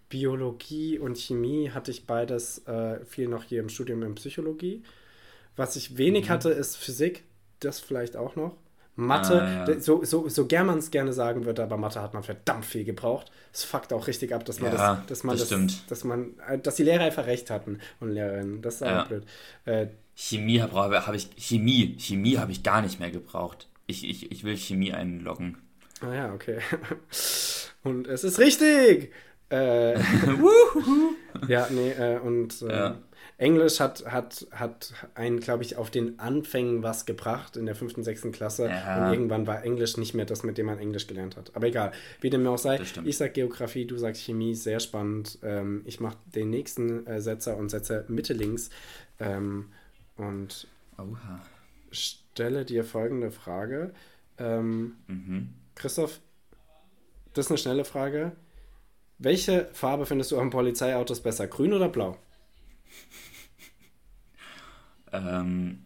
Biologie 0.08 0.98
und 0.98 1.18
Chemie 1.18 1.70
hatte 1.70 1.92
ich 1.92 2.04
beides 2.04 2.66
äh, 2.66 3.04
viel 3.04 3.28
noch 3.28 3.44
hier 3.44 3.60
im 3.60 3.68
Studium 3.68 4.02
in 4.02 4.16
Psychologie. 4.16 4.82
Was 5.54 5.76
ich 5.76 5.96
wenig 5.96 6.24
mhm. 6.24 6.30
hatte, 6.30 6.50
ist 6.50 6.76
Physik, 6.76 7.22
das 7.60 7.78
vielleicht 7.78 8.16
auch 8.16 8.34
noch. 8.34 8.56
Mathe, 9.00 9.42
ah, 9.42 9.68
ja. 9.68 9.80
so, 9.80 10.04
so, 10.04 10.28
so 10.28 10.46
gern 10.46 10.66
man 10.66 10.78
es 10.78 10.90
gerne 10.90 11.12
sagen 11.12 11.44
würde, 11.44 11.62
aber 11.62 11.76
Mathe 11.76 12.00
hat 12.00 12.14
man 12.14 12.22
verdammt 12.22 12.64
viel 12.64 12.84
gebraucht. 12.84 13.30
Es 13.52 13.64
fuckt 13.64 13.92
auch 13.92 14.06
richtig 14.06 14.34
ab, 14.34 14.44
dass 14.44 14.60
man 14.60 14.72
ja, 14.72 14.96
das, 14.96 15.06
dass 15.06 15.24
man 15.24 15.36
das, 15.36 15.48
das 15.48 15.86
dass 15.88 16.04
man, 16.04 16.34
äh, 16.48 16.58
dass 16.58 16.76
die 16.76 16.84
Lehrer 16.84 17.04
einfach 17.04 17.26
recht 17.26 17.50
hatten 17.50 17.80
und 17.98 18.10
Lehrerinnen. 18.10 18.62
Das 18.62 18.74
ist 18.76 18.80
ja. 18.82 19.04
blöd. 19.04 19.24
Äh, 19.64 19.86
Chemie 20.14 20.60
habe 20.60 21.06
hab 21.06 21.14
ich, 21.14 21.30
Chemie, 21.36 21.96
Chemie 21.98 22.38
habe 22.38 22.52
ich 22.52 22.62
gar 22.62 22.82
nicht 22.82 23.00
mehr 23.00 23.10
gebraucht. 23.10 23.68
Ich, 23.86 24.08
ich, 24.08 24.30
ich 24.30 24.44
will 24.44 24.56
Chemie 24.56 24.92
einloggen. 24.92 25.58
Ah 26.00 26.14
ja, 26.14 26.32
okay. 26.34 26.58
Und 27.82 28.06
es 28.06 28.24
ist 28.24 28.38
richtig! 28.38 29.12
Äh, 29.50 29.98
ja, 31.48 31.66
nee, 31.70 31.90
äh, 31.90 32.18
und 32.18 32.62
äh, 32.62 32.72
ja. 32.72 32.98
Englisch 33.40 33.80
hat, 33.80 34.04
hat, 34.04 34.46
hat 34.50 34.92
einen, 35.14 35.40
glaube 35.40 35.62
ich, 35.62 35.76
auf 35.76 35.90
den 35.90 36.18
Anfängen 36.18 36.82
was 36.82 37.06
gebracht 37.06 37.56
in 37.56 37.64
der 37.64 37.74
fünften, 37.74 38.04
sechsten 38.04 38.32
Klasse. 38.32 38.68
Ja. 38.68 39.06
Und 39.06 39.14
irgendwann 39.14 39.46
war 39.46 39.64
Englisch 39.64 39.96
nicht 39.96 40.12
mehr 40.12 40.26
das, 40.26 40.42
mit 40.42 40.58
dem 40.58 40.66
man 40.66 40.78
Englisch 40.78 41.06
gelernt 41.06 41.38
hat. 41.38 41.50
Aber 41.56 41.66
egal, 41.66 41.92
wie 42.20 42.28
dem 42.28 42.46
auch 42.46 42.58
sei. 42.58 42.78
Ich 43.04 43.16
sage 43.16 43.32
Geografie, 43.32 43.86
du 43.86 43.96
sagst 43.96 44.20
Chemie, 44.20 44.54
sehr 44.54 44.78
spannend. 44.78 45.38
Ähm, 45.42 45.80
ich 45.86 46.00
mache 46.00 46.18
den 46.34 46.50
nächsten 46.50 47.06
äh, 47.06 47.22
Setzer 47.22 47.56
und 47.56 47.70
setze 47.70 48.04
Mitte 48.08 48.34
links. 48.34 48.68
Ähm, 49.18 49.70
und 50.18 50.68
Oha. 50.98 51.40
stelle 51.90 52.66
dir 52.66 52.84
folgende 52.84 53.30
Frage. 53.30 53.94
Ähm, 54.36 54.96
mhm. 55.06 55.48
Christoph, 55.76 56.20
das 57.32 57.46
ist 57.46 57.52
eine 57.52 57.58
schnelle 57.58 57.84
Frage. 57.86 58.32
Welche 59.16 59.70
Farbe 59.72 60.04
findest 60.04 60.30
du 60.30 60.38
an 60.38 60.50
Polizeiautos 60.50 61.22
besser, 61.22 61.46
grün 61.46 61.72
oder 61.72 61.88
blau? 61.88 62.18
Ähm, 65.12 65.84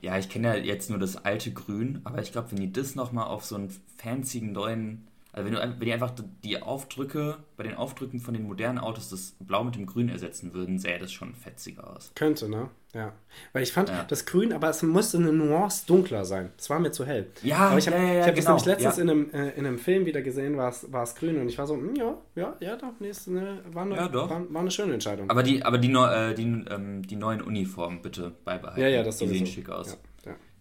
ja, 0.00 0.18
ich 0.18 0.28
kenne 0.28 0.48
ja 0.48 0.54
jetzt 0.64 0.90
nur 0.90 0.98
das 0.98 1.24
alte 1.24 1.52
Grün, 1.52 2.00
aber 2.04 2.22
ich 2.22 2.32
glaube, 2.32 2.52
wenn 2.52 2.60
die 2.60 2.72
das 2.72 2.94
nochmal 2.94 3.26
auf 3.26 3.44
so 3.44 3.56
einen 3.56 3.70
fancyen 3.98 4.52
neuen 4.52 5.06
also 5.32 5.46
wenn, 5.46 5.54
du, 5.54 5.60
wenn 5.60 5.86
die 5.86 5.92
einfach 5.92 6.12
die 6.42 6.60
Aufdrücke, 6.60 7.38
bei 7.56 7.62
den 7.62 7.74
Aufdrücken 7.74 8.20
von 8.20 8.34
den 8.34 8.44
modernen 8.44 8.78
Autos 8.78 9.10
das 9.10 9.36
Blau 9.38 9.62
mit 9.64 9.76
dem 9.76 9.86
Grün 9.86 10.08
ersetzen 10.08 10.54
würden, 10.54 10.78
sähe 10.78 10.98
das 10.98 11.12
schon 11.12 11.34
fetziger 11.34 11.94
aus. 11.94 12.12
Könnte, 12.14 12.48
ne? 12.48 12.68
Ja. 12.92 13.12
Weil 13.52 13.62
ich 13.62 13.72
fand 13.72 13.88
ja. 13.88 14.04
das 14.08 14.26
Grün, 14.26 14.52
aber 14.52 14.68
es 14.68 14.82
musste 14.82 15.18
eine 15.18 15.32
Nuance 15.32 15.86
dunkler 15.86 16.24
sein. 16.24 16.50
Es 16.58 16.68
war 16.68 16.80
mir 16.80 16.90
zu 16.90 17.06
hell. 17.06 17.28
Ja, 17.42 17.58
aber 17.58 17.78
ich 17.78 17.86
habe 17.86 17.96
ja, 17.96 18.02
ja, 18.02 18.12
ja, 18.14 18.26
hab 18.26 18.34
genau. 18.34 18.54
das 18.54 18.66
nämlich 18.66 18.66
letztens 18.66 18.98
in, 18.98 19.10
einem, 19.10 19.30
äh, 19.30 19.50
in 19.50 19.66
einem 19.66 19.78
Film 19.78 20.06
wieder 20.06 20.22
gesehen, 20.22 20.56
war 20.56 20.70
es 20.70 21.14
grün 21.14 21.40
und 21.40 21.48
ich 21.48 21.56
war 21.56 21.68
so, 21.68 21.74
hm, 21.74 21.94
ja, 21.94 22.18
ja, 22.34 22.56
ja, 22.58 22.76
doch, 22.76 22.92
nee, 22.98 23.10
ist 23.10 23.28
eine, 23.28 23.60
war, 23.72 23.84
eine, 23.84 23.94
ja, 23.94 24.12
war, 24.12 24.28
war, 24.52 24.60
eine 24.60 24.70
schöne 24.72 24.94
Entscheidung. 24.94 25.30
Aber 25.30 25.44
die, 25.44 25.62
aber 25.62 25.78
die, 25.78 25.92
äh, 25.92 26.34
die, 26.34 26.42
ähm, 26.42 27.06
die 27.06 27.16
neuen 27.16 27.42
Uniformen 27.42 28.02
bitte 28.02 28.32
beibehalten. 28.44 28.80
Ja, 28.80 28.88
ja, 28.88 29.02
das 29.04 29.18
Die 29.18 29.28
sehen 29.28 29.46
schick 29.46 29.68
aus. 29.68 29.96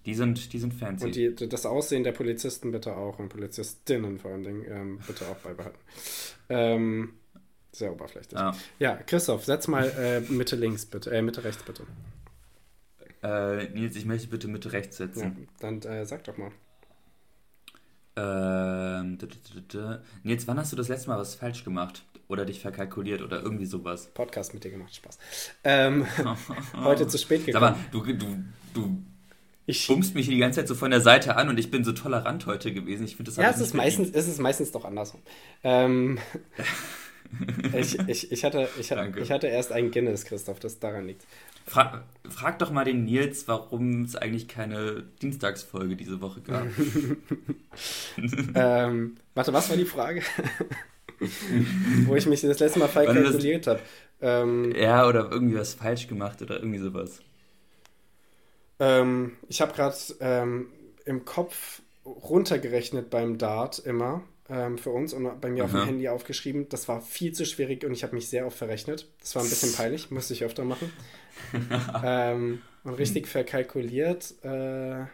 Die 0.05 0.13
sind, 0.13 0.53
die 0.53 0.59
sind 0.59 0.73
fancy. 0.73 1.05
Und 1.05 1.15
die, 1.15 1.49
das 1.49 1.65
Aussehen 1.65 2.03
der 2.03 2.13
Polizisten 2.13 2.71
bitte 2.71 2.95
auch 2.95 3.19
und 3.19 3.29
Polizistinnen 3.29 4.17
vor 4.17 4.31
allen 4.31 4.43
Dingen 4.43 4.65
ähm, 4.67 4.99
bitte 5.05 5.27
auch 5.27 5.35
beibehalten. 5.37 5.79
Ähm, 6.47 7.13
sehr 7.71 7.91
oberflächlich. 7.91 8.39
Ja. 8.39 8.55
ja, 8.79 8.95
Christoph, 8.95 9.45
setz 9.45 9.67
mal 9.67 9.89
äh, 9.97 10.21
Mitte 10.31 10.55
links 10.55 10.85
bitte, 10.85 11.11
äh, 11.11 11.21
Mitte 11.21 11.43
rechts 11.43 11.63
bitte. 11.63 11.83
Äh, 13.21 13.69
Nils, 13.69 13.95
ich 13.95 14.05
möchte 14.05 14.29
bitte 14.29 14.47
Mitte 14.47 14.71
rechts 14.71 14.97
setzen. 14.97 15.21
Ja, 15.21 15.47
dann 15.59 15.81
äh, 15.81 16.05
sag 16.05 16.23
doch 16.23 16.37
mal. 16.37 16.51
Ähm, 18.15 19.17
Nils, 20.23 20.47
wann 20.47 20.57
hast 20.57 20.71
du 20.71 20.75
das 20.75 20.87
letzte 20.87 21.09
Mal 21.09 21.19
was 21.19 21.35
falsch 21.35 21.63
gemacht? 21.63 22.03
Oder 22.27 22.45
dich 22.45 22.59
verkalkuliert 22.59 23.21
oder 23.21 23.41
irgendwie 23.41 23.65
sowas? 23.65 24.07
Podcast 24.13 24.53
mit 24.53 24.63
dir 24.63 24.71
gemacht, 24.71 24.95
Spaß. 24.95 25.17
Ähm, 25.63 26.05
heute 26.75 27.07
zu 27.07 27.17
spät 27.17 27.45
gekommen. 27.45 27.75
Sag 27.75 27.93
mal, 27.93 28.03
du, 28.05 28.13
du, 28.13 28.43
du 28.73 29.03
ich 29.69 29.87
bummst 29.87 30.15
mich 30.15 30.27
die 30.27 30.37
ganze 30.37 30.59
Zeit 30.59 30.67
so 30.67 30.73
von 30.73 30.89
der 30.89 31.01
Seite 31.01 31.35
an 31.35 31.47
und 31.47 31.59
ich 31.59 31.69
bin 31.69 31.83
so 31.83 31.91
tolerant 31.91 32.47
heute 32.47 32.73
gewesen. 32.73 33.05
Ich 33.05 33.15
finde 33.15 33.29
das 33.31 33.37
Ja, 33.37 33.51
es 33.51 33.59
ist, 33.59 33.75
meistens, 33.75 34.09
es 34.11 34.27
ist 34.27 34.39
meistens 34.39 34.71
doch 34.71 34.83
andersrum. 34.83 35.21
Ähm, 35.63 36.17
ich, 37.77 37.99
ich, 38.07 38.31
ich, 38.31 38.43
hatte, 38.43 38.67
ich, 38.79 38.91
ich 38.91 39.31
hatte 39.31 39.47
erst 39.47 39.71
ein 39.71 39.91
Guinness, 39.91 40.25
Christoph, 40.25 40.59
das 40.59 40.79
daran 40.79 41.05
liegt. 41.05 41.23
Fra 41.67 42.03
frag 42.27 42.57
doch 42.57 42.71
mal 42.71 42.83
den 42.83 43.03
Nils, 43.03 43.47
warum 43.47 44.05
es 44.05 44.15
eigentlich 44.15 44.47
keine 44.47 45.03
Dienstagsfolge 45.21 45.95
diese 45.95 46.19
Woche 46.19 46.41
gab. 46.41 46.65
ähm, 48.55 49.17
warte, 49.35 49.53
was 49.53 49.69
war 49.69 49.77
die 49.77 49.85
Frage? 49.85 50.23
Wo 52.05 52.15
ich 52.15 52.25
mich 52.25 52.41
das 52.41 52.59
letzte 52.59 52.79
Mal 52.79 52.87
falsch 52.87 53.13
kalkuliert 53.13 53.67
habe. 53.67 53.81
Ähm, 54.21 54.73
ja, 54.75 55.07
oder 55.07 55.29
irgendwie 55.31 55.57
was 55.57 55.75
falsch 55.75 56.07
gemacht 56.07 56.41
oder 56.41 56.57
irgendwie 56.57 56.79
sowas. 56.79 57.21
Ähm, 58.79 59.37
ich 59.47 59.61
habe 59.61 59.73
gerade 59.73 59.95
ähm, 60.19 60.67
im 61.05 61.25
Kopf 61.25 61.81
runtergerechnet 62.05 63.09
beim 63.09 63.37
Dart 63.37 63.79
immer 63.79 64.23
ähm, 64.49 64.77
für 64.77 64.89
uns 64.89 65.13
und 65.13 65.39
bei 65.41 65.49
mir 65.49 65.63
Aha. 65.63 65.65
auf 65.65 65.71
dem 65.71 65.85
Handy 65.85 66.07
aufgeschrieben. 66.09 66.67
Das 66.69 66.87
war 66.87 67.01
viel 67.01 67.33
zu 67.33 67.45
schwierig 67.45 67.85
und 67.85 67.91
ich 67.91 68.03
habe 68.03 68.15
mich 68.15 68.29
sehr 68.29 68.45
oft 68.45 68.57
verrechnet. 68.57 69.07
Das 69.21 69.35
war 69.35 69.43
ein 69.43 69.49
bisschen 69.49 69.73
peinlich, 69.77 70.11
musste 70.11 70.33
ich 70.33 70.43
öfter 70.43 70.63
machen. 70.63 70.91
ähm, 72.03 72.61
und 72.83 72.93
richtig 72.95 73.27
verkalkuliert. 73.27 74.33
Äh, 74.43 75.05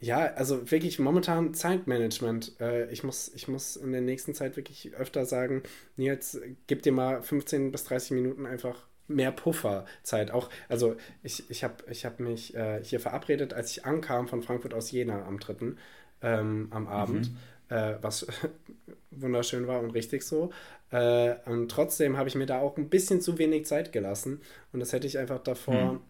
ja, 0.00 0.18
also 0.36 0.70
wirklich 0.70 0.98
momentan 0.98 1.54
Zeitmanagement. 1.54 2.60
Äh, 2.60 2.90
ich, 2.90 3.02
muss, 3.02 3.32
ich 3.34 3.48
muss 3.48 3.76
in 3.76 3.92
der 3.92 4.00
nächsten 4.00 4.32
Zeit 4.32 4.56
wirklich 4.56 4.94
öfter 4.94 5.26
sagen, 5.26 5.62
Nils, 5.96 6.40
gib 6.68 6.82
dir 6.82 6.92
mal 6.92 7.22
15 7.22 7.72
bis 7.72 7.84
30 7.84 8.12
Minuten 8.12 8.46
einfach 8.46 8.87
mehr 9.08 9.32
Pufferzeit. 9.32 10.30
Auch, 10.30 10.50
also 10.68 10.96
ich, 11.22 11.50
ich 11.50 11.64
habe 11.64 11.76
ich 11.90 12.04
hab 12.04 12.20
mich 12.20 12.54
äh, 12.54 12.82
hier 12.84 13.00
verabredet, 13.00 13.54
als 13.54 13.72
ich 13.72 13.84
ankam 13.84 14.28
von 14.28 14.42
Frankfurt 14.42 14.74
aus 14.74 14.90
Jena 14.90 15.26
am 15.26 15.40
3. 15.40 15.72
Ähm, 16.20 16.68
am 16.70 16.88
Abend, 16.88 17.30
mhm. 17.30 17.76
äh, 17.76 17.94
was 18.02 18.26
wunderschön 19.10 19.66
war 19.66 19.80
und 19.80 19.90
richtig 19.90 20.22
so. 20.22 20.50
Äh, 20.90 21.34
und 21.46 21.70
trotzdem 21.70 22.16
habe 22.16 22.28
ich 22.28 22.34
mir 22.34 22.46
da 22.46 22.58
auch 22.58 22.76
ein 22.76 22.88
bisschen 22.88 23.20
zu 23.20 23.38
wenig 23.38 23.66
Zeit 23.66 23.92
gelassen. 23.92 24.40
Und 24.72 24.80
das 24.80 24.92
hätte 24.92 25.06
ich 25.06 25.18
einfach 25.18 25.38
davor. 25.38 25.92
Mhm. 25.92 26.00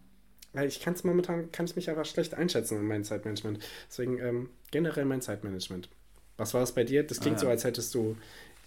Weil 0.53 0.67
ich 0.67 0.79
kann 0.79 0.95
es 0.95 1.03
momentan, 1.03 1.51
kann 1.51 1.65
ich 1.65 1.75
mich 1.75 1.89
einfach 1.89 2.05
schlecht 2.05 2.33
einschätzen 2.33 2.79
in 2.79 2.87
meinem 2.87 3.03
Zeitmanagement. 3.03 3.59
Deswegen 3.87 4.17
ähm, 4.17 4.49
generell 4.71 5.05
mein 5.05 5.21
Zeitmanagement. 5.21 5.89
Was 6.37 6.53
war 6.55 6.63
es 6.63 6.71
bei 6.71 6.83
dir? 6.83 7.03
Das 7.03 7.19
klingt 7.19 7.37
ah, 7.37 7.41
ja. 7.41 7.45
so, 7.45 7.49
als 7.49 7.63
hättest 7.65 7.93
du 7.93 8.17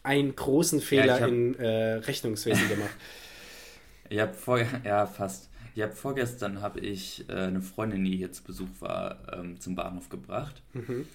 einen 0.04 0.36
großen 0.36 0.80
Fehler 0.80 1.06
ja, 1.06 1.20
hab... 1.20 1.28
in 1.28 1.54
äh, 1.56 1.94
Rechnungswesen 1.94 2.68
gemacht. 2.68 2.94
Ich 4.12 4.20
habe 4.20 4.34
vor, 4.34 4.60
ja 4.84 5.06
fast. 5.06 5.48
Ich 5.74 5.82
habe 5.82 5.92
vorgestern 5.92 6.60
habe 6.60 6.80
ich 6.80 7.24
äh, 7.30 7.32
eine 7.32 7.62
Freundin, 7.62 8.04
die 8.04 8.14
hier 8.14 8.30
zu 8.30 8.44
Besuch 8.44 8.68
war, 8.80 9.16
ähm, 9.32 9.58
zum 9.58 9.74
Bahnhof 9.74 10.10
gebracht. 10.10 10.62
Mhm. 10.74 11.06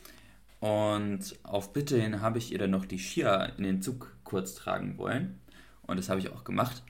Und 0.60 1.36
auf 1.44 1.74
Bitte 1.74 2.02
hin 2.02 2.22
habe 2.22 2.40
ich 2.40 2.52
ihr 2.52 2.58
dann 2.58 2.72
noch 2.72 2.86
die 2.86 2.98
Skier 2.98 3.54
in 3.60 3.64
den 3.64 3.84
Zug 3.84 4.16
kurz 4.24 4.56
tragen 4.56 4.98
wollen. 4.98 5.40
Und 5.86 5.98
das 5.98 6.10
habe 6.10 6.20
ich 6.20 6.32
auch 6.32 6.44
gemacht. 6.44 6.82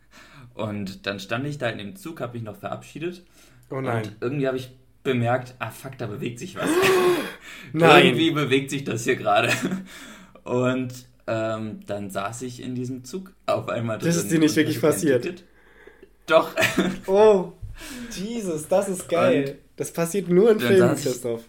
Und 0.54 1.06
dann 1.06 1.20
stand 1.20 1.46
ich 1.46 1.58
da 1.58 1.68
in 1.68 1.76
dem 1.76 1.94
Zug, 1.94 2.22
habe 2.22 2.32
mich 2.32 2.42
noch 2.42 2.56
verabschiedet. 2.56 3.22
Oh 3.68 3.82
nein. 3.82 4.04
Und 4.04 4.16
irgendwie 4.20 4.46
habe 4.46 4.56
ich 4.56 4.70
bemerkt, 5.02 5.54
ah 5.58 5.70
fuck, 5.70 5.98
da 5.98 6.06
bewegt 6.06 6.38
sich 6.38 6.56
was. 6.56 6.70
nein. 7.74 8.06
Irgendwie 8.06 8.30
bewegt 8.30 8.70
sich 8.70 8.84
das 8.84 9.04
hier 9.04 9.16
gerade. 9.16 9.52
Und 10.42 10.94
ähm, 11.26 11.80
dann 11.86 12.08
saß 12.08 12.42
ich 12.42 12.62
in 12.62 12.74
diesem 12.74 13.04
Zug 13.04 13.34
auf 13.44 13.68
einmal 13.68 13.98
drin. 13.98 14.08
Das 14.08 14.16
ist 14.16 14.30
dir 14.30 14.38
nicht 14.38 14.56
wirklich 14.56 14.80
passiert. 14.80 15.22
Ticket. 15.22 15.44
Doch. 16.30 16.50
oh, 17.06 17.52
Jesus, 18.12 18.68
das 18.68 18.88
ist 18.88 19.08
geil. 19.08 19.44
Und 19.44 19.56
das 19.76 19.92
passiert 19.92 20.28
nur 20.28 20.50
in 20.52 20.60
Filmen, 20.60 20.94
Christoph. 20.96 21.42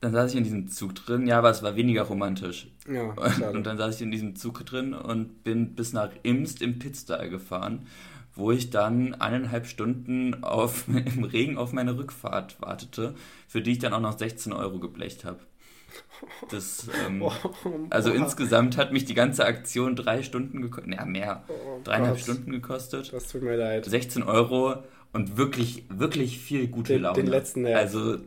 Dann 0.00 0.12
saß 0.12 0.30
ich 0.30 0.36
in 0.36 0.44
diesem 0.44 0.68
Zug 0.68 0.94
drin, 0.94 1.26
ja, 1.26 1.38
aber 1.38 1.50
es 1.50 1.62
war 1.62 1.74
weniger 1.74 2.02
romantisch. 2.02 2.68
Ja, 2.88 3.14
schade. 3.16 3.56
Und 3.56 3.66
dann 3.66 3.78
saß 3.78 3.96
ich 3.96 4.02
in 4.02 4.10
diesem 4.10 4.36
Zug 4.36 4.64
drin 4.64 4.94
und 4.94 5.42
bin 5.42 5.74
bis 5.74 5.92
nach 5.92 6.10
Imst 6.22 6.62
im 6.62 6.78
Pitstyle 6.78 7.28
gefahren, 7.28 7.86
wo 8.34 8.52
ich 8.52 8.70
dann 8.70 9.14
eineinhalb 9.14 9.66
Stunden 9.66 10.44
auf, 10.44 10.86
im 10.88 11.24
Regen 11.24 11.58
auf 11.58 11.72
meine 11.72 11.98
Rückfahrt 11.98 12.60
wartete, 12.60 13.14
für 13.48 13.60
die 13.60 13.72
ich 13.72 13.78
dann 13.78 13.92
auch 13.92 14.00
noch 14.00 14.18
16 14.18 14.52
Euro 14.52 14.78
geblecht 14.78 15.24
habe. 15.24 15.40
Das, 16.50 16.88
ähm, 17.06 17.22
oh, 17.22 17.32
also 17.90 18.10
insgesamt 18.10 18.76
hat 18.76 18.92
mich 18.92 19.04
die 19.04 19.14
ganze 19.14 19.44
Aktion 19.44 19.96
drei 19.96 20.22
Stunden 20.22 20.62
gekostet, 20.62 20.94
ja 20.94 21.04
mehr, 21.04 21.44
oh, 21.48 21.80
dreieinhalb 21.84 22.16
Gott. 22.16 22.22
Stunden 22.22 22.50
gekostet. 22.50 23.12
Das 23.12 23.28
tut 23.28 23.42
mir 23.42 23.56
leid. 23.56 23.84
16 23.84 24.22
Euro 24.22 24.76
und 25.12 25.36
wirklich, 25.36 25.84
wirklich 25.88 26.38
viel 26.38 26.68
gute 26.68 26.94
den, 26.94 27.02
Laune. 27.02 27.22
Den 27.22 27.26
letzten, 27.26 27.66
ja. 27.66 27.78
Also, 27.78 28.18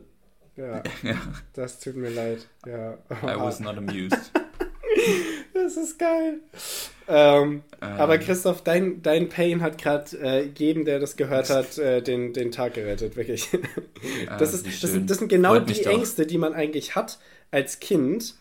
ja, 0.56 0.82
ja, 1.02 1.16
das 1.54 1.80
tut 1.80 1.96
mir 1.96 2.10
leid. 2.10 2.46
Ja. 2.66 2.94
I 3.22 3.38
was 3.38 3.60
not 3.60 3.76
amused. 3.76 4.32
das 5.54 5.76
ist 5.76 5.98
geil. 5.98 6.40
Ähm, 7.08 7.62
ähm, 7.80 7.88
aber 7.98 8.18
Christoph, 8.18 8.62
dein, 8.62 9.02
dein 9.02 9.28
Pain 9.28 9.60
hat 9.60 9.78
gerade 9.78 10.16
äh, 10.18 10.48
jedem, 10.56 10.84
der 10.84 11.00
das 11.00 11.16
gehört 11.16 11.50
hat, 11.50 11.78
äh, 11.78 12.00
den, 12.00 12.32
den 12.32 12.52
Tag 12.52 12.74
gerettet, 12.74 13.16
wirklich. 13.16 13.48
das, 14.38 14.54
ist, 14.54 14.82
das, 14.82 14.92
sind, 14.92 15.10
das 15.10 15.18
sind 15.18 15.28
genau 15.28 15.58
die 15.58 15.84
Ängste, 15.84 16.26
die 16.26 16.38
man 16.38 16.54
eigentlich 16.54 16.94
hat, 16.94 17.18
als 17.52 17.78
Kind. 17.78 18.34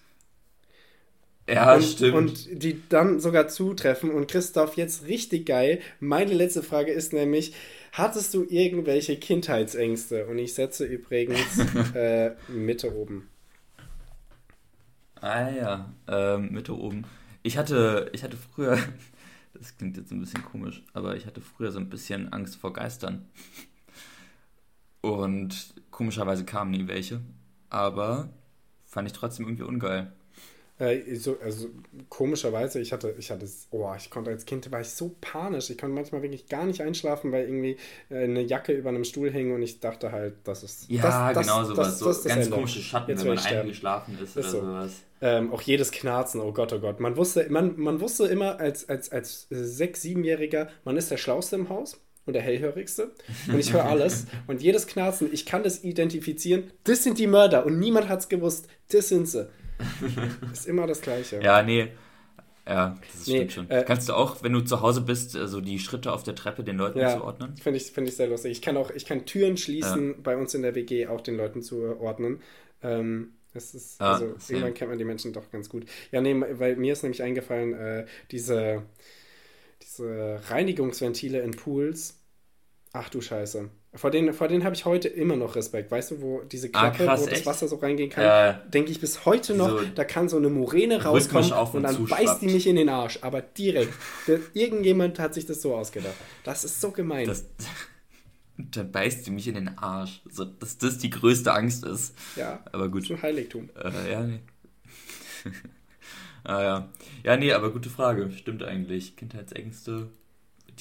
Ja, 1.47 1.76
und, 1.76 1.84
stimmt. 1.84 2.14
Und 2.16 2.64
die 2.64 2.82
dann 2.89 3.20
sogar 3.20 3.47
zutreffen. 3.47 4.09
Und 4.09 4.30
Christoph, 4.30 4.78
jetzt 4.78 5.07
richtig 5.07 5.45
geil. 5.45 5.82
Meine 5.99 6.34
letzte 6.34 6.64
Frage 6.64 6.91
ist 6.91 7.14
nämlich: 7.14 7.53
Hattest 7.91 8.34
du 8.34 8.45
irgendwelche 8.47 9.18
Kindheitsängste? 9.18 10.26
Und 10.26 10.39
ich 10.39 10.53
setze 10.53 10.86
übrigens 10.86 11.59
äh, 11.95 12.32
Mitte 12.47 12.95
oben. 12.95 13.28
Ah 15.20 15.51
ja, 15.51 15.93
ähm, 16.07 16.51
Mitte 16.51 16.76
oben. 16.76 17.05
Ich 17.43 17.57
hatte, 17.57 18.09
ich 18.14 18.24
hatte 18.24 18.38
früher, 18.38 18.78
das 19.53 19.78
klingt 19.78 19.97
jetzt 19.97 20.12
ein 20.12 20.20
bisschen 20.20 20.43
komisch, 20.43 20.84
aber 20.93 21.16
ich 21.16 21.26
hatte 21.26 21.41
früher 21.41 21.72
so 21.72 21.80
ein 21.80 21.89
bisschen 21.89 22.32
Angst 22.34 22.55
vor 22.55 22.74
Geistern. 22.74 23.28
Und 25.01 25.74
komischerweise 25.89 26.45
kamen 26.45 26.72
nie 26.72 26.88
welche. 26.88 27.22
Aber 27.70 28.30
fand 28.91 29.07
ich 29.07 29.13
trotzdem 29.13 29.45
irgendwie 29.45 29.63
ungeil. 29.63 30.11
Äh, 30.77 31.15
so, 31.15 31.37
also 31.43 31.69
komischerweise, 32.09 32.81
ich 32.81 32.91
hatte, 32.91 33.13
ich 33.17 33.31
hatte, 33.31 33.47
oh, 33.69 33.91
ich 33.95 34.09
konnte 34.09 34.31
als 34.31 34.45
Kind, 34.45 34.69
war 34.71 34.81
ich 34.81 34.89
so 34.89 35.15
panisch. 35.21 35.69
Ich 35.69 35.77
konnte 35.77 35.95
manchmal 35.95 36.23
wirklich 36.23 36.47
gar 36.47 36.65
nicht 36.65 36.81
einschlafen, 36.81 37.31
weil 37.31 37.45
irgendwie 37.45 37.77
äh, 38.09 38.23
eine 38.23 38.41
Jacke 38.41 38.73
über 38.73 38.89
einem 38.89 39.03
Stuhl 39.03 39.31
hing 39.31 39.53
und 39.53 39.61
ich 39.61 39.79
dachte 39.79 40.11
halt, 40.11 40.35
das 40.43 40.63
ist. 40.63 40.89
Ja, 40.89 41.33
das, 41.33 41.45
genau 41.45 41.63
sowas. 41.63 41.99
so 41.99 42.07
das, 42.07 42.23
ganz 42.25 42.49
komische 42.49 42.81
Schatten, 42.81 43.11
Jetzt 43.11 43.23
wenn 43.23 43.35
man 43.35 43.45
eingeschlafen 43.45 44.17
ist, 44.21 44.35
ist 44.35 44.37
oder 44.37 44.49
so. 44.49 44.59
sowas. 44.61 44.91
Ähm, 45.21 45.53
auch 45.53 45.61
jedes 45.61 45.91
Knarzen, 45.91 46.41
oh 46.41 46.51
Gott, 46.51 46.73
oh 46.73 46.79
Gott. 46.79 46.99
Man 46.99 47.15
wusste, 47.15 47.45
man, 47.49 47.79
man 47.79 48.01
wusste 48.01 48.25
immer 48.25 48.59
als, 48.59 48.89
als, 48.89 49.11
als 49.11 49.45
sechs-, 49.51 50.01
siebenjähriger, 50.01 50.67
man 50.83 50.97
ist 50.97 51.11
der 51.11 51.17
Schlauste 51.17 51.55
im 51.57 51.69
Haus 51.69 52.01
und 52.26 52.34
der 52.34 52.41
hellhörigste 52.41 53.11
und 53.47 53.59
ich 53.59 53.74
höre 53.74 53.86
alles 53.86 54.26
und 54.47 54.61
jedes 54.61 54.88
Knarzen, 54.88 55.30
ich 55.32 55.45
kann 55.45 55.63
das 55.63 55.84
identifizieren, 55.84 56.72
das 56.84 57.03
sind 57.03 57.17
die 57.17 57.28
Mörder 57.28 57.65
und 57.65 57.80
niemand 57.80 58.09
hat 58.09 58.19
es 58.19 58.30
gewusst, 58.30 58.67
das 58.91 59.09
sind 59.09 59.28
sie. 59.28 59.49
ist 60.53 60.67
immer 60.67 60.86
das 60.88 61.01
Gleiche. 61.01 61.41
Ja, 61.41 61.63
nee. 61.63 61.89
Ja, 62.67 62.97
das 63.01 63.28
nee, 63.28 63.36
stimmt 63.36 63.51
schon. 63.51 63.69
Äh, 63.69 63.84
Kannst 63.86 64.07
du 64.07 64.13
auch, 64.13 64.43
wenn 64.43 64.53
du 64.53 64.61
zu 64.61 64.82
Hause 64.82 65.01
bist, 65.01 65.36
also 65.36 65.61
die 65.61 65.80
Schritte 65.80 66.13
auf 66.13 66.24
der 66.24 66.36
Treppe 66.36 66.63
den 66.63 66.78
Leuten 66.78 66.99
ja, 66.99 67.17
zuordnen? 67.17 67.57
Finde 67.57 67.78
ich, 67.78 67.91
find 67.91 68.07
ich 68.07 68.15
sehr 68.15 68.28
lustig. 68.28 68.51
Ich 68.51 68.61
kann 68.61 68.78
auch, 68.78 68.91
ich 68.91 69.05
kann 69.05 69.26
Türen 69.26 69.57
schließen 69.57 70.09
ja. 70.09 70.15
bei 70.22 70.38
uns 70.38 70.53
in 70.53 70.61
der 70.61 70.76
WG 70.76 71.07
auch 71.07 71.22
den 71.22 71.38
Leuten 71.38 71.63
zuordnen. 71.63 72.39
Ähm, 72.84 73.34
das 73.53 73.74
ist, 73.74 73.99
ah, 73.99 74.13
also 74.13 74.26
same. 74.38 74.59
irgendwann 74.59 74.74
kennt 74.76 74.89
man 74.91 74.97
die 74.97 75.05
Menschen 75.05 75.34
doch 75.34 75.51
ganz 75.51 75.69
gut. 75.69 75.86
Ja, 76.11 76.22
nee, 76.22 76.36
weil 76.51 76.76
mir 76.78 76.93
ist 76.93 77.03
nämlich 77.03 77.22
eingefallen, 77.22 77.74
äh, 77.74 78.05
diese, 78.30 78.84
diese 80.01 80.41
Reinigungsventile 80.49 81.41
in 81.41 81.51
Pools. 81.51 82.15
Ach 82.93 83.09
du 83.09 83.21
Scheiße. 83.21 83.69
Vor 83.93 84.09
denen, 84.09 84.33
vor 84.33 84.47
denen 84.47 84.63
habe 84.63 84.75
ich 84.75 84.85
heute 84.85 85.09
immer 85.09 85.35
noch 85.35 85.55
Respekt. 85.55 85.91
Weißt 85.91 86.11
du, 86.11 86.21
wo 86.21 86.41
diese 86.43 86.67
ah, 86.67 86.91
Klappe, 86.91 87.03
ah, 87.03 87.05
krass, 87.05 87.21
wo 87.21 87.25
das 87.29 87.45
Wasser 87.45 87.67
so 87.67 87.75
reingehen 87.77 88.09
kann, 88.09 88.23
ja. 88.23 88.53
denke 88.53 88.91
ich 88.91 89.01
bis 89.01 89.25
heute 89.25 89.53
noch, 89.53 89.79
so 89.79 89.85
da 89.95 90.05
kann 90.05 90.29
so 90.29 90.37
eine 90.37 90.49
Moräne 90.49 91.03
rauskommen 91.03 91.51
und, 91.51 91.73
und, 91.75 91.83
dann 91.83 91.95
zuschwappt. 91.95 92.25
beißt 92.25 92.41
die 92.41 92.47
mich 92.47 92.67
in 92.67 92.77
den 92.77 92.87
Arsch. 92.87 93.19
Aber 93.21 93.41
direkt. 93.41 93.93
irgendjemand 94.53 95.19
hat 95.19 95.33
sich 95.33 95.45
das 95.45 95.61
so 95.61 95.75
ausgedacht. 95.75 96.15
Das 96.45 96.63
ist 96.63 96.79
so 96.79 96.91
gemein. 96.91 97.27
Das, 97.27 97.45
dann 98.57 98.91
beißt 98.91 99.27
die 99.27 99.31
mich 99.31 99.47
in 99.49 99.55
den 99.55 99.77
Arsch. 99.77 100.21
So, 100.29 100.45
dass 100.45 100.77
das 100.77 100.97
die 100.97 101.09
größte 101.09 101.53
Angst 101.53 101.85
ist. 101.85 102.15
Ja. 102.37 102.63
Aber 102.71 102.87
gut. 102.87 103.09
Ein 103.11 103.21
Heiligtum. 103.21 103.69
Äh, 103.75 104.11
ja, 104.11 104.23
nee. 104.23 104.39
ah 106.43 106.61
ja. 106.61 106.89
Ja, 107.23 107.37
nee, 107.37 107.53
aber 107.53 107.71
gute 107.71 107.89
Frage. 107.89 108.31
Stimmt 108.31 108.63
eigentlich. 108.63 109.15
Kindheitsängste 109.15 110.09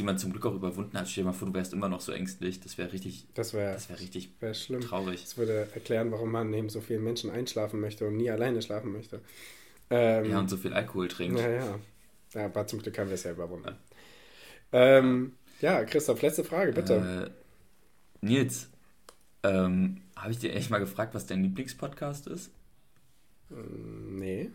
die 0.00 0.02
man 0.02 0.18
zum 0.18 0.32
Glück 0.32 0.46
auch 0.46 0.54
überwunden 0.54 0.96
hat. 0.98 1.08
Stell 1.08 1.24
dir 1.24 1.30
mal 1.30 1.34
vor, 1.34 1.48
du 1.48 1.54
wärst 1.54 1.72
immer 1.72 1.88
noch 1.88 2.00
so 2.00 2.12
ängstlich. 2.12 2.60
Das 2.60 2.78
wäre 2.78 2.92
richtig, 2.92 3.26
das 3.34 3.52
wäre 3.52 3.74
das 3.74 3.90
wär 3.90 4.00
richtig 4.00 4.30
wär 4.40 4.54
schlimm. 4.54 4.80
traurig. 4.80 5.22
Das 5.22 5.36
würde 5.36 5.68
erklären, 5.74 6.10
warum 6.10 6.30
man 6.30 6.50
neben 6.50 6.68
so 6.68 6.80
vielen 6.80 7.04
Menschen 7.04 7.30
einschlafen 7.30 7.80
möchte 7.80 8.06
und 8.06 8.16
nie 8.16 8.30
alleine 8.30 8.62
schlafen 8.62 8.92
möchte. 8.92 9.20
Ähm, 9.90 10.30
ja, 10.30 10.38
und 10.38 10.48
so 10.48 10.56
viel 10.56 10.72
Alkohol 10.72 11.08
trinkt. 11.08 11.38
Ja, 11.38 11.50
ja. 11.50 11.78
ja 12.34 12.44
aber 12.46 12.66
zum 12.66 12.80
Glück 12.80 12.98
haben 12.98 13.08
wir 13.08 13.14
es 13.14 13.24
ja 13.24 13.32
überwunden. 13.32 13.76
Ja. 14.72 14.98
Ähm, 14.98 15.32
ja, 15.60 15.84
Christoph, 15.84 16.22
letzte 16.22 16.44
Frage, 16.44 16.72
bitte. 16.72 17.30
Äh, 18.22 18.26
Nils, 18.26 18.70
ähm, 19.42 20.00
habe 20.16 20.32
ich 20.32 20.38
dir 20.38 20.54
echt 20.54 20.70
mal 20.70 20.78
gefragt, 20.78 21.14
was 21.14 21.26
dein 21.26 21.42
Lieblingspodcast 21.42 22.28
ist? 22.28 22.50
Nee. 23.50 24.50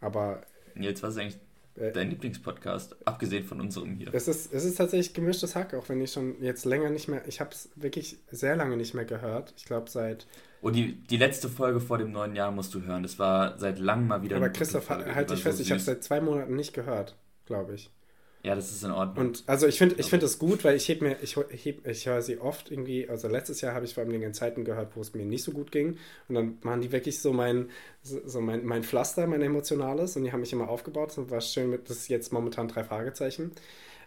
Aber. 0.00 0.42
Nils, 0.74 1.02
was 1.02 1.14
ist 1.14 1.20
eigentlich 1.20 1.38
äh, 1.76 1.92
Dein 1.92 2.10
Lieblingspodcast, 2.10 2.96
abgesehen 3.06 3.44
von 3.44 3.60
unserem 3.60 3.94
hier. 3.94 4.12
Es 4.12 4.28
ist, 4.28 4.52
es 4.52 4.64
ist 4.64 4.76
tatsächlich 4.76 5.14
gemischtes 5.14 5.54
Hack, 5.54 5.74
auch 5.74 5.88
wenn 5.88 6.00
ich 6.00 6.12
schon 6.12 6.42
jetzt 6.42 6.64
länger 6.64 6.90
nicht 6.90 7.08
mehr, 7.08 7.26
ich 7.26 7.40
habe 7.40 7.50
es 7.50 7.70
wirklich 7.76 8.18
sehr 8.30 8.56
lange 8.56 8.76
nicht 8.76 8.94
mehr 8.94 9.04
gehört. 9.04 9.54
Ich 9.56 9.64
glaube 9.64 9.88
seit... 9.88 10.26
Und 10.60 10.76
die, 10.76 10.94
die 10.94 11.16
letzte 11.16 11.48
Folge 11.48 11.80
vor 11.80 11.98
dem 11.98 12.12
neuen 12.12 12.34
Jahr 12.34 12.50
musst 12.50 12.74
du 12.74 12.82
hören. 12.82 13.02
Das 13.02 13.18
war 13.18 13.58
seit 13.58 13.78
langem 13.78 14.08
mal 14.08 14.22
wieder... 14.22 14.36
Aber 14.36 14.50
Christoph, 14.50 14.90
halt 14.90 15.30
dich 15.30 15.42
fest, 15.42 15.58
so 15.58 15.62
ich 15.62 15.70
habe 15.70 15.78
es 15.78 15.86
seit 15.86 16.02
zwei 16.04 16.20
Monaten 16.20 16.54
nicht 16.56 16.74
gehört, 16.74 17.16
glaube 17.46 17.74
ich. 17.74 17.90
Ja, 18.42 18.54
das 18.54 18.70
ist 18.70 18.82
in 18.82 18.90
Ordnung. 18.90 19.26
Und 19.26 19.44
also 19.46 19.66
ich 19.66 19.76
finde 19.76 19.96
ich 19.98 20.06
find 20.06 20.22
das 20.22 20.38
gut, 20.38 20.64
weil 20.64 20.74
ich 20.74 20.88
heb 20.88 21.02
mir, 21.02 21.16
ich, 21.22 21.36
heb, 21.36 21.86
ich 21.86 22.06
höre 22.06 22.22
sie 22.22 22.38
oft 22.38 22.70
irgendwie, 22.70 23.08
also 23.08 23.28
letztes 23.28 23.60
Jahr 23.60 23.74
habe 23.74 23.84
ich 23.84 23.94
vor 23.94 24.02
allem 24.02 24.22
in 24.22 24.34
Zeiten 24.34 24.64
gehört, 24.64 24.96
wo 24.96 25.02
es 25.02 25.12
mir 25.12 25.26
nicht 25.26 25.44
so 25.44 25.52
gut 25.52 25.70
ging. 25.70 25.98
Und 26.28 26.34
dann 26.34 26.58
machen 26.62 26.80
die 26.80 26.90
wirklich 26.90 27.20
so 27.20 27.32
mein, 27.34 27.68
so 28.02 28.40
mein, 28.40 28.64
mein 28.64 28.82
Pflaster, 28.82 29.26
mein 29.26 29.42
emotionales. 29.42 30.16
Und 30.16 30.24
die 30.24 30.32
haben 30.32 30.40
mich 30.40 30.54
immer 30.54 30.70
aufgebaut. 30.70 31.18
Und 31.18 31.30
war 31.30 31.42
schön 31.42 31.68
mit, 31.68 31.90
das 31.90 31.98
ist 31.98 32.08
jetzt 32.08 32.32
momentan 32.32 32.68
drei 32.68 32.82
Fragezeichen. 32.84 33.52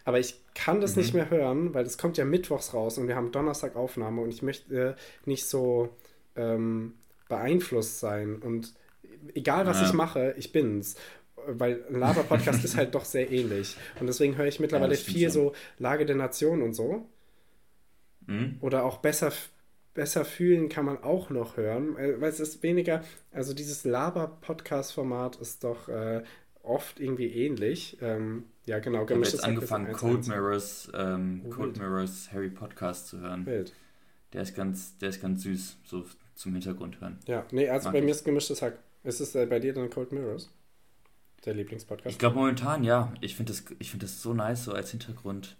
aber 0.04 0.18
ich 0.18 0.34
kann 0.54 0.80
das 0.80 0.96
mhm. 0.96 1.02
nicht 1.02 1.14
mehr 1.14 1.30
hören, 1.30 1.74
weil 1.74 1.84
das 1.84 1.98
kommt 1.98 2.16
ja 2.16 2.24
mittwochs 2.24 2.74
raus 2.74 2.98
und 2.98 3.08
wir 3.08 3.16
haben 3.16 3.32
Donnerstag 3.32 3.76
Aufnahme 3.76 4.20
und 4.20 4.30
ich 4.30 4.42
möchte 4.42 4.90
äh, 4.90 4.94
nicht 5.24 5.46
so 5.46 5.88
ähm, 6.36 6.94
beeinflusst 7.28 8.00
sein 8.00 8.36
und 8.36 8.74
egal 9.34 9.66
was 9.66 9.80
ja. 9.80 9.86
ich 9.86 9.92
mache, 9.92 10.34
ich 10.36 10.52
bin's. 10.52 10.96
Weil 11.46 11.84
ein 11.88 11.98
Laber-Podcast 11.98 12.64
ist 12.64 12.76
halt 12.76 12.94
doch 12.94 13.04
sehr 13.04 13.30
ähnlich. 13.30 13.76
Und 14.00 14.06
deswegen 14.06 14.36
höre 14.36 14.46
ich 14.46 14.60
mittlerweile 14.60 14.94
ja, 14.94 15.00
viel 15.00 15.30
so 15.30 15.52
Lage 15.78 16.06
der 16.06 16.16
Nation 16.16 16.62
und 16.62 16.74
so. 16.74 17.06
Mhm. 18.26 18.58
Oder 18.60 18.84
auch 18.84 18.98
besser, 18.98 19.32
besser 19.94 20.24
fühlen 20.24 20.68
kann 20.68 20.84
man 20.84 21.02
auch 21.02 21.30
noch 21.30 21.56
hören. 21.56 21.96
Weil 21.96 22.28
es 22.28 22.40
ist 22.40 22.62
weniger, 22.62 23.02
also 23.32 23.54
dieses 23.54 23.84
Laber-Podcast-Format 23.84 25.36
ist 25.36 25.64
doch 25.64 25.88
äh, 25.88 26.22
oft 26.62 27.00
irgendwie 27.00 27.26
ähnlich. 27.26 27.98
Ähm, 28.00 28.44
ja, 28.66 28.78
genau. 28.78 29.04
Ich 29.04 29.10
habe 29.10 29.20
jetzt 29.20 29.44
angefangen, 29.44 29.92
Code 29.92 30.28
Mirrors, 30.28 30.90
ähm, 30.94 31.42
oh, 31.46 31.66
Mirrors 31.78 32.32
Harry 32.32 32.50
Podcast 32.50 33.08
zu 33.08 33.20
hören. 33.20 33.46
Wild. 33.46 33.74
Der 34.32 34.42
ist 34.42 34.56
ganz, 34.56 34.98
der 34.98 35.10
ist 35.10 35.20
ganz 35.20 35.42
süß, 35.42 35.76
so 35.84 36.04
zum 36.34 36.52
Hintergrund 36.52 37.00
hören. 37.00 37.18
Ja, 37.26 37.46
nee, 37.52 37.68
also 37.68 37.86
Mag 37.86 37.92
bei 37.92 37.98
ich. 38.00 38.04
mir 38.04 38.10
ist 38.10 38.24
gemischtes 38.24 38.62
Hack. 38.62 38.78
Ist 39.04 39.20
es 39.20 39.34
äh, 39.34 39.46
bei 39.46 39.60
dir 39.60 39.74
dann 39.74 39.90
Cold 39.90 40.12
Mirrors? 40.12 40.50
Der 41.44 41.54
Lieblingspodcast? 41.54 42.10
Ich 42.10 42.18
glaube 42.18 42.36
momentan 42.36 42.84
ja. 42.84 43.12
Ich 43.20 43.36
finde 43.36 43.52
das, 43.52 43.60
find 43.60 44.02
das 44.02 44.22
so 44.22 44.32
nice, 44.32 44.64
so 44.64 44.72
als 44.72 44.90
Hintergrund. 44.90 45.56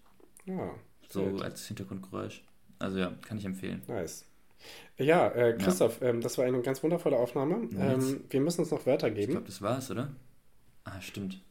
Ja. 0.47 0.75
So 1.09 1.27
wild. 1.27 1.43
als 1.43 1.67
Hintergrundgeräusch. 1.67 2.43
Also 2.79 2.99
ja, 2.99 3.13
kann 3.23 3.39
ich 3.39 3.45
empfehlen. 3.45 3.83
Nice. 3.87 4.27
Ja, 4.97 5.29
äh, 5.29 5.57
Christoph, 5.59 6.01
ja. 6.01 6.09
Ähm, 6.09 6.21
das 6.21 6.39
war 6.39 6.45
eine 6.45 6.61
ganz 6.63 6.83
wundervolle 6.83 7.17
Aufnahme. 7.17 7.69
Ähm, 7.77 8.25
wir 8.31 8.41
müssen 8.41 8.63
uns 8.63 8.71
noch 8.71 8.87
Wörter 8.87 9.11
geben. 9.11 9.23
Ich 9.23 9.31
glaube, 9.31 9.47
das 9.47 9.61
war's, 9.61 9.91
oder? 9.91 10.15
Ah, 10.85 11.01
stimmt. 11.01 11.43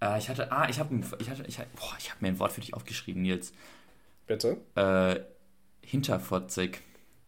Äh, 0.00 0.18
ich 0.18 0.28
hatte, 0.28 0.50
ah, 0.52 0.68
ich 0.68 0.78
habe 0.78 1.00
ich 1.18 1.30
hatte, 1.30 1.44
ich, 1.46 1.58
boah, 1.58 1.94
ich 1.98 2.10
habe 2.10 2.18
mir 2.20 2.28
ein 2.28 2.38
Wort 2.38 2.52
für 2.52 2.60
dich 2.60 2.74
aufgeschrieben, 2.74 3.22
Nils. 3.22 3.52
Bitte? 4.26 4.58
Äh, 4.76 5.20
hinterfotzig. 5.84 6.80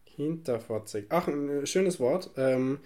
Hinterfotzig. 0.05 1.07
Ach, 1.09 1.27
ein 1.27 1.49
äh, 1.49 1.65
schönes 1.65 1.99
Wort. 1.99 2.31
Ähm, 2.37 2.79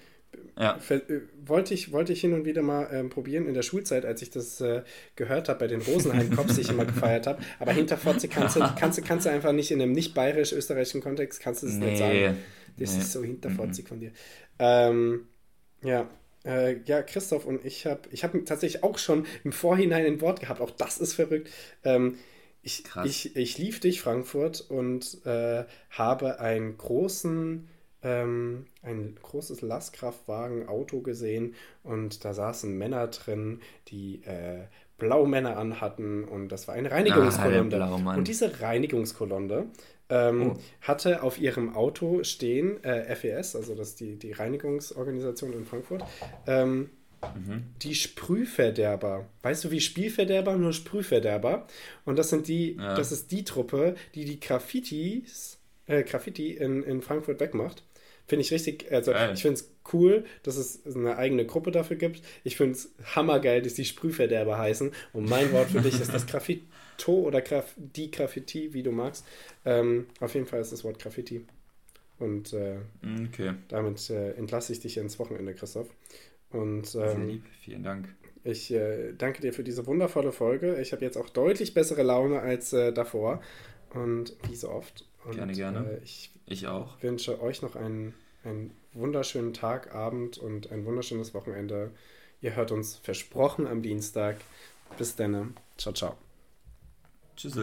ja. 0.60 0.80
Äh, 0.90 1.02
wollte, 1.46 1.74
ich, 1.74 1.92
wollte 1.92 2.14
ich 2.14 2.22
hin 2.22 2.34
und 2.34 2.46
wieder 2.46 2.62
mal 2.62 2.90
ähm, 2.92 3.10
probieren 3.10 3.48
in 3.48 3.54
der 3.54 3.62
Schulzeit, 3.62 4.06
als 4.06 4.22
ich 4.22 4.32
das 4.32 4.60
äh, 4.62 4.84
gehört 5.16 5.50
habe 5.50 5.60
bei 5.60 5.68
den 5.68 5.82
Rosenheim-Cops, 5.82 6.56
die 6.56 6.62
ich 6.62 6.70
immer 6.70 6.86
gefeiert 6.86 7.28
habe. 7.28 7.42
Aber 7.60 7.72
hinterfotzig 7.72 8.32
kannst 8.32 8.56
du, 8.56 8.62
kannst, 8.78 9.04
kannst 9.06 9.26
du 9.26 9.30
einfach 9.30 9.52
nicht 9.52 9.72
in 9.72 9.82
einem 9.82 9.92
nicht 9.92 10.14
bayerisch-österreichischen 10.14 11.02
Kontext, 11.02 11.40
kannst 11.40 11.64
du 11.64 11.68
das 11.68 11.76
nee. 11.76 11.92
nicht 11.92 11.98
sagen. 12.00 12.38
Das 12.78 12.94
nee. 12.94 13.00
ist 13.00 13.12
so 13.12 13.24
hinterfotzig 13.24 13.86
mhm. 13.86 13.88
von 13.88 14.00
dir. 14.00 14.12
Ähm, 14.60 15.28
ja, 15.84 16.10
äh, 16.46 16.78
ja, 16.86 17.02
Christoph 17.04 17.46
und 17.46 17.64
ich 17.66 17.86
habe 17.86 18.02
ich 18.12 18.24
hab 18.24 18.34
tatsächlich 18.46 18.84
auch 18.84 18.98
schon 18.98 19.26
im 19.44 19.52
Vorhinein 19.52 20.06
ein 20.06 20.22
Wort 20.22 20.40
gehabt. 20.40 20.62
Auch 20.62 20.72
das 20.72 20.98
ist 20.98 21.14
verrückt. 21.14 21.50
Ähm, 21.84 22.18
ich, 22.64 22.84
ich, 23.06 23.36
ich 23.36 23.58
lief 23.58 23.80
dich, 23.80 24.02
Frankfurt, 24.02 24.60
und 24.62 25.26
äh, 25.26 25.64
habe 25.90 26.40
einen 26.42 26.78
großen, 26.78 27.70
ähm, 28.08 28.68
ein 28.84 29.18
großes 29.22 29.62
Lastkraftwagen-Auto 29.62 31.02
gesehen 31.02 31.56
und 31.84 32.24
da 32.24 32.34
saßen 32.34 32.76
Männer 32.78 33.08
drin, 33.08 33.60
die 33.90 34.24
äh, 34.24 34.64
Blaumänner 34.98 35.58
anhatten 35.58 36.24
und 36.24 36.50
das 36.50 36.68
war 36.68 36.76
eine 36.76 36.90
Reinigungskolonne. 36.90 37.76
Ah, 37.76 38.16
und 38.16 38.28
diese 38.28 38.62
Reinigungskolonne 38.62 39.68
ähm, 40.10 40.52
oh. 40.52 40.60
hatte 40.82 41.22
auf 41.22 41.38
ihrem 41.38 41.76
Auto 41.76 42.24
stehen, 42.24 42.82
äh, 42.84 43.14
FES, 43.14 43.58
also 43.58 43.76
das 43.76 43.90
ist 43.90 44.00
die, 44.00 44.16
die 44.16 44.32
Reinigungsorganisation 44.32 45.52
in 45.52 45.66
Frankfurt, 45.66 46.04
ähm, 46.48 46.90
mhm. 47.36 47.66
die 47.82 47.94
Sprühverderber. 47.94 49.28
Weißt 49.42 49.66
du, 49.66 49.72
wie 49.72 49.82
Spielverderber, 49.82 50.56
nur 50.56 50.72
Sprühverderber. 50.72 51.68
Und 52.06 52.18
das 52.18 52.30
sind 52.30 52.48
die, 52.48 52.78
ja. 52.78 52.96
das 52.96 53.12
ist 53.12 53.32
die 53.32 53.44
Truppe, 53.44 53.96
die 54.16 54.24
die 54.24 54.40
Graffitis, 54.40 55.58
äh, 55.88 56.04
Graffiti 56.04 56.52
in, 56.52 56.84
in 56.84 57.02
Frankfurt 57.02 57.40
wegmacht. 57.40 57.84
Finde 58.28 58.42
ich 58.42 58.52
richtig, 58.52 58.92
also 58.92 59.12
geil. 59.12 59.32
ich 59.34 59.42
finde 59.42 59.56
es 59.56 59.72
cool, 59.94 60.26
dass 60.44 60.58
es 60.58 60.86
eine 60.96 61.18
eigene 61.18 61.46
Gruppe 61.46 61.72
dafür 61.72 61.96
gibt. 61.96 62.22
Ich 62.44 62.58
finde 62.58 62.74
es 62.74 62.94
hammergeil, 63.16 63.62
dass 63.62 63.76
die 63.76 63.86
Sprühverderber 63.86 64.58
heißen. 64.58 64.92
Und 65.14 65.30
mein 65.30 65.52
Wort 65.54 65.70
für 65.70 65.82
dich 65.82 66.00
ist 66.02 66.14
das 66.14 66.28
Graffito 66.28 67.14
oder 67.14 67.42
Graf 67.42 67.74
die 67.78 68.12
Graffiti, 68.12 68.74
wie 68.74 68.84
du 68.84 68.92
magst. 68.92 69.26
Ähm, 69.64 70.08
auf 70.20 70.34
jeden 70.34 70.46
Fall 70.46 70.60
ist 70.60 70.74
das 70.74 70.84
Wort 70.84 71.00
Graffiti. 71.00 71.46
Und 72.20 72.52
äh, 72.54 72.80
okay. 73.28 73.54
damit 73.70 74.10
äh, 74.10 74.32
entlasse 74.32 74.74
ich 74.74 74.82
dich 74.82 74.98
ins 74.98 75.20
Wochenende, 75.20 75.54
Christoph. 75.54 75.88
Und, 76.50 76.96
ähm, 76.96 77.28
lieb, 77.28 77.44
vielen 77.62 77.84
Dank. 77.84 78.10
Ich 78.44 78.72
äh, 78.72 79.14
danke 79.18 79.42
dir 79.42 79.54
für 79.54 79.64
diese 79.64 79.86
wundervolle 79.88 80.32
Folge. 80.32 80.80
Ich 80.82 80.94
habe 80.94 81.04
jetzt 81.04 81.18
auch 81.18 81.30
deutlich 81.30 81.74
bessere 81.74 82.04
Laune 82.04 82.40
als 82.40 82.74
äh, 82.74 82.92
davor. 82.92 83.42
Und 83.94 84.36
wie 84.50 84.56
so 84.56 84.70
oft. 84.70 85.06
Und, 85.26 85.36
gerne, 85.36 85.54
gerne. 85.54 85.80
Äh, 85.92 86.04
ich, 86.04 86.32
ich 86.48 86.68
auch. 86.68 87.02
wünsche 87.02 87.42
euch 87.42 87.62
noch 87.62 87.76
einen, 87.76 88.14
einen 88.44 88.72
wunderschönen 88.94 89.54
Tag, 89.54 89.94
Abend 89.94 90.38
und 90.38 90.72
ein 90.72 90.86
wunderschönes 90.86 91.34
Wochenende. 91.34 91.92
Ihr 92.42 92.56
hört 92.56 92.72
uns 92.72 92.96
versprochen 92.96 93.68
am 93.68 93.82
Dienstag. 93.82 94.38
Bis 94.98 95.16
dann. 95.16 95.56
Ciao, 95.78 95.94
ciao. 95.94 96.18
Tschüss. 97.36 97.56